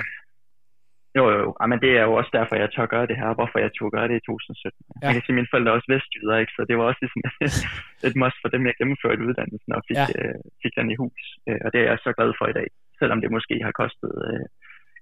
Jo, 1.17 1.23
jo, 1.33 1.37
jo. 1.45 1.49
Men 1.71 1.79
det 1.83 1.91
er 1.99 2.03
jo 2.09 2.13
også 2.19 2.31
derfor, 2.37 2.53
jeg 2.55 2.69
tør 2.71 2.93
gøre 2.95 3.07
det 3.11 3.17
her, 3.21 3.29
hvorfor 3.37 3.57
jeg 3.63 3.71
tør 3.71 3.95
gøre 3.97 4.07
det 4.09 4.17
i 4.17 4.25
2017. 4.25 4.77
Ja. 5.01 5.07
Jeg 5.07 5.13
kan 5.15 5.23
sige, 5.23 5.35
at 5.35 5.39
mine 5.39 5.51
forældre 5.51 5.71
er 5.71 5.77
også 5.77 5.91
vestjyder, 5.93 6.35
ikke? 6.41 6.53
så 6.55 6.61
det 6.69 6.75
var 6.77 6.85
også 6.89 7.01
ligesom 7.03 7.21
et 8.07 8.15
must 8.21 8.37
for 8.43 8.49
dem, 8.53 8.61
jeg 8.69 8.75
gennemførte 8.79 9.25
uddannelsen 9.27 9.71
og 9.77 9.81
fik, 9.89 10.01
ja. 10.01 10.07
øh, 10.19 10.39
fik 10.63 10.73
den 10.79 10.87
i 10.93 10.99
hus. 11.01 11.21
Øh, 11.47 11.59
og 11.65 11.69
det 11.73 11.79
er 11.79 11.87
jeg 11.91 11.99
så 12.05 12.11
glad 12.17 12.31
for 12.39 12.45
i 12.49 12.57
dag, 12.59 12.67
selvom 12.99 13.19
det 13.23 13.35
måske 13.37 13.55
har 13.67 13.73
kostet 13.81 14.11
øh, 14.29 14.45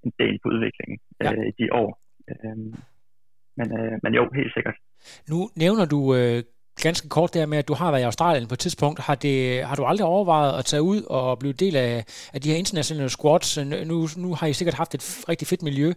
en 0.05 0.11
del 0.21 0.35
på 0.41 0.47
udviklingen 0.53 0.99
øh, 1.21 1.25
ja. 1.25 1.31
i 1.49 1.53
de 1.59 1.67
år. 1.81 1.89
Øh, 2.31 2.57
men, 3.59 3.67
øh, 3.79 3.95
men 4.03 4.11
jo, 4.19 4.23
helt 4.39 4.53
sikkert. 4.55 4.77
Nu 5.31 5.39
nævner 5.63 5.85
du 5.93 5.99
øh, 6.19 6.39
ganske 6.81 7.09
kort 7.09 7.33
der 7.33 7.45
med, 7.45 7.57
at 7.57 7.67
du 7.67 7.73
har 7.73 7.91
været 7.91 8.01
i 8.01 8.03
Australien 8.03 8.47
på 8.47 8.53
et 8.53 8.59
tidspunkt. 8.59 8.99
Har, 8.99 9.15
det, 9.15 9.63
har 9.63 9.75
du 9.75 9.85
aldrig 9.85 10.07
overvejet 10.07 10.59
at 10.59 10.65
tage 10.65 10.81
ud 10.81 11.01
og 11.09 11.39
blive 11.39 11.53
del 11.53 11.75
af, 11.75 12.03
af 12.33 12.41
de 12.41 12.49
her 12.49 12.57
internationale 12.57 13.09
squads? 13.09 13.57
Nu, 13.91 14.07
nu 14.17 14.33
har 14.39 14.47
I 14.47 14.53
sikkert 14.53 14.77
haft 14.81 14.95
et 14.95 15.25
rigtig 15.29 15.47
fedt 15.47 15.63
miljø 15.63 15.89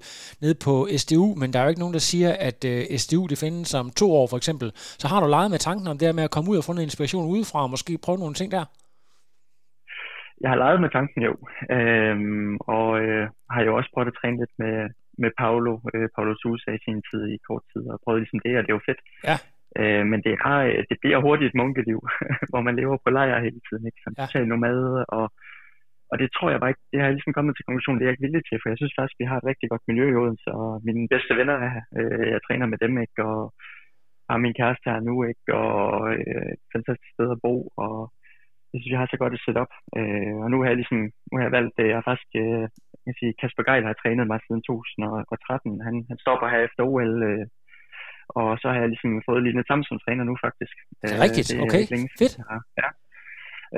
nede 0.43 0.57
på 0.65 0.89
SDU, 0.97 1.35
men 1.41 1.53
der 1.53 1.59
er 1.59 1.63
jo 1.63 1.69
ikke 1.69 1.81
nogen, 1.81 1.95
der 1.95 2.05
siger, 2.13 2.31
at 2.49 2.65
øh, 2.65 2.99
SDU 3.03 3.27
det 3.27 3.39
findes 3.39 3.75
om 3.75 3.91
to 3.91 4.07
år 4.13 4.27
for 4.31 4.37
eksempel. 4.37 4.71
Så 4.75 5.09
har 5.09 5.21
du 5.21 5.27
leget 5.27 5.51
med 5.51 5.59
tanken 5.59 5.87
om 5.89 5.99
det 5.99 6.15
med 6.15 6.25
at 6.25 6.31
komme 6.31 6.51
ud 6.51 6.57
og 6.57 6.65
få 6.65 6.73
noget 6.73 6.89
inspiration 6.89 7.31
udefra 7.35 7.63
og 7.63 7.71
måske 7.71 7.99
prøve 8.05 8.19
nogle 8.19 8.35
ting 8.35 8.53
der? 8.53 8.65
Jeg 10.41 10.51
har 10.51 10.59
leget 10.65 10.81
med 10.81 10.91
tanken 10.91 11.21
jo, 11.29 11.35
øhm, 11.77 12.57
og 12.77 12.89
øh, 13.03 13.25
har 13.55 13.63
jo 13.67 13.77
også 13.79 13.91
prøvet 13.95 14.09
at 14.13 14.19
træne 14.21 14.37
lidt 14.43 14.55
med, 14.63 14.77
med 15.23 15.31
Paolo, 15.41 15.73
øh, 15.95 16.09
Paolo 16.15 16.35
Sousa 16.43 16.71
i 16.71 16.85
sin 16.87 17.03
tid 17.09 17.23
i 17.35 17.37
kort 17.49 17.65
tid, 17.73 17.83
og 17.93 18.01
prøvet 18.05 18.21
ligesom 18.23 18.41
det, 18.45 18.53
og 18.57 18.63
det 18.63 18.71
er 18.71 18.79
jo 18.79 18.89
fedt. 18.91 19.01
Ja. 19.29 19.37
Øh, 19.81 20.05
men 20.11 20.19
det, 20.27 20.35
har, 20.45 20.59
det 20.91 20.97
bliver 21.03 21.19
hurtigt 21.27 21.49
et 21.49 21.59
munkeliv, 21.61 22.01
hvor 22.51 22.63
man 22.67 22.77
lever 22.81 22.97
på 23.05 23.11
lejr 23.11 23.45
hele 23.47 23.61
tiden, 23.69 23.85
ikke? 23.89 24.01
som 24.05 24.13
ja. 24.19 24.45
nomade, 24.53 25.05
og, 25.17 25.27
og 26.11 26.17
det 26.21 26.29
tror 26.37 26.51
jeg 26.51 26.61
bare 26.61 26.73
ikke, 26.73 26.87
det 26.91 26.99
har 27.01 27.07
jeg 27.07 27.17
ligesom 27.17 27.37
kommet 27.37 27.53
til 27.55 27.67
konklusionen, 27.67 27.99
det 27.99 28.05
er 28.05 28.09
jeg 28.09 28.17
ikke 28.17 28.27
villig 28.27 28.43
til, 28.45 28.59
for 28.59 28.69
jeg 28.69 28.79
synes 28.79 28.99
faktisk, 28.99 29.21
vi 29.23 29.31
har 29.31 29.37
et 29.39 29.49
rigtig 29.51 29.69
godt 29.73 29.85
miljø 29.89 30.07
i 30.11 30.19
Odense, 30.21 30.51
og 30.61 30.71
mine 30.89 31.09
bedste 31.15 31.33
venner 31.39 31.57
er 31.69 31.75
øh, 31.99 32.27
jeg 32.35 32.41
træner 32.47 32.67
med 32.73 32.79
dem, 32.85 32.95
ikke? 33.05 33.19
og 33.31 33.41
har 34.31 34.39
min 34.45 34.59
kæreste 34.61 34.87
her 34.93 35.01
nu, 35.09 35.15
ikke? 35.31 35.49
og 35.65 35.79
øh, 36.13 36.47
et 36.55 36.65
fantastisk 36.75 37.13
sted 37.15 37.29
at 37.35 37.43
bo, 37.47 37.55
og 37.85 37.95
jeg 38.71 38.79
synes, 38.79 38.93
jeg 38.95 39.03
har 39.03 39.11
så 39.11 39.19
godt 39.23 39.35
et 39.35 39.45
setup. 39.45 39.73
Øh, 39.99 40.35
og 40.43 40.49
nu 40.53 40.57
har 40.61 40.69
jeg 40.71 40.79
ligesom, 40.81 41.01
nu 41.29 41.35
har 41.37 41.45
jeg 41.47 41.57
valgt, 41.59 41.77
det 41.79 41.87
jeg 41.95 42.09
faktisk, 42.11 42.33
øh, 42.45 42.65
jeg 42.95 43.05
kan 43.07 43.19
sige, 43.21 43.39
Kasper 43.41 43.65
Geil 43.69 43.89
har 43.89 43.97
trænet 44.03 44.27
mig 44.31 44.41
siden 44.43 44.63
2013. 44.63 45.87
Han, 45.87 45.95
han 46.11 46.19
stopper 46.25 46.49
her 46.53 46.61
efter 46.67 46.83
OL 46.91 47.15
øh, 47.31 47.45
og 48.41 48.49
så 48.63 48.67
har 48.73 48.79
jeg 48.83 48.91
ligesom 48.93 49.13
fået 49.29 49.43
lige 49.43 49.69
samme 49.71 49.85
som 49.89 49.99
træner 50.05 50.25
nu 50.31 50.35
faktisk. 50.47 50.77
Det 51.01 51.09
er 51.15 51.21
rigtigt, 51.25 51.47
det 51.49 51.57
er 51.57 51.63
okay, 51.67 51.83
længe, 51.93 52.09
fedt. 52.21 52.35
Ja. 52.81 52.89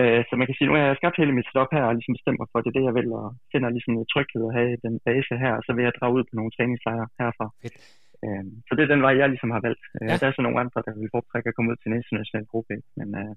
Øh, 0.00 0.20
så 0.28 0.32
man 0.38 0.46
kan 0.46 0.56
sige, 0.56 0.68
nu 0.68 0.74
har 0.74 0.82
jeg 0.82 1.00
skabt 1.00 1.20
hele 1.20 1.36
mit 1.38 1.48
setup 1.48 1.70
her 1.76 1.84
og 1.88 1.94
ligesom 1.96 2.16
bestemt 2.18 2.38
mig 2.40 2.48
for, 2.50 2.58
at 2.58 2.64
det 2.64 2.70
er 2.70 2.78
det, 2.78 2.88
jeg 2.88 2.96
vil, 2.98 3.08
og 3.20 3.26
finder 3.52 3.68
ligesom 3.76 3.92
noget 3.96 4.10
tryghed 4.12 4.42
at 4.48 4.56
have 4.58 4.72
den 4.86 4.94
base 5.06 5.34
her, 5.44 5.52
og 5.58 5.62
så 5.66 5.70
vil 5.74 5.84
jeg 5.86 5.94
drage 5.98 6.16
ud 6.16 6.24
på 6.26 6.34
nogle 6.38 6.54
træningslejre 6.56 7.08
herfra. 7.20 7.46
Fedt. 7.62 7.76
Øh, 8.24 8.44
så 8.66 8.72
det 8.74 8.82
er 8.84 8.92
den 8.94 9.04
vej, 9.06 9.14
jeg 9.20 9.28
ligesom 9.32 9.50
har 9.56 9.62
valgt. 9.66 9.84
Øh, 9.98 10.08
ja. 10.08 10.14
Der 10.20 10.26
er 10.26 10.34
så 10.34 10.42
nogle 10.42 10.60
andre, 10.62 10.78
der 10.86 10.92
vil 11.00 11.14
foretrække 11.14 11.48
at 11.48 11.56
komme 11.56 11.70
ud 11.70 11.78
til 11.78 11.88
en 11.88 12.00
international 12.00 12.44
gruppe, 12.52 12.74
men 12.98 13.08
øh, 13.20 13.32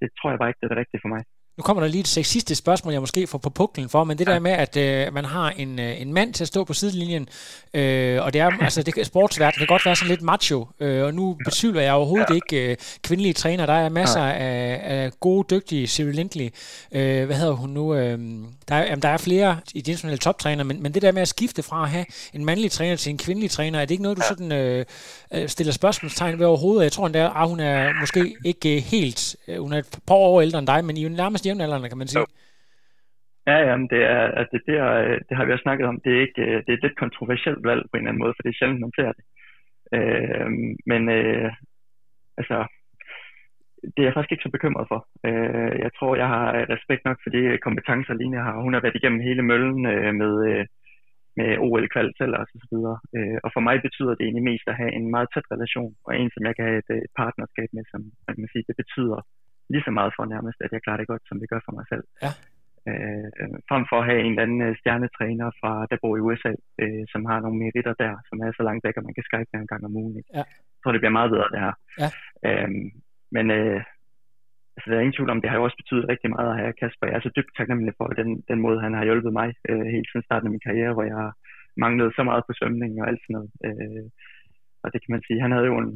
det 0.00 0.08
tror 0.18 0.28
jeg 0.30 0.38
bare 0.40 0.50
ikke, 0.50 0.60
det 0.60 0.66
er 0.66 0.72
det 0.74 0.82
rigtige 0.82 1.02
for 1.04 1.12
mig. 1.14 1.22
Nu 1.56 1.62
kommer 1.62 1.82
der 1.82 1.88
lige 1.88 2.00
et 2.00 2.26
sidste 2.26 2.54
spørgsmål, 2.54 2.92
jeg 2.92 3.00
måske 3.02 3.26
får 3.26 3.38
på 3.38 3.50
puklen 3.50 3.88
for, 3.88 4.04
men 4.04 4.18
det 4.18 4.26
der 4.26 4.38
med, 4.38 4.50
at 4.50 4.76
øh, 4.76 5.14
man 5.14 5.24
har 5.24 5.50
en, 5.50 5.78
øh, 5.78 6.00
en 6.00 6.12
mand 6.12 6.34
til 6.34 6.44
at 6.44 6.48
stå 6.48 6.64
på 6.64 6.74
sidelinjen, 6.74 7.28
øh, 7.74 8.22
og 8.22 8.32
det 8.32 8.40
er, 8.40 8.50
altså 8.64 8.82
det, 8.82 9.06
sportsverden 9.06 9.58
kan 9.58 9.66
godt 9.66 9.86
være 9.86 9.96
sådan 9.96 10.08
lidt 10.08 10.22
macho, 10.22 10.68
øh, 10.80 11.04
og 11.04 11.14
nu 11.14 11.36
betvivler 11.44 11.80
jeg 11.80 11.92
overhovedet 11.92 12.30
ja. 12.30 12.34
ikke 12.34 12.70
øh, 12.70 12.76
kvindelige 13.02 13.32
træner. 13.32 13.66
Der 13.66 13.72
er 13.72 13.88
masser 13.88 14.20
af, 14.20 14.80
af 14.84 15.10
gode, 15.20 15.46
dygtige 15.50 15.86
Cyril 15.86 16.14
Lindley. 16.14 16.50
Øh, 16.92 17.26
hvad 17.26 17.36
hedder 17.36 17.52
hun 17.52 17.70
nu? 17.70 17.94
Øh, 17.94 18.18
der, 18.68 18.74
er, 18.74 18.84
jamen, 18.84 19.02
der 19.02 19.08
er 19.08 19.16
flere 19.16 19.60
i 19.74 19.80
de 19.80 19.90
internationale 19.90 20.18
toptræner, 20.18 20.64
men, 20.64 20.82
men 20.82 20.94
det 20.94 21.02
der 21.02 21.12
med 21.12 21.22
at 21.22 21.28
skifte 21.28 21.62
fra 21.62 21.82
at 21.82 21.90
have 21.90 22.04
en 22.34 22.44
mandlig 22.44 22.70
træner 22.70 22.96
til 22.96 23.10
en 23.10 23.18
kvindelig 23.18 23.50
træner, 23.50 23.80
er 23.80 23.84
det 23.84 23.90
ikke 23.90 24.02
noget, 24.02 24.18
du 24.18 24.22
sådan 24.28 24.52
øh, 24.52 24.84
øh 25.34 25.48
stiller 25.48 25.72
spørgsmålstegn 25.72 26.38
ved 26.38 26.46
overhovedet? 26.46 26.84
Jeg 26.84 26.92
tror 26.92 27.06
endda, 27.06 27.32
at 27.36 27.48
hun 27.48 27.60
er 27.60 28.00
måske 28.00 28.34
ikke 28.44 28.80
helt, 28.80 29.36
øh, 29.48 29.58
hun 29.60 29.72
er 29.72 29.78
et 29.78 29.98
par 30.06 30.14
år 30.14 30.40
ældre 30.40 30.58
end 30.58 30.66
dig, 30.66 30.84
men 30.84 30.96
I 30.96 31.04
er 31.04 31.08
nærmest 31.08 31.41
nærmest 31.42 31.48
jævnaldrende, 31.48 31.88
kan 31.88 32.00
man 32.02 32.08
sige. 32.08 32.26
Ja, 33.50 33.56
ja, 33.68 33.74
men 33.76 33.88
det, 33.94 34.02
er, 34.16 34.22
altså 34.38 34.50
det, 34.52 34.62
det, 34.68 34.76
er, 34.84 34.92
øh, 35.04 35.18
det 35.28 35.34
har 35.36 35.44
vi 35.44 35.52
også 35.52 35.66
snakket 35.66 35.86
om. 35.90 36.00
Det 36.04 36.10
er, 36.12 36.20
ikke, 36.26 36.42
øh, 36.46 36.58
det 36.64 36.70
er 36.70 36.78
et 36.78 36.86
lidt 36.86 37.02
kontroversielt 37.04 37.62
valg 37.70 37.82
på 37.82 37.94
en 37.94 38.00
eller 38.00 38.10
anden 38.10 38.24
måde, 38.24 38.34
for 38.36 38.42
det 38.42 38.50
er 38.50 38.58
sjældent, 38.58 38.84
man 38.84 38.96
ser 38.98 39.12
det. 39.18 39.24
Øh, 39.96 40.48
men 40.90 41.02
øh, 41.18 41.50
altså, 42.40 42.56
det 43.92 44.00
er 44.00 44.08
jeg 44.08 44.16
faktisk 44.16 44.32
ikke 44.32 44.46
så 44.46 44.56
bekymret 44.56 44.86
for. 44.92 45.00
Øh, 45.28 45.74
jeg 45.84 45.90
tror, 45.98 46.12
jeg 46.22 46.28
har 46.34 46.46
øh, 46.56 46.64
respekt 46.74 47.02
nok 47.04 47.18
for 47.22 47.30
de 47.34 47.42
kompetencer, 47.66 48.14
Line 48.14 48.46
har. 48.46 48.64
Hun 48.66 48.74
har 48.74 48.82
været 48.84 48.98
igennem 49.00 49.26
hele 49.28 49.42
møllen 49.50 49.82
øh, 49.94 50.12
med, 50.22 50.34
øh, 50.50 50.64
med 51.38 51.48
OL-kval 51.64 52.10
selv 52.20 52.34
og 52.40 52.46
så 52.62 52.66
videre. 52.72 52.98
Øh, 53.16 53.38
og 53.44 53.50
for 53.54 53.62
mig 53.68 53.76
betyder 53.86 54.12
det 54.14 54.24
egentlig 54.24 54.48
mest 54.50 54.66
at 54.68 54.78
have 54.80 54.92
en 54.98 55.06
meget 55.14 55.28
tæt 55.34 55.46
relation, 55.54 55.92
og 56.06 56.10
en, 56.20 56.30
som 56.34 56.42
jeg 56.46 56.54
kan 56.56 56.64
have 56.68 56.78
et, 56.82 56.90
et 57.06 57.12
partnerskab 57.22 57.68
med, 57.76 57.84
som 57.92 58.00
man 58.26 58.36
kan 58.42 58.52
sige, 58.52 58.68
det 58.70 58.76
betyder 58.82 59.18
lige 59.72 59.86
så 59.86 59.92
meget 59.98 60.12
for 60.16 60.24
nærmest, 60.34 60.58
at 60.64 60.72
jeg 60.72 60.82
klarer 60.84 61.00
det 61.00 61.10
godt, 61.12 61.24
som 61.26 61.38
det 61.40 61.50
gør 61.52 61.60
for 61.66 61.74
mig 61.78 61.86
selv. 61.92 62.04
Ja. 62.24 62.32
Øh, 62.90 63.28
frem 63.70 63.84
for 63.90 63.98
at 64.00 64.08
have 64.08 64.20
en 64.22 64.32
eller 64.32 64.46
anden 64.46 64.62
øh, 64.66 64.72
stjernetræner 64.80 65.48
fra, 65.60 65.72
der 65.90 65.96
bor 66.02 66.14
i 66.16 66.24
USA, 66.26 66.52
øh, 66.82 67.04
som 67.12 67.22
har 67.30 67.38
nogle 67.40 67.60
meritter 67.62 67.94
der, 68.04 68.12
som 68.28 68.36
er 68.44 68.50
så 68.52 68.62
langt 68.68 68.84
væk, 68.86 68.96
at 68.96 69.06
man 69.06 69.16
kan 69.16 69.28
skype 69.28 69.50
en 69.54 69.72
gang 69.72 69.82
om 69.88 69.96
ugen. 70.02 70.16
Ikke? 70.20 70.30
Ja. 70.38 70.44
Jeg 70.74 70.80
tror, 70.80 70.92
det 70.92 71.02
bliver 71.02 71.18
meget 71.18 71.32
bedre, 71.34 71.52
det 71.52 71.60
her. 71.64 71.74
Ja. 72.02 72.08
Øh, 72.46 72.70
men 73.36 73.46
øh, 73.58 73.80
altså, 74.74 74.86
der 74.86 74.96
er 74.96 75.04
ingen 75.04 75.18
tvivl 75.18 75.32
om, 75.34 75.40
det 75.40 75.50
har 75.50 75.58
jo 75.58 75.66
også 75.66 75.80
betydet 75.82 76.10
rigtig 76.12 76.30
meget 76.34 76.48
at 76.50 76.58
have 76.60 76.78
Kasper. 76.80 77.06
Jeg 77.06 77.16
er 77.16 77.24
så 77.26 77.32
dybt 77.36 77.52
taknemmelig 77.58 77.94
for 78.00 78.06
den, 78.20 78.28
den 78.50 78.58
måde, 78.64 78.78
han 78.86 78.94
har 78.98 79.04
hjulpet 79.08 79.32
mig 79.40 79.48
øh, 79.70 79.86
helt 79.94 80.08
siden 80.08 80.26
starten 80.26 80.46
af 80.48 80.54
min 80.54 80.66
karriere, 80.66 80.92
hvor 80.94 81.04
jeg 81.10 81.16
har 81.22 81.32
manglet 81.84 82.08
så 82.16 82.22
meget 82.30 82.42
på 82.46 82.52
svømning 82.58 82.92
og 83.00 83.08
alt 83.08 83.20
sådan 83.22 83.34
noget. 83.36 83.50
Øh, 83.66 84.04
og 84.82 84.88
det 84.92 84.98
kan 85.02 85.12
man 85.14 85.22
sige, 85.26 85.42
han 85.44 85.52
havde 85.54 85.68
jo 85.70 85.76
en, 85.82 85.90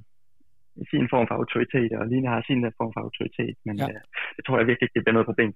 sin 0.92 1.06
form 1.12 1.26
for 1.28 1.36
autoritet, 1.42 1.90
og 1.98 2.04
Line 2.10 2.28
har 2.32 2.40
sin 2.48 2.60
form 2.78 2.92
for 2.94 3.02
autoritet, 3.06 3.56
men 3.66 3.76
ja. 3.82 3.88
øh, 3.88 4.00
det 4.36 4.42
tror 4.44 4.56
jeg 4.58 4.66
virkelig 4.66 4.86
ikke, 4.86 4.96
det 4.96 5.04
bliver 5.04 5.16
noget 5.18 5.30
problem 5.30 5.50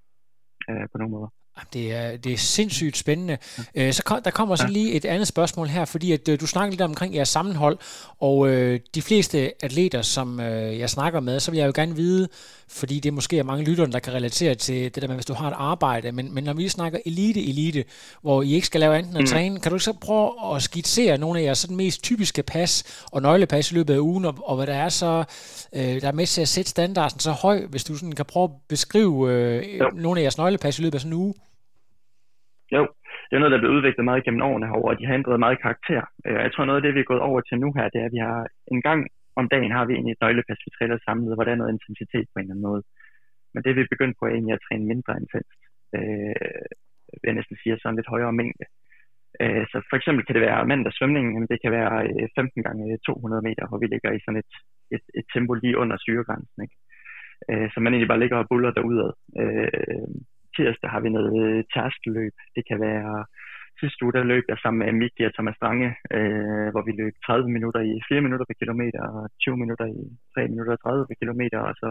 øh, 0.71 0.85
på 0.93 0.97
nogen 1.01 1.15
måde. 1.17 1.29
Det 1.73 1.93
er, 1.93 2.17
det 2.17 2.33
er 2.33 2.37
sindssygt 2.37 2.97
spændende. 2.97 3.39
Ja. 3.77 3.93
Så 3.93 4.03
kom, 4.03 4.23
der 4.23 4.31
kommer 4.31 4.57
så 4.57 4.67
lige 4.67 4.93
et 4.93 5.05
andet 5.05 5.29
spørgsmål 5.29 5.69
her, 5.69 5.85
fordi 5.85 6.13
at, 6.13 6.29
øh, 6.29 6.41
du 6.41 6.47
snakker 6.47 6.71
lidt 6.71 6.81
omkring 6.81 7.15
jeres 7.15 7.29
sammenhold, 7.29 7.79
og 8.21 8.49
øh, 8.49 8.81
de 8.95 9.03
fleste 9.03 9.53
atleter, 9.65 10.03
som 10.03 10.41
øh, 10.41 10.79
jeg 10.79 10.91
snakker 10.91 11.21
med, 11.21 11.41
så 11.41 11.51
vil 11.51 11.59
jeg 11.59 11.67
jo 11.67 11.73
gerne 11.75 11.97
vide, 11.97 12.29
fordi 12.69 13.01
det 13.01 13.13
måske 13.13 13.39
er 13.39 13.43
mange 13.43 13.65
lytterne, 13.65 13.93
der 13.93 13.99
kan 13.99 14.13
relatere 14.13 14.55
til 14.55 14.95
det 14.95 15.03
der 15.03 15.09
med, 15.09 15.17
hvis 15.17 15.27
du 15.27 15.35
har 15.35 15.49
et 15.49 15.55
arbejde, 15.57 16.13
men, 16.13 16.35
men 16.35 16.45
når 16.45 16.53
vi 16.53 16.69
snakker 16.69 16.99
elite-elite, 17.07 17.85
hvor 18.23 18.43
I 18.43 18.53
ikke 18.53 18.67
skal 18.67 18.81
lave 18.81 18.97
andet 18.97 19.09
end 19.09 19.19
at 19.19 19.23
mm. 19.23 19.27
træne, 19.27 19.61
kan 19.61 19.73
du 19.73 19.79
så 19.79 19.93
prøve 19.93 20.57
at 20.57 20.63
skitsere 20.63 21.19
nogle 21.19 21.41
af 21.41 21.45
jeres 21.45 21.59
sådan 21.59 21.77
mest 21.77 22.03
typiske 22.03 22.43
pas 22.43 22.85
og 23.13 23.23
nøglepas 23.23 23.71
i 23.71 23.75
løbet 23.75 23.95
af 23.95 23.99
ugen, 23.99 24.25
og, 24.25 24.35
og 24.43 24.57
hvad 24.57 24.67
der 24.67 24.75
er 24.75 24.89
så, 24.89 25.25
øh, 25.73 26.01
der 26.01 26.09
er 26.09 26.13
med 26.13 26.27
til 26.27 26.41
at 26.41 26.49
sætte 26.49 26.71
standarden 26.71 27.21
så 27.21 27.31
høj, 27.31 27.67
hvis 27.67 27.85
du 27.85 27.97
sådan 27.97 28.13
kan 28.13 28.25
prøve 28.25 28.45
at 28.45 28.51
beskrive 28.69 29.33
øh, 29.33 29.81
nogle 29.95 30.21
af 30.21 30.23
jeres 30.23 30.39
nøglepas 30.39 30.79
i 30.79 30.83
løbet 30.83 30.95
af 30.95 31.01
sådan 31.01 31.13
en 31.13 31.19
uge? 31.19 31.35
Jo, 32.77 32.83
det 33.27 33.35
er 33.35 33.41
noget, 33.41 33.53
der 33.53 33.59
er 33.59 33.65
blevet 33.65 33.77
udviklet 33.79 34.05
meget 34.05 34.25
gennem 34.25 34.47
årene 34.49 34.67
herovre, 34.67 34.93
og 34.95 34.99
de 34.99 35.07
har 35.07 35.15
ændret 35.15 35.45
meget 35.45 35.63
karakter. 35.65 36.03
Øh, 36.27 36.41
jeg 36.47 36.53
tror 36.53 36.65
noget 36.65 36.81
af 36.81 36.85
det, 36.85 36.95
vi 36.95 37.01
er 37.01 37.11
gået 37.13 37.27
over 37.29 37.41
til 37.41 37.59
nu 37.59 37.69
her, 37.77 37.89
det 37.89 38.01
er, 38.01 38.07
at 38.09 38.17
vi 38.17 38.23
har 38.29 38.41
en 38.75 38.83
gang 38.89 39.01
om 39.41 39.49
dagen 39.55 39.73
har 39.77 39.85
vi 39.85 39.93
egentlig 39.95 40.13
et 40.13 40.23
nøglepas, 40.25 40.65
vi 40.67 40.71
træner 40.71 40.99
samlet, 41.07 41.35
hvor 41.35 41.45
der 41.45 41.53
er 41.53 41.61
noget 41.63 41.75
intensitet 41.77 42.27
på 42.29 42.37
en 42.37 42.45
eller 42.45 42.55
anden 42.55 42.69
måde. 42.71 42.83
Men 43.53 43.61
det 43.65 43.77
vi 43.77 43.81
er 43.83 43.95
begyndt 43.95 44.17
på 44.17 44.25
er 44.27 44.33
egentlig 44.35 44.55
at 44.57 44.65
træne 44.67 44.91
mindre 44.93 45.13
intenst. 45.23 45.61
Øh, 45.97 46.63
vil 47.21 47.31
jeg 47.31 47.39
næsten 47.39 47.57
sige, 47.57 47.79
sådan 47.79 47.99
lidt 47.99 48.13
højere 48.15 48.39
mængde. 48.41 48.67
Øh, 49.43 49.65
så 49.71 49.77
for 49.91 49.97
eksempel 49.97 50.23
kan 50.25 50.35
det 50.35 50.47
være 50.49 50.69
mandag 50.71 50.93
svømning, 50.93 51.27
det 51.53 51.59
kan 51.63 51.73
være 51.79 51.95
øh, 52.09 52.29
15 52.37 52.63
gange 52.67 52.99
200 53.07 53.43
meter, 53.49 53.65
hvor 53.69 53.79
vi 53.83 53.87
ligger 53.87 54.11
i 54.13 54.25
sådan 54.25 54.41
et, 54.43 54.53
et, 54.95 55.05
et 55.19 55.27
tempo 55.35 55.53
lige 55.55 55.81
under 55.83 55.97
syregrænsen. 56.05 56.59
Ikke? 56.65 56.77
Øh, 57.51 57.67
så 57.73 57.77
man 57.81 57.93
egentlig 57.93 58.13
bare 58.13 58.23
ligger 58.23 58.39
og 58.39 58.49
buller 58.51 58.73
derudad. 58.77 59.11
Øh, 59.41 60.09
tirsdag 60.57 60.91
har 60.95 61.01
vi 61.05 61.11
noget 61.19 61.37
øh, 61.47 61.65
tærskeløb. 61.75 62.35
Det 62.57 62.63
kan 62.69 62.79
være 62.89 63.15
sidste 63.81 64.03
uge, 64.05 64.15
der 64.17 64.31
løb 64.33 64.45
jeg 64.49 64.59
sammen 64.59 64.81
med 64.83 64.99
Miki 65.01 65.23
og 65.29 65.35
Thomas 65.35 65.57
Strange, 65.59 65.91
øh, 66.17 66.69
hvor 66.73 66.83
vi 66.89 66.93
løb 67.01 67.15
30 67.27 67.51
minutter 67.57 67.81
i 67.93 67.95
4 68.09 68.21
minutter 68.27 68.47
per 68.49 68.61
kilometer, 68.63 69.03
og 69.17 69.23
20 69.41 69.57
minutter 69.63 69.87
i 69.99 70.03
3 70.35 70.49
minutter 70.53 70.73
og 70.77 70.83
30 70.83 71.07
per 71.09 71.19
kilometer, 71.23 71.59
og 71.69 71.75
så 71.83 71.89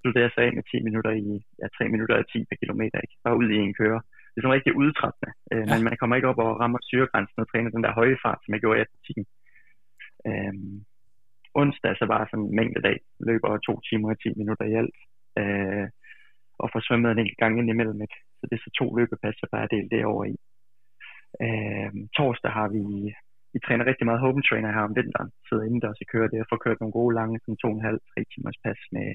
slutter 0.00 0.20
jeg 0.20 0.30
af 0.44 0.50
med 0.56 0.64
10 0.70 0.82
minutter 0.88 1.12
i, 1.24 1.28
ja, 1.60 1.66
3 1.78 1.88
minutter 1.94 2.14
og 2.20 2.26
10 2.32 2.44
per 2.48 2.58
kilometer, 2.62 2.98
ikke? 3.04 3.16
Bare 3.24 3.38
ud 3.40 3.48
i 3.50 3.58
en 3.66 3.74
køre. 3.80 4.00
Det 4.30 4.36
er 4.36 4.42
sådan 4.42 4.58
rigtig 4.58 4.74
udtrættende, 4.82 5.30
øh, 5.52 5.64
ja. 5.66 5.72
men 5.72 5.80
man 5.86 5.96
kommer 6.00 6.16
ikke 6.16 6.30
op 6.32 6.40
og 6.44 6.50
rammer 6.62 6.80
syregrænsen 6.90 7.42
og 7.42 7.48
træner 7.48 7.70
den 7.70 7.84
der 7.84 7.98
høje 7.98 8.18
fart, 8.24 8.40
som 8.42 8.52
jeg 8.52 8.60
gjorde 8.62 8.78
i 8.78 8.84
atletikken. 8.84 9.24
Øh, 10.28 10.54
onsdag 11.60 11.92
så 11.96 12.04
bare 12.14 12.26
sådan 12.30 12.44
en 12.44 12.56
mængdedag, 12.58 12.98
løber 13.28 13.50
to 13.68 13.74
timer 13.88 14.08
og 14.14 14.18
10 14.20 14.28
minutter 14.40 14.64
i 14.68 14.74
alt, 14.80 14.98
øh, 15.40 15.86
og 16.62 16.66
får 16.72 16.80
svømmet 16.86 17.10
en 17.10 17.22
enkelt 17.22 17.40
gang 17.42 17.54
ind 17.58 17.70
imellem, 17.70 18.00
ikke? 18.06 18.18
Så 18.38 18.42
det 18.48 18.54
er 18.56 18.64
så 18.64 18.70
to 18.80 18.86
løbepas, 18.96 19.42
jeg 19.42 19.50
bare 19.56 19.72
delt 19.74 19.90
det 19.92 20.10
over 20.12 20.24
i. 20.32 20.34
Øh, 21.44 21.90
torsdag 22.16 22.52
har 22.58 22.68
vi, 22.76 22.84
vi 23.52 23.58
træner 23.66 23.88
rigtig 23.90 24.06
meget 24.06 24.24
home 24.24 24.42
trainer 24.48 24.70
her 24.76 24.84
om 24.88 24.96
vinteren, 25.00 25.30
sidder 25.48 25.64
indendørs 25.64 26.02
og 26.04 26.08
kører 26.12 26.28
det, 26.32 26.40
og 26.40 26.48
får 26.50 26.64
kørt 26.64 26.80
nogle 26.80 26.98
gode 27.00 27.14
lange, 27.18 27.40
sådan 27.40 27.60
to 27.62 27.68
og 27.70 27.76
en 27.76 27.88
halv, 27.88 28.00
tre 28.10 28.20
timers 28.32 28.58
pas 28.64 28.80
med, 28.96 29.08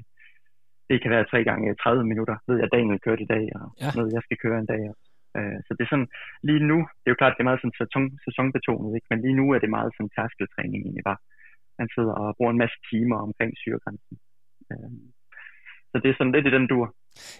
det 0.89 0.97
kan 1.01 1.11
være 1.15 1.29
tre 1.31 1.39
gange 1.49 1.75
30 1.75 2.03
minutter, 2.11 2.35
ved 2.47 2.57
jeg, 2.59 2.69
Daniel 2.75 2.99
kørte 3.05 3.23
i 3.23 3.31
dag, 3.35 3.45
og 3.59 3.67
ja. 3.81 3.89
noget, 3.97 4.15
jeg 4.15 4.23
skal 4.25 4.37
køre 4.43 4.59
en 4.59 4.69
dag. 4.73 4.81
Øh, 5.37 5.59
så 5.65 5.71
det 5.75 5.83
er 5.83 5.91
sådan, 5.93 6.09
lige 6.49 6.63
nu, 6.71 6.77
det 6.99 7.07
er 7.07 7.13
jo 7.13 7.21
klart, 7.21 7.33
det 7.35 7.43
er 7.43 7.51
meget 7.51 7.61
sådan 7.61 7.79
sæson, 7.81 8.05
sæsonbetonet, 8.25 8.91
ikke? 8.97 9.07
men 9.11 9.19
lige 9.25 9.39
nu 9.39 9.45
er 9.55 9.59
det 9.59 9.75
meget 9.77 9.91
sådan 9.93 10.13
tærskeltræning 10.15 10.81
egentlig 10.83 11.05
bare. 11.09 11.21
Man 11.79 11.89
sidder 11.95 12.13
og 12.21 12.35
bruger 12.37 12.51
en 12.53 12.63
masse 12.63 12.77
timer 12.89 13.17
omkring 13.27 13.51
syregrænsen. 13.61 14.15
Øh, 14.71 14.91
så 15.91 15.95
det 16.01 16.09
er 16.09 16.17
sådan 16.17 16.35
lidt 16.35 16.47
i 16.47 16.55
den 16.57 16.67
dur. 16.71 16.87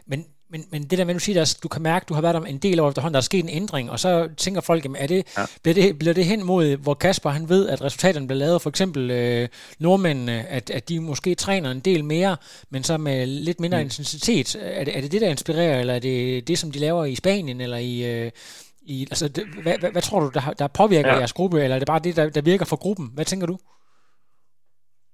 Men, 0.08 0.26
men, 0.50 0.66
men 0.72 0.84
det 0.84 0.98
der 0.98 1.06
med, 1.06 1.14
du 1.14 1.20
siger, 1.20 1.42
at 1.42 1.58
du 1.64 1.68
kan 1.68 1.82
mærke, 1.82 2.04
at 2.04 2.10
du 2.10 2.14
har 2.14 2.22
været 2.22 2.36
om 2.36 2.46
en 2.46 2.58
del 2.58 2.80
år 2.80 2.90
efterhånden, 2.90 3.14
der 3.14 3.20
er 3.20 3.22
sket 3.22 3.44
en 3.44 3.50
ændring, 3.50 3.92
og 3.92 4.00
så 4.00 4.30
tænker 4.38 4.62
folk, 4.62 4.84
jamen, 4.84 5.02
er 5.02 5.08
det, 5.08 5.28
ja. 5.38 5.46
bliver, 5.64 5.74
det, 5.74 6.00
bliver 6.00 6.14
det 6.14 6.26
hen 6.26 6.44
mod, 6.44 6.76
hvor 6.76 6.94
Kasper 6.94 7.30
han 7.30 7.50
ved, 7.50 7.70
at 7.70 7.82
resultaterne 7.82 8.28
bliver 8.28 8.40
lavet, 8.40 8.62
for 8.62 8.70
eksempel 8.70 9.12
øh, 9.12 9.50
nordmændene, 9.80 10.48
at, 10.48 10.70
at 10.70 10.90
de 10.90 11.00
måske 11.00 11.36
træner 11.36 11.72
en 11.72 11.80
del 11.80 12.06
mere, 12.06 12.38
men 12.70 12.84
så 12.84 12.98
med 12.98 13.26
lidt 13.26 13.60
mindre 13.60 13.78
mm. 13.78 13.84
intensitet. 13.84 14.56
Er 14.62 14.84
det, 14.84 14.98
er 14.98 15.02
det 15.02 15.12
det, 15.12 15.22
der 15.22 15.30
inspirerer, 15.30 15.80
eller 15.80 15.94
er 15.94 16.00
det 16.00 16.48
det, 16.48 16.60
som 16.60 16.72
de 16.72 16.80
laver 16.80 17.06
i 17.06 17.16
Spanien, 17.16 17.62
eller 17.62 17.78
i... 17.78 18.04
Øh, 18.04 18.32
i 18.86 19.08
altså, 19.12 19.28
det, 19.28 19.44
hvad, 19.64 19.78
hvad, 19.80 19.92
hvad 19.92 20.02
tror 20.02 20.20
du, 20.20 20.32
der, 20.34 20.54
der 20.60 20.68
påvirker 20.68 21.10
ja. 21.10 21.18
jeres 21.18 21.34
gruppe, 21.34 21.64
eller 21.64 21.76
er 21.76 21.80
det 21.80 21.88
bare 21.88 22.00
det, 22.00 22.16
der, 22.16 22.30
der 22.30 22.42
virker 22.42 22.66
for 22.66 22.76
gruppen? 22.76 23.12
Hvad 23.14 23.26
tænker 23.26 23.48
du? 23.48 23.58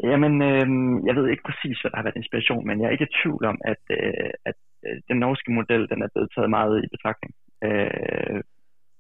Jamen, 0.04 0.34
øh, 0.50 0.68
jeg 1.08 1.16
ved 1.18 1.26
ikke 1.30 1.48
præcis, 1.50 1.78
hvad 1.80 1.92
der 1.92 1.98
har 1.98 2.08
været 2.08 2.22
inspiration, 2.22 2.68
men 2.68 2.76
jeg 2.80 2.88
er 2.88 2.96
ikke 2.96 3.10
i 3.10 3.16
tvivl 3.20 3.44
om, 3.52 3.58
at, 3.72 3.84
øh, 3.98 4.32
at 4.50 4.58
øh, 4.86 4.98
den 5.10 5.18
norske 5.26 5.52
model, 5.60 5.84
den 5.92 6.00
er 6.02 6.10
blevet 6.14 6.32
taget 6.36 6.50
meget 6.58 6.76
i 6.86 6.94
betragtning. 6.96 7.34
Øh, 7.68 8.40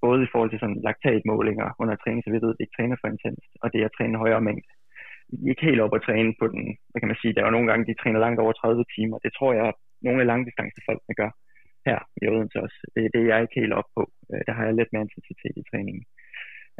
både 0.05 0.19
i 0.23 0.31
forhold 0.31 0.51
til 0.51 0.61
sådan 0.61 0.81
laktatmålinger 0.87 1.67
under 1.81 1.95
træning, 1.95 2.21
så 2.23 2.29
vi 2.31 2.43
ved, 2.43 2.53
at 2.53 2.57
de 2.57 2.63
ikke 2.63 2.77
træner 2.77 2.97
for 2.99 3.07
intenst, 3.07 3.51
og 3.61 3.67
det 3.71 3.79
er 3.79 3.87
at 3.89 3.95
træne 3.97 4.23
højere 4.23 4.45
mængde. 4.47 4.71
Vi 5.41 5.45
er 5.45 5.53
ikke 5.53 5.69
helt 5.69 5.83
op 5.85 5.95
at 5.95 6.05
træne 6.07 6.33
på 6.39 6.45
den, 6.53 6.63
hvad 6.89 6.99
kan 6.99 7.11
man 7.11 7.21
sige, 7.21 7.33
der 7.33 7.41
er 7.41 7.47
jo 7.49 7.55
nogle 7.55 7.69
gange, 7.69 7.87
de 7.89 7.99
træner 8.01 8.19
langt 8.25 8.39
over 8.43 8.53
30 8.53 8.85
timer. 8.95 9.17
Det 9.25 9.31
tror 9.37 9.51
jeg, 9.53 9.73
nogle 10.05 10.21
af 10.21 10.27
langdistancefolkene 10.31 11.15
gør 11.21 11.31
her 11.87 11.99
i 12.21 12.23
Odense 12.31 12.57
også. 12.65 12.79
Det 12.95 13.01
er 13.05 13.11
det, 13.15 13.23
jeg 13.27 13.35
er 13.37 13.43
ikke 13.45 13.59
helt 13.61 13.77
op 13.79 13.89
på. 13.97 14.03
Øh, 14.31 14.41
der 14.47 14.53
har 14.57 14.63
jeg 14.65 14.75
lidt 14.75 14.91
mere 14.93 15.05
intensitet 15.07 15.55
i 15.61 15.67
træningen. 15.71 16.03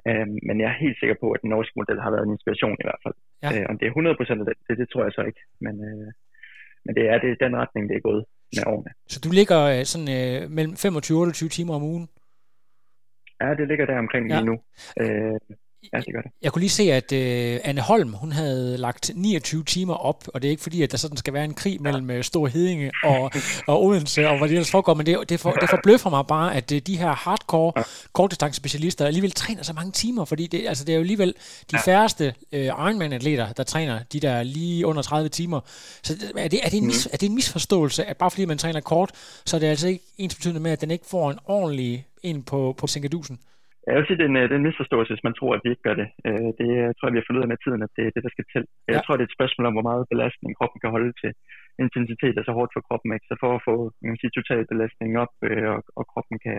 Øh, 0.07 0.27
men 0.47 0.55
jeg 0.61 0.67
er 0.69 0.83
helt 0.85 0.99
sikker 0.99 1.15
på, 1.21 1.27
at 1.35 1.41
den 1.43 1.49
norske 1.55 1.75
model 1.79 1.99
har 2.05 2.11
været 2.15 2.25
en 2.25 2.35
inspiration 2.37 2.77
i 2.83 2.87
hvert 2.87 3.01
fald. 3.05 3.17
Ja. 3.43 3.49
Øh, 3.53 3.65
om 3.69 3.75
det 3.77 3.85
er 3.87 3.91
100% 3.91 4.41
af 4.41 4.45
det, 4.49 4.57
det, 4.67 4.77
det 4.81 4.87
tror 4.89 5.03
jeg 5.03 5.13
så 5.17 5.23
ikke. 5.29 5.41
Men, 5.65 5.75
øh, 5.87 6.07
men 6.85 6.91
det 6.97 7.05
er 7.13 7.17
det, 7.23 7.41
den 7.45 7.53
retning, 7.61 7.83
det 7.89 7.95
er 7.97 8.05
gået 8.09 8.23
med 8.55 8.63
årene. 8.73 8.91
Så 9.13 9.17
du 9.25 9.29
ligger 9.39 9.59
øh, 9.73 9.83
sådan 9.91 10.09
øh, 10.19 10.39
mellem 10.57 10.73
25 10.75 11.17
og 11.17 11.21
28 11.21 11.49
timer 11.57 11.73
om 11.79 11.83
ugen? 11.91 12.05
Ja, 13.41 13.49
det 13.59 13.67
ligger 13.67 13.85
der 13.85 13.97
omkring 14.05 14.23
ja. 14.29 14.35
lige 14.35 14.45
nu. 14.51 14.55
Øh, 15.01 15.39
Ja, 15.93 15.97
det 15.99 16.13
gør 16.13 16.21
det. 16.21 16.31
Jeg 16.41 16.51
kunne 16.51 16.59
lige 16.59 16.69
se, 16.69 16.83
at 16.83 17.11
uh, 17.11 17.69
Anne 17.69 17.81
Holm, 17.81 18.13
hun 18.13 18.31
havde 18.31 18.77
lagt 18.77 19.11
29 19.15 19.63
timer 19.63 19.93
op, 19.93 20.27
og 20.33 20.41
det 20.41 20.47
er 20.47 20.49
ikke 20.49 20.63
fordi, 20.63 20.81
at 20.83 20.91
der 20.91 20.97
sådan 20.97 21.17
skal 21.17 21.33
være 21.33 21.45
en 21.45 21.53
krig 21.53 21.81
mellem 21.81 22.09
uh, 22.09 22.21
Stor 22.21 22.47
Hedinge 22.47 22.91
og, 23.03 23.31
og 23.67 23.83
Odense, 23.85 24.29
og 24.29 24.37
hvad 24.37 24.47
det 24.47 24.55
ellers 24.55 24.71
foregår, 24.71 24.93
men 24.93 25.05
det, 25.05 25.29
det, 25.29 25.39
for, 25.39 25.51
det 25.51 25.69
forbløffer 25.69 26.09
mig 26.09 26.27
bare, 26.27 26.55
at 26.55 26.71
uh, 26.71 26.77
de 26.77 26.97
her 26.97 27.11
hardcore 27.11 27.83
kortdistancepecialister 28.13 29.05
alligevel 29.05 29.31
træner 29.31 29.63
så 29.63 29.73
mange 29.73 29.91
timer, 29.91 30.25
fordi 30.25 30.47
det, 30.47 30.67
altså, 30.67 30.85
det 30.85 30.91
er 30.91 30.95
jo 30.95 31.01
alligevel 31.01 31.35
de 31.71 31.77
færreste 31.85 32.33
uh, 32.53 32.59
Ironman-atleter, 32.59 33.53
der 33.53 33.63
træner 33.63 33.99
de 34.13 34.19
der 34.19 34.43
lige 34.43 34.85
under 34.85 35.01
30 35.01 35.29
timer. 35.29 35.59
Så 36.03 36.15
er 36.37 36.47
det, 36.47 36.59
er, 36.63 36.69
det 36.69 36.77
en 36.77 36.85
mis, 36.85 37.05
er 37.05 37.17
det 37.17 37.29
en 37.29 37.35
misforståelse, 37.35 38.05
at 38.05 38.17
bare 38.17 38.31
fordi 38.31 38.45
man 38.45 38.57
træner 38.57 38.79
kort, 38.79 39.11
så 39.45 39.55
er 39.55 39.59
det 39.59 39.67
altså 39.67 39.87
ikke 39.87 40.03
ens 40.17 40.35
betydende 40.35 40.59
med, 40.59 40.71
at 40.71 40.81
den 40.81 40.91
ikke 40.91 41.05
får 41.07 41.31
en 41.31 41.39
ordentlig 41.45 42.05
ind 42.23 42.43
på, 42.43 42.75
på 42.77 42.87
Sinkadusen? 42.87 43.39
Jeg 43.89 43.97
vil 43.97 44.07
sige, 44.07 44.19
det 44.19 44.25
er 44.25 44.31
en, 44.33 44.41
det 44.49 44.55
er 44.55 44.61
en 44.61 44.69
misforståelse, 44.69 45.13
hvis 45.13 45.27
man 45.27 45.37
tror, 45.39 45.51
at 45.55 45.63
vi 45.63 45.69
ikke 45.71 45.87
gør 45.87 45.97
det. 46.01 46.07
Øh, 46.27 46.49
det 46.57 46.65
jeg 46.87 46.95
tror 46.95 47.05
jeg, 47.07 47.15
vi 47.15 47.21
har 47.21 47.27
fundet 47.27 47.39
ud 47.39 47.47
af 47.47 47.53
med 47.53 47.61
tiden, 47.63 47.81
at 47.85 47.93
det 47.97 48.03
er 48.05 48.13
det, 48.15 48.23
der 48.25 48.33
skal 48.35 48.47
til. 48.53 48.63
Ja. 48.69 48.91
Jeg 48.93 49.01
tror, 49.01 49.13
det 49.15 49.23
er 49.23 49.29
et 49.29 49.37
spørgsmål 49.37 49.65
om, 49.69 49.75
hvor 49.77 49.89
meget 49.89 50.09
belastning 50.13 50.51
kroppen 50.59 50.79
kan 50.81 50.93
holde 50.95 51.13
til. 51.21 51.31
Intensitet 51.85 52.35
er 52.35 52.45
så 52.45 52.53
hårdt 52.57 52.71
for 52.75 52.83
kroppen, 52.87 53.09
ikke? 53.15 53.27
Så 53.29 53.35
for 53.43 53.51
at 53.57 53.63
få 53.67 53.73
man 54.01 54.11
kan 54.11 54.21
sige, 54.21 54.37
total 54.39 54.63
belastning 54.71 55.11
op, 55.23 55.33
øh, 55.49 55.69
og, 55.75 55.81
og 55.99 56.03
kroppen 56.11 56.37
kan, 56.45 56.57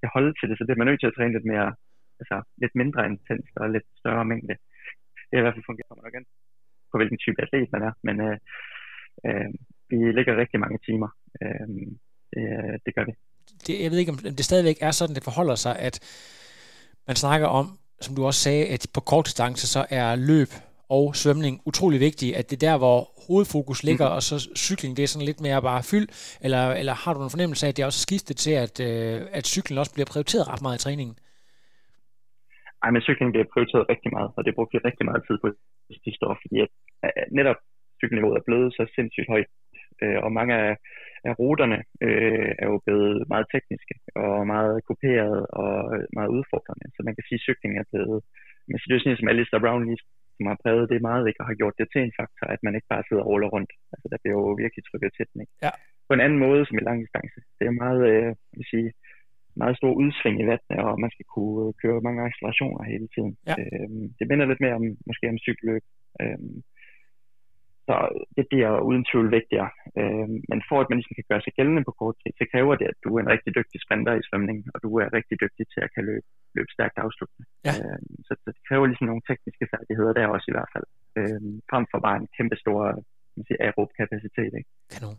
kan 0.00 0.10
holde 0.16 0.32
til 0.34 0.46
det, 0.48 0.54
så 0.56 0.62
det 0.64 0.72
er 0.72 0.80
man 0.80 0.88
nødt 0.88 1.00
til 1.00 1.10
at 1.10 1.16
træne 1.16 1.34
lidt 1.36 1.48
mere, 1.52 1.68
altså 2.20 2.36
lidt 2.62 2.74
mindre 2.80 3.00
intens 3.10 3.48
og 3.60 3.66
lidt 3.74 3.88
større 4.00 4.24
mængde. 4.30 4.54
Det 5.28 5.34
er 5.34 5.40
i 5.42 5.44
hvert 5.44 5.56
fald 5.56 5.70
fungerer 5.70 5.96
nok 5.96 6.12
igen 6.12 6.26
på 6.90 6.94
hvilken 6.98 7.18
type 7.24 7.38
atlet 7.42 7.72
man 7.74 7.82
er, 7.88 7.92
men 8.06 8.16
øh, 8.26 8.36
øh, 9.26 9.48
vi 9.90 9.98
ligger 10.18 10.40
rigtig 10.42 10.58
mange 10.64 10.78
timer. 10.86 11.10
Øh, 11.42 11.68
det, 12.32 12.44
det 12.84 12.92
gør 12.96 13.04
vi. 13.08 13.14
Det, 13.66 13.74
jeg 13.84 13.90
ved 13.90 13.98
ikke, 14.02 14.14
om 14.14 14.20
det 14.38 14.44
stadigvæk 14.50 14.78
er 14.88 14.90
sådan, 14.90 15.16
det 15.18 15.28
forholder 15.28 15.56
sig, 15.66 15.74
at 15.88 15.96
man 17.06 17.16
snakker 17.16 17.48
om, 17.60 17.66
som 18.00 18.16
du 18.16 18.24
også 18.24 18.40
sagde, 18.40 18.64
at 18.74 18.86
på 18.94 19.00
kort 19.00 19.26
distance, 19.26 19.66
så 19.74 19.86
er 19.90 20.08
løb 20.30 20.50
og 20.96 21.04
svømning 21.22 21.54
utrolig 21.70 22.00
vigtigt, 22.00 22.36
at 22.38 22.44
det 22.50 22.56
er 22.56 22.66
der, 22.68 22.76
hvor 22.82 22.98
hovedfokus 23.26 23.78
ligger, 23.88 24.08
mm. 24.08 24.16
og 24.16 24.22
så 24.28 24.36
cykling, 24.66 24.96
det 24.96 25.02
er 25.02 25.12
sådan 25.12 25.28
lidt 25.30 25.40
mere 25.46 25.62
bare 25.70 25.82
fyld, 25.90 26.08
eller, 26.46 26.64
eller 26.80 26.94
har 27.02 27.12
du 27.14 27.20
en 27.22 27.34
fornemmelse 27.34 27.62
af, 27.66 27.70
at 27.70 27.76
det 27.76 27.82
er 27.82 27.90
også 27.92 28.06
skiftet 28.08 28.36
til, 28.44 28.54
at, 28.64 28.74
øh, 28.88 29.18
at 29.38 29.44
cyklen 29.54 29.78
også 29.82 29.92
bliver 29.94 30.08
prioriteret 30.12 30.48
ret 30.52 30.62
meget 30.64 30.78
i 30.78 30.84
træningen? 30.84 31.16
Ej, 32.82 32.90
men 32.94 33.02
cykling 33.08 33.30
bliver 33.32 33.48
prioriteret 33.52 33.84
rigtig 33.92 34.10
meget, 34.16 34.30
og 34.36 34.40
det 34.44 34.54
bruger 34.54 34.70
vi 34.72 34.78
rigtig 34.88 35.04
meget 35.08 35.22
tid 35.28 35.36
på 35.42 35.48
sidste 36.04 36.22
år, 36.28 36.36
fordi 36.42 36.56
at, 36.64 36.70
at 37.20 37.28
netop 37.38 37.58
cykelniveauet 38.00 38.38
er 38.40 38.46
blevet 38.48 38.68
så 38.76 38.82
sindssygt 38.96 39.28
højt, 39.32 39.50
øh, 40.02 40.18
og 40.24 40.30
mange 40.38 40.54
af 40.64 40.72
af 41.28 41.34
ruterne 41.40 41.78
øh, 42.06 42.50
er 42.62 42.66
jo 42.72 42.78
blevet 42.86 43.16
meget 43.32 43.46
tekniske 43.54 43.94
og 44.22 44.46
meget 44.54 44.76
kopieret 44.88 45.40
og 45.62 45.72
meget 46.18 46.30
udfordrende. 46.36 46.86
Så 46.94 47.00
man 47.06 47.14
kan 47.16 47.24
sige, 47.28 47.40
at 47.40 47.46
cykling 47.46 47.72
er 47.80 47.86
blevet, 47.92 48.18
man 48.70 48.78
siger, 48.78 48.92
det 48.92 49.12
er 49.12 49.20
som 49.20 49.32
Alistair 49.32 49.62
Brownlee, 49.64 50.02
som 50.36 50.44
har 50.50 50.58
præget 50.62 50.90
det 50.92 51.06
meget, 51.08 51.24
ikke, 51.28 51.40
og 51.42 51.48
har 51.50 51.60
gjort 51.60 51.78
det 51.80 51.88
til 51.90 52.00
en 52.02 52.16
faktor, 52.20 52.46
at 52.54 52.60
man 52.62 52.74
ikke 52.76 52.90
bare 52.92 53.06
sidder 53.06 53.22
og 53.24 53.28
ruller 53.30 53.48
rundt. 53.54 53.72
Altså, 53.92 54.06
der 54.12 54.18
bliver 54.22 54.36
jo 54.38 54.52
virkelig 54.64 54.82
trykket 54.84 55.10
til 55.16 55.26
den. 55.30 55.38
Ikke? 55.44 55.54
Ja. 55.66 55.72
På 56.08 56.12
en 56.14 56.24
anden 56.24 56.40
måde 56.46 56.62
som 56.64 56.78
i 56.78 56.86
lang 56.88 56.98
distance. 57.04 57.38
Det 57.58 57.64
er 57.66 57.80
meget, 57.84 58.02
øh, 58.12 58.30
vil 58.58 58.66
sige, 58.72 58.88
meget 59.62 59.76
stor 59.80 59.92
udsving 60.02 60.36
i 60.40 60.48
vandet, 60.52 60.78
og 60.86 61.00
man 61.04 61.10
skal 61.14 61.26
kunne 61.34 61.72
køre 61.82 62.04
mange 62.06 62.24
accelerationer 62.28 62.90
hele 62.92 63.08
tiden. 63.14 63.32
Ja. 63.48 63.54
Øh, 63.60 63.88
det 64.18 64.24
minder 64.30 64.46
lidt 64.46 64.64
mere 64.64 64.78
om, 64.80 64.86
måske 65.08 65.24
om 65.32 65.38
cykelløb. 65.44 65.84
Øh, 66.22 66.38
så 67.86 67.94
det 68.36 68.44
bliver 68.50 68.70
uden 68.88 69.04
tvivl 69.10 69.28
vigtigere. 69.38 69.70
Øh, 70.00 70.28
men 70.50 70.58
for 70.68 70.78
at 70.80 70.88
man 70.88 70.98
ligesom 70.98 71.16
kan 71.18 71.30
gøre 71.30 71.42
sig 71.44 71.52
gældende 71.58 71.82
på 71.86 71.92
kort 72.00 72.16
tid, 72.22 72.32
så 72.40 72.44
kræver 72.52 72.74
det, 72.80 72.86
at 72.92 72.98
du 73.04 73.10
er 73.16 73.20
en 73.22 73.32
rigtig 73.34 73.52
dygtig 73.58 73.78
sprinter 73.84 74.14
i 74.16 74.26
svømning, 74.28 74.58
og 74.74 74.78
du 74.84 74.90
er 75.02 75.14
rigtig 75.18 75.36
dygtig 75.44 75.64
til 75.72 75.80
at 75.84 75.90
kan 75.94 76.04
løbe, 76.10 76.26
løbe 76.56 76.70
stærkt 76.76 76.96
afsluttende. 77.04 77.46
Ja. 77.66 77.72
Øh, 77.80 78.00
så, 78.26 78.32
så 78.42 78.48
det 78.54 78.62
kræver 78.68 78.86
ligesom 78.86 79.08
nogle 79.10 79.26
tekniske 79.30 79.66
færdigheder 79.72 80.12
der 80.18 80.34
også 80.36 80.46
i 80.48 80.56
hvert 80.56 80.70
fald. 80.74 80.86
Øh, 81.18 81.40
frem 81.70 81.84
for 81.90 81.98
bare 82.06 82.16
en 82.22 82.28
kæmpe 82.36 82.56
stor 82.62 82.80
aerob 83.66 83.90
kapacitet. 84.00 84.52
Ikke? 84.58 84.70
Kanon 84.94 85.18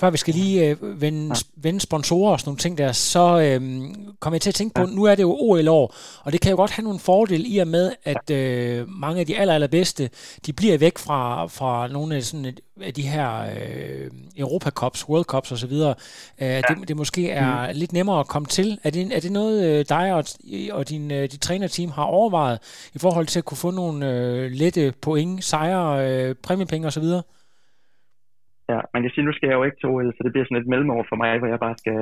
før 0.00 0.10
vi 0.10 0.16
skal 0.16 0.34
lige 0.34 0.68
øh, 0.68 1.00
vende, 1.00 1.34
vende 1.56 1.80
sponsorer 1.80 2.32
og 2.32 2.40
sådan 2.40 2.48
nogle 2.48 2.58
ting 2.58 2.78
der, 2.78 2.92
så 2.92 3.40
øh, 3.40 3.60
kommer 4.20 4.34
jeg 4.34 4.42
til 4.42 4.50
at 4.50 4.54
tænke 4.54 4.74
på, 4.74 4.80
ja. 4.80 4.86
nu 4.86 5.04
er 5.04 5.14
det 5.14 5.22
jo 5.22 5.36
OL-år, 5.40 5.94
og 6.24 6.32
det 6.32 6.40
kan 6.40 6.50
jo 6.50 6.56
godt 6.56 6.70
have 6.70 6.84
nogle 6.84 6.98
fordele 6.98 7.44
i 7.44 7.58
og 7.58 7.68
med, 7.68 7.92
at 8.04 8.30
øh, 8.30 8.88
mange 8.88 9.20
af 9.20 9.26
de 9.26 9.38
aller, 9.38 9.54
allerbedste, 9.54 10.10
de 10.46 10.52
bliver 10.52 10.78
væk 10.78 10.98
fra, 10.98 11.46
fra 11.46 11.88
nogle 11.88 12.16
af, 12.16 12.22
sådan, 12.22 12.56
af 12.82 12.94
de 12.94 13.02
her 13.02 13.40
øh, 13.40 14.10
Europa 14.36 14.70
Cups, 14.70 15.08
World 15.08 15.24
Cups 15.24 15.52
osv. 15.52 15.72
Øh, 15.72 15.82
ja. 16.40 16.60
det, 16.60 16.88
det 16.88 16.96
måske 16.96 17.30
er 17.30 17.66
mm. 17.66 17.78
lidt 17.78 17.92
nemmere 17.92 18.20
at 18.20 18.26
komme 18.26 18.46
til. 18.46 18.78
Er 18.82 18.90
det, 18.90 19.16
er 19.16 19.20
det 19.20 19.32
noget, 19.32 19.64
øh, 19.64 19.84
dig 19.88 20.14
og, 20.14 20.24
og 20.72 20.88
din 20.88 21.10
øh, 21.10 21.30
dit 21.30 21.40
trænerteam 21.40 21.90
har 21.90 22.04
overvejet 22.04 22.58
i 22.94 22.98
forhold 22.98 23.26
til 23.26 23.38
at 23.38 23.44
kunne 23.44 23.58
få 23.58 23.70
nogle 23.70 24.10
øh, 24.10 24.50
lette 24.50 24.92
point, 25.00 25.44
sejre, 25.44 26.10
øh, 26.10 26.34
præmiepenge 26.34 26.86
osv.? 26.86 27.04
Ja, 28.72 28.80
man 28.94 29.00
kan 29.02 29.12
sige, 29.12 29.26
nu 29.26 29.34
skal 29.34 29.48
jeg 29.48 29.58
jo 29.58 29.66
ikke 29.66 29.80
til 29.80 29.90
OL, 29.92 30.08
så 30.14 30.20
det 30.24 30.32
bliver 30.32 30.46
sådan 30.46 30.62
et 30.62 30.72
mellemår 30.72 31.00
for 31.10 31.16
mig, 31.22 31.30
hvor 31.38 31.50
jeg 31.52 31.60
bare 31.66 31.76
skal, 31.82 32.00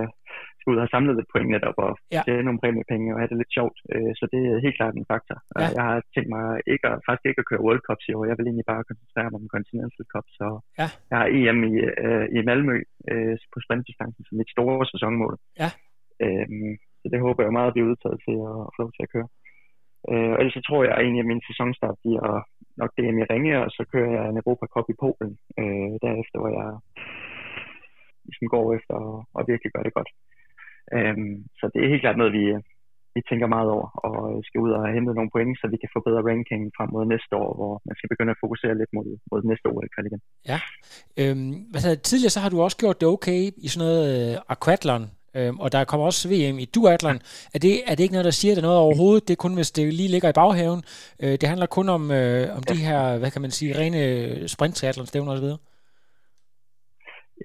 skal 0.58 0.70
ud 0.72 0.78
og 0.84 0.88
samle 0.94 1.12
lidt 1.16 1.32
point 1.32 1.50
netop 1.54 1.78
og 1.86 1.92
ja. 2.14 2.22
tjene 2.26 2.46
nogle 2.46 2.60
præmiepenge 2.62 3.12
og 3.12 3.18
have 3.20 3.30
det 3.32 3.40
lidt 3.40 3.54
sjovt. 3.56 3.78
Øh, 3.94 4.12
så 4.18 4.24
det 4.32 4.40
er 4.50 4.64
helt 4.64 4.78
klart 4.78 4.94
en 4.94 5.10
faktor. 5.12 5.38
Ja. 5.60 5.66
Jeg 5.76 5.84
har 5.90 5.98
tænkt 6.14 6.30
mig 6.36 6.46
ikke 6.72 6.86
at, 6.90 6.96
faktisk 7.06 7.26
ikke 7.28 7.42
at 7.42 7.48
køre 7.50 7.64
World 7.66 7.82
Cups 7.86 8.06
i 8.08 8.14
år. 8.16 8.24
Jeg 8.30 8.36
vil 8.36 8.46
egentlig 8.48 8.68
bare 8.72 8.88
koncentrere 8.90 9.28
mig 9.30 9.40
om 9.42 9.52
Continental 9.56 10.06
Cup. 10.12 10.26
Så 10.38 10.46
ja. 10.80 10.88
jeg 11.10 11.16
har 11.20 11.28
EM 11.36 11.60
i, 11.72 11.74
øh, 12.04 12.26
i 12.36 12.38
Malmø 12.48 12.76
øh, 13.12 13.34
på 13.52 13.58
sprintdistancen 13.64 14.22
som 14.24 14.34
mit 14.40 14.50
store 14.54 14.86
sæsonmål. 14.92 15.34
Ja. 15.62 15.70
Øhm, 16.24 16.72
så 17.00 17.06
det 17.12 17.20
håber 17.26 17.42
jeg 17.42 17.56
meget 17.56 17.70
at 17.70 17.76
blive 17.76 17.90
udtaget 17.90 18.18
til 18.26 18.36
at 18.50 18.56
få 18.72 18.78
lov 18.82 18.90
til 18.94 19.06
at 19.06 19.12
køre. 19.14 19.28
Øh, 20.10 20.30
og 20.32 20.38
ellers 20.40 20.56
så 20.58 20.62
tror 20.68 20.80
jeg 20.84 20.94
egentlig, 20.94 21.22
at 21.24 21.30
min 21.32 21.46
sæsonstart 21.48 21.96
bliver 22.04 22.26
nok 22.80 22.90
DM 22.96 23.18
i 23.22 23.28
Ringe, 23.32 23.54
og 23.64 23.70
så 23.76 23.82
kører 23.92 24.10
jeg 24.16 24.24
en 24.26 24.40
Europa 24.42 24.66
Cup 24.72 24.86
i 24.92 25.00
Polen 25.02 25.32
øh, 25.60 25.92
derefter, 26.04 26.38
hvor 26.40 26.52
jeg 26.58 26.68
ligesom 28.26 28.46
går 28.54 28.66
efter 28.76 28.94
og, 29.06 29.16
og 29.36 29.42
virkelig 29.50 29.70
gør 29.72 29.84
det 29.86 29.96
godt. 29.98 30.10
Øhm, 30.96 31.36
så 31.58 31.64
det 31.72 31.78
er 31.80 31.92
helt 31.92 32.04
klart 32.04 32.20
noget, 32.20 32.36
vi, 32.38 32.44
vi 33.14 33.20
tænker 33.28 33.46
meget 33.56 33.68
over, 33.76 33.88
og 34.08 34.16
skal 34.46 34.60
ud 34.66 34.72
og 34.78 34.92
hente 34.94 35.14
nogle 35.14 35.34
point, 35.34 35.54
så 35.60 35.66
vi 35.72 35.78
kan 35.82 35.92
få 35.94 36.00
bedre 36.08 36.26
ranking 36.30 36.62
frem 36.76 36.90
mod 36.94 37.04
næste 37.14 37.32
år, 37.42 37.50
hvor 37.58 37.72
man 37.88 37.96
skal 37.96 38.10
begynde 38.12 38.34
at 38.34 38.42
fokusere 38.44 38.78
lidt 38.80 38.92
mod, 38.96 39.08
mod 39.30 39.40
næste 39.50 39.66
år 39.72 39.78
igen. 39.84 40.22
Ja. 40.52 40.58
Øhm, 41.20 41.52
hvad 41.70 41.80
så, 41.84 41.90
tidligere 42.08 42.34
så 42.36 42.40
har 42.44 42.50
du 42.50 42.58
også 42.66 42.78
gjort 42.82 43.00
det 43.00 43.08
okay 43.14 43.40
i 43.64 43.68
sådan 43.68 43.82
noget 43.84 44.02
øh, 44.14 44.34
aquathlon, 44.54 45.04
øhm, 45.36 45.56
og 45.64 45.68
der 45.72 45.84
kommer 45.90 46.06
også 46.06 46.22
VM 46.32 46.58
i 46.64 46.66
duathlon. 46.74 47.18
Er 47.54 47.58
det, 47.64 47.74
er 47.90 47.94
det 47.94 48.02
ikke 48.02 48.16
noget, 48.16 48.30
der 48.30 48.40
siger 48.40 48.54
det 48.54 48.62
noget 48.62 48.78
overhovedet? 48.86 49.28
Det 49.28 49.34
er 49.34 49.44
kun, 49.44 49.54
hvis 49.54 49.70
det 49.76 49.94
lige 50.00 50.12
ligger 50.14 50.28
i 50.30 50.38
baghaven. 50.42 50.82
Øh, 51.22 51.34
det 51.40 51.46
handler 51.52 51.66
kun 51.78 51.88
om, 51.96 52.02
øh, 52.18 52.44
om 52.58 52.62
de 52.72 52.78
her, 52.86 53.00
hvad 53.20 53.30
kan 53.30 53.42
man 53.42 53.52
sige, 53.58 53.78
rene 53.80 54.02
sprint 54.54 54.76
stævner 55.08 55.32
osv.? 55.32 55.48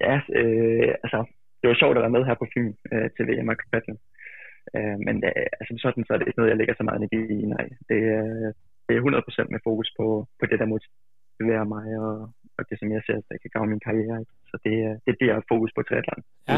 Ja, 0.04 0.16
øh, 0.38 0.90
altså, 1.04 1.18
det 1.60 1.66
var 1.68 1.76
sjovt 1.80 1.96
at 1.96 2.04
være 2.04 2.16
med 2.16 2.24
her 2.28 2.36
på 2.40 2.46
Fyn 2.52 2.72
øh, 2.92 3.08
til 3.14 3.24
VM 3.28 3.48
og 3.48 3.54
Aquathlon. 3.56 3.98
Øh, 4.76 4.96
men 5.06 5.16
øh, 5.28 5.46
altså, 5.60 5.72
sådan 5.84 6.04
så 6.04 6.12
er 6.12 6.18
det 6.18 6.26
ikke 6.26 6.40
noget, 6.40 6.52
jeg 6.52 6.60
lægger 6.60 6.74
så 6.76 6.84
meget 6.86 7.00
energi 7.00 7.22
i. 7.36 7.40
Nej, 7.54 7.66
det, 7.88 8.00
øh, 8.18 8.48
det 8.86 8.92
er 8.94 9.44
100% 9.46 9.54
med 9.54 9.60
fokus 9.68 9.88
på, 9.98 10.06
på 10.40 10.44
det, 10.50 10.58
der 10.60 10.72
motiverer 10.74 11.66
mig, 11.74 11.86
og, 12.06 12.14
og 12.58 12.62
det, 12.68 12.76
som 12.78 12.88
jeg 12.94 13.02
ser, 13.06 13.16
der 13.28 13.36
kan 13.42 13.50
gavne 13.54 13.70
min 13.72 13.86
karriere. 13.88 14.16
Ikke? 14.22 14.34
Så 14.50 14.56
det, 14.64 14.74
det 15.04 15.10
er 15.12 15.18
det, 15.20 15.34
har 15.34 15.52
fokus 15.54 15.72
på 15.76 15.82
triathlon. 15.82 16.22
Ja. 16.48 16.54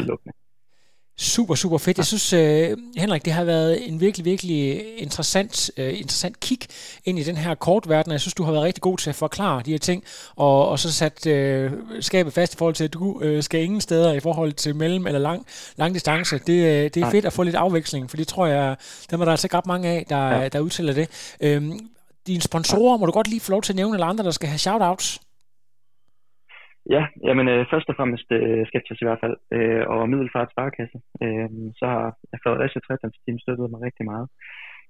Super, 1.17 1.55
super 1.55 1.77
fedt. 1.77 1.97
Jeg 1.97 2.05
synes, 2.05 2.33
uh, 2.33 2.77
Henrik, 2.97 3.25
det 3.25 3.33
har 3.33 3.43
været 3.43 3.89
en 3.89 3.99
virkelig, 3.99 4.25
virkelig 4.25 4.83
interessant, 4.97 5.71
uh, 5.77 5.85
interessant 5.85 6.39
kig 6.39 6.59
ind 7.05 7.19
i 7.19 7.23
den 7.23 7.37
her 7.37 7.55
kortverden. 7.55 8.11
Jeg 8.11 8.21
synes, 8.21 8.33
du 8.33 8.43
har 8.43 8.51
været 8.51 8.63
rigtig 8.63 8.81
god 8.81 8.97
til 8.97 9.09
at 9.09 9.15
forklare 9.15 9.61
de 9.65 9.71
her 9.71 9.77
ting, 9.77 10.03
og, 10.35 10.69
og 10.69 10.79
så 10.79 10.91
sat 10.91 11.25
uh, 11.25 11.71
skabet 12.01 12.33
fast 12.33 12.53
i 12.53 12.57
forhold 12.57 12.75
til, 12.75 12.83
at 12.83 12.93
du 12.93 13.11
uh, 13.11 13.43
skal 13.43 13.63
ingen 13.63 13.81
steder 13.81 14.13
i 14.13 14.19
forhold 14.19 14.53
til 14.53 14.75
mellem- 14.75 15.07
eller 15.07 15.19
lang, 15.19 15.45
lang 15.75 15.93
distance. 15.93 16.39
Det, 16.47 16.47
uh, 16.47 16.91
det 16.93 16.97
er 16.97 17.09
fedt 17.11 17.25
at 17.25 17.33
få 17.33 17.43
lidt 17.43 17.55
afveksling, 17.55 18.09
for 18.09 18.17
det 18.17 18.27
tror 18.27 18.45
jeg, 18.45 18.75
der 19.11 19.17
må 19.17 19.25
der 19.25 19.31
altså 19.31 19.45
ikke 19.45 19.57
ret 19.57 19.67
mange 19.67 19.89
af, 19.89 20.05
der, 20.09 20.27
ja. 20.29 20.47
der 20.47 20.59
udtaler 20.59 20.93
det. 20.93 21.07
Uh, 21.45 21.77
dine 22.27 22.41
sponsorer, 22.41 22.97
må 22.97 23.05
du 23.05 23.11
godt 23.11 23.27
lige 23.27 23.39
få 23.39 23.51
lov 23.51 23.61
til 23.61 23.73
at 23.73 23.75
nævne, 23.75 23.95
eller 23.95 24.07
andre, 24.07 24.23
der 24.23 24.31
skal 24.31 24.49
have 24.49 24.59
shout-outs? 24.59 25.22
Ja, 26.89 27.03
jamen 27.27 27.47
øh, 27.47 27.65
først 27.71 27.89
og 27.89 27.95
fremmest 27.95 28.31
øh, 28.31 28.67
Sketchers 28.67 29.01
i 29.01 29.05
hvert 29.07 29.23
fald, 29.23 29.37
øh, 29.55 29.83
og 29.93 30.09
Middelfart 30.09 30.51
Sparkasse. 30.51 30.97
Øh, 31.23 31.49
så 31.79 31.85
har 31.93 32.05
Fredericia 32.43 32.81
Trætlands 32.81 33.19
team 33.23 33.39
støttet 33.39 33.71
mig 33.71 33.81
rigtig 33.81 34.05
meget. 34.11 34.27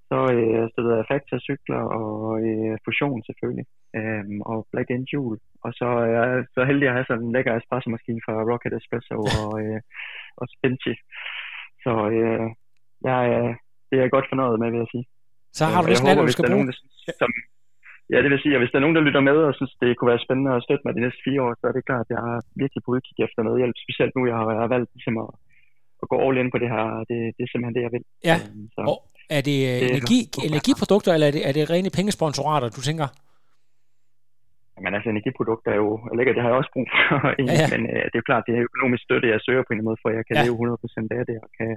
Så 0.10 0.18
øh, 0.36 0.64
støttede 0.72 0.98
jeg 0.98 1.10
Factor 1.12 1.38
Cykler 1.48 1.84
og 2.00 2.14
øh, 2.46 2.76
Fusion 2.86 3.24
selvfølgelig, 3.28 3.66
øh, 3.98 4.24
og 4.52 4.58
Black 4.72 4.90
End 4.92 5.06
Jewel. 5.12 5.40
Og 5.66 5.72
så 5.80 5.88
er 6.04 6.10
jeg 6.18 6.46
så 6.56 6.62
heldig 6.70 6.88
at 6.88 6.96
have 6.98 7.10
sådan 7.10 7.26
en 7.26 7.34
lækker 7.36 7.54
espresso-maskine 7.60 8.22
fra 8.26 8.36
Rocket 8.50 8.74
Espresso 8.80 9.16
og, 9.44 9.52
øh, 9.64 9.80
og 10.40 10.46
Spinchy. 10.54 10.94
Så 11.84 11.94
øh, 12.18 12.48
jeg, 13.08 13.22
det 13.88 13.96
er 13.98 14.04
jeg 14.06 14.16
godt 14.16 14.32
fornøjet 14.32 14.60
med, 14.62 14.70
vil 14.72 14.84
jeg 14.84 14.92
sige. 14.96 15.06
Så 15.58 15.64
har 15.72 15.82
du 15.82 15.88
næsten 15.88 16.10
alt, 16.10 16.20
du 16.20 16.36
skal 16.36 16.46
bruge. 16.50 16.66
Nogen, 16.66 16.70
der, 17.08 17.14
som, 17.22 17.32
Ja, 18.12 18.18
det 18.24 18.30
vil 18.32 18.44
sige, 18.44 18.56
at 18.56 18.62
hvis 18.62 18.72
der 18.72 18.78
er 18.80 18.86
nogen, 18.86 18.98
der 18.98 19.08
lytter 19.08 19.24
med 19.30 19.38
og 19.48 19.54
synes, 19.60 19.74
det 19.82 19.98
kunne 19.98 20.12
være 20.14 20.26
spændende 20.26 20.52
at 20.56 20.64
støtte 20.66 20.84
mig 20.86 20.94
de 20.96 21.06
næste 21.06 21.22
fire 21.28 21.42
år, 21.46 21.52
så 21.60 21.66
er 21.68 21.76
det 21.76 21.88
klart, 21.90 22.06
at 22.06 22.14
jeg 22.16 22.22
er 22.34 22.40
virkelig 22.62 22.82
på 22.84 22.92
udkig 22.96 23.16
efter 23.26 23.40
medhjælp. 23.48 23.76
Specielt 23.86 24.14
nu, 24.16 24.22
jeg 24.32 24.38
har 24.62 24.68
valgt 24.76 24.90
ligesom 24.96 25.16
at, 25.26 25.30
at 26.02 26.08
gå 26.12 26.16
all 26.24 26.40
in 26.42 26.54
på 26.54 26.60
det 26.64 26.70
her. 26.76 26.84
Det, 27.10 27.20
det 27.36 27.42
er 27.44 27.50
simpelthen 27.50 27.76
det, 27.78 27.84
jeg 27.88 27.94
vil. 27.96 28.04
Ja, 28.30 28.38
øhm, 28.44 28.66
så, 28.76 28.82
og 28.92 28.98
er 29.38 29.42
det, 29.50 29.60
det 29.82 29.90
energi, 29.92 30.20
energiprodukter, 30.50 31.12
eller 31.14 31.28
er 31.30 31.36
det, 31.38 31.44
er 31.50 31.54
det 31.58 31.64
rene 31.74 31.90
pengesponsorater, 31.98 32.70
du 32.78 32.82
tænker? 32.90 33.08
Men 34.84 34.92
altså 34.96 35.10
energiprodukter 35.14 35.70
er 35.76 35.80
jo, 35.86 35.92
eller 36.12 36.34
det 36.38 36.44
har 36.44 36.50
jeg 36.52 36.60
også 36.62 36.74
brug 36.76 36.88
for, 36.94 37.18
ja, 37.50 37.54
ja. 37.62 37.68
men 37.74 37.82
øh, 37.94 38.04
det 38.12 38.18
er 38.20 38.28
klart, 38.30 38.44
det 38.48 38.54
er 38.56 38.68
økonomisk 38.70 39.04
støtte, 39.08 39.28
jeg 39.34 39.40
søger 39.48 39.64
på 39.66 39.74
en 39.74 39.86
måde, 39.88 40.00
for 40.02 40.10
jeg 40.18 40.24
kan 40.28 40.36
ja. 40.38 40.44
leve 40.46 40.56
100% 40.64 41.20
af 41.20 41.24
det, 41.30 41.38
og 41.44 41.50
kan, 41.58 41.70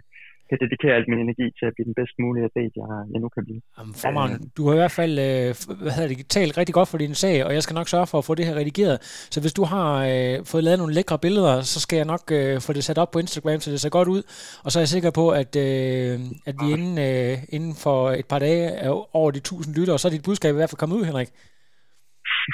kan 0.51 0.59
dedikere 0.65 0.95
alt 0.99 1.09
min 1.11 1.21
energi 1.27 1.47
til 1.59 1.65
at 1.69 1.73
blive 1.75 1.87
den 1.89 1.95
bedst 2.01 2.15
mulige 2.25 2.45
atlet, 2.49 2.73
jeg, 2.81 2.89
jeg 3.13 3.21
nu 3.25 3.29
kan 3.35 3.43
blive. 3.49 3.61
Jamen, 3.79 3.95
formand, 4.05 4.33
øh, 4.33 4.41
du 4.57 4.63
har 4.67 4.75
i 4.75 4.81
hvert 4.83 4.97
fald 5.01 5.15
øh, 5.29 5.49
hvad 5.83 5.93
hedder 5.97 6.11
det, 6.13 6.27
talt 6.37 6.59
rigtig 6.59 6.75
godt 6.79 6.89
for 6.93 6.99
din 7.05 7.15
sag, 7.15 7.37
og 7.47 7.51
jeg 7.57 7.63
skal 7.63 7.75
nok 7.75 7.89
sørge 7.89 8.07
for 8.07 8.19
at 8.19 8.25
få 8.29 8.35
det 8.35 8.47
her 8.49 8.55
redigeret. 8.55 8.97
Så 9.35 9.39
hvis 9.41 9.55
du 9.59 9.65
har 9.65 9.89
øh, 10.13 10.45
fået 10.53 10.65
lavet 10.65 10.79
nogle 10.79 10.95
lækre 10.95 11.19
billeder, 11.19 11.55
så 11.73 11.79
skal 11.85 11.97
jeg 11.97 12.09
nok 12.15 12.25
øh, 12.33 12.61
få 12.67 12.73
det 12.73 12.85
sat 12.85 12.99
op 12.99 13.11
på 13.11 13.19
Instagram, 13.19 13.61
så 13.61 13.71
det 13.71 13.81
ser 13.81 13.89
godt 13.99 14.09
ud. 14.09 14.23
Og 14.65 14.73
så 14.73 14.79
er 14.79 14.81
jeg 14.81 14.89
sikker 14.89 15.11
på, 15.11 15.25
at, 15.31 15.57
øh, 15.57 16.15
at 16.49 16.55
vi 16.63 16.67
inden, 16.77 16.95
øh, 17.09 17.39
inden 17.57 17.75
for 17.85 18.11
et 18.11 18.27
par 18.27 18.39
dage 18.39 18.67
er 18.87 19.17
over 19.17 19.31
de 19.31 19.39
1000 19.39 19.75
lyttere, 19.77 19.99
så 19.99 20.09
er 20.09 20.13
dit 20.13 20.25
budskab 20.25 20.53
i 20.55 20.59
hvert 20.59 20.71
fald 20.71 20.79
kommet 20.79 20.97
ud, 20.97 21.05
Henrik. 21.05 21.31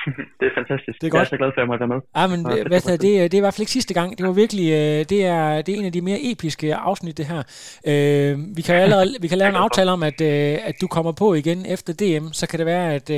det 0.39 0.47
er 0.51 0.55
fantastisk. 0.61 0.97
Det 1.01 1.07
er 1.07 1.11
godt. 1.11 1.21
Jeg 1.21 1.27
er 1.31 1.35
så 1.35 1.41
glad 1.43 1.51
for, 1.55 1.59
at 1.61 1.65
jeg 1.65 1.71
måtte 1.73 1.83
være 1.85 1.93
med. 1.95 2.01
Ja, 2.19 2.25
men 2.33 2.41
ja, 2.59 2.69
hvad, 2.71 2.81
det, 2.81 3.03
det, 3.05 3.11
det 3.31 3.35
er 3.35 3.43
i 3.43 3.47
hvert 3.47 3.55
fald 3.55 3.65
ikke 3.67 3.77
sidste 3.79 3.95
gang. 3.95 4.09
Det 4.19 4.27
var 4.27 4.33
virkelig, 4.33 4.67
øh, 4.81 5.01
det 5.13 5.21
er, 5.37 5.63
det 5.63 5.71
er 5.75 5.79
en 5.79 5.85
af 5.85 5.93
de 5.93 6.01
mere 6.01 6.21
episke 6.33 6.75
afsnit, 6.75 7.19
det 7.19 7.27
her. 7.33 7.43
Øh, 7.91 8.57
vi 8.57 8.63
kan 8.63 8.75
allerede, 8.75 9.11
vi 9.21 9.29
kan 9.29 9.39
lave 9.39 9.49
en 9.49 9.63
aftale 9.67 9.91
om, 9.91 10.03
at, 10.03 10.21
øh, 10.21 10.69
at 10.69 10.75
du 10.81 10.87
kommer 10.87 11.13
på 11.13 11.35
igen 11.35 11.59
efter 11.75 11.93
DM, 12.01 12.27
så 12.33 12.45
kan 12.49 12.59
det 12.59 12.67
være, 12.67 12.87
at 12.99 13.09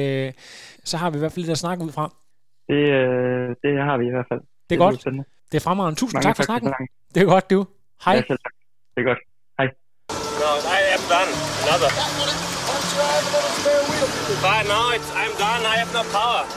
så 0.90 0.96
har 0.96 1.10
vi 1.10 1.16
i 1.16 1.18
hvert 1.22 1.32
fald 1.32 1.44
lidt 1.44 1.52
at 1.52 1.58
snakke 1.58 1.84
ud 1.84 1.92
fra. 1.92 2.04
Det, 2.68 2.80
det 3.62 3.72
har 3.88 3.96
vi 4.00 4.06
i 4.06 4.10
hvert 4.10 4.26
fald. 4.30 4.40
Det 4.40 4.46
er, 4.46 4.68
det 4.68 4.74
er 4.74 4.78
godt. 4.84 5.00
Spændende. 5.00 5.24
Det 5.52 5.56
er 5.60 5.64
fremragende. 5.68 6.00
Tusind 6.00 6.16
Mange 6.16 6.26
tak 6.28 6.36
for 6.36 6.42
snakken. 6.42 6.68
Det 7.14 7.22
er 7.22 7.26
godt, 7.26 7.50
du. 7.50 7.66
Hej. 8.04 8.14
Ja, 8.14 8.22
selv 8.28 8.38
tak. 8.46 8.54
Det 8.94 9.00
er 9.02 9.08
godt. 9.10 9.20
Hej. 9.58 9.66
No, 10.42 10.50
I 10.78 10.80
am 10.96 11.02
done. 11.12 11.30
Another. 11.64 11.90
But 14.44 14.62
no, 14.72 14.80
it's, 14.96 15.10
I'm 15.22 15.34
done. 15.38 15.62
I 15.72 15.76
have 15.80 15.92
no 15.92 16.02
power. 16.16 16.44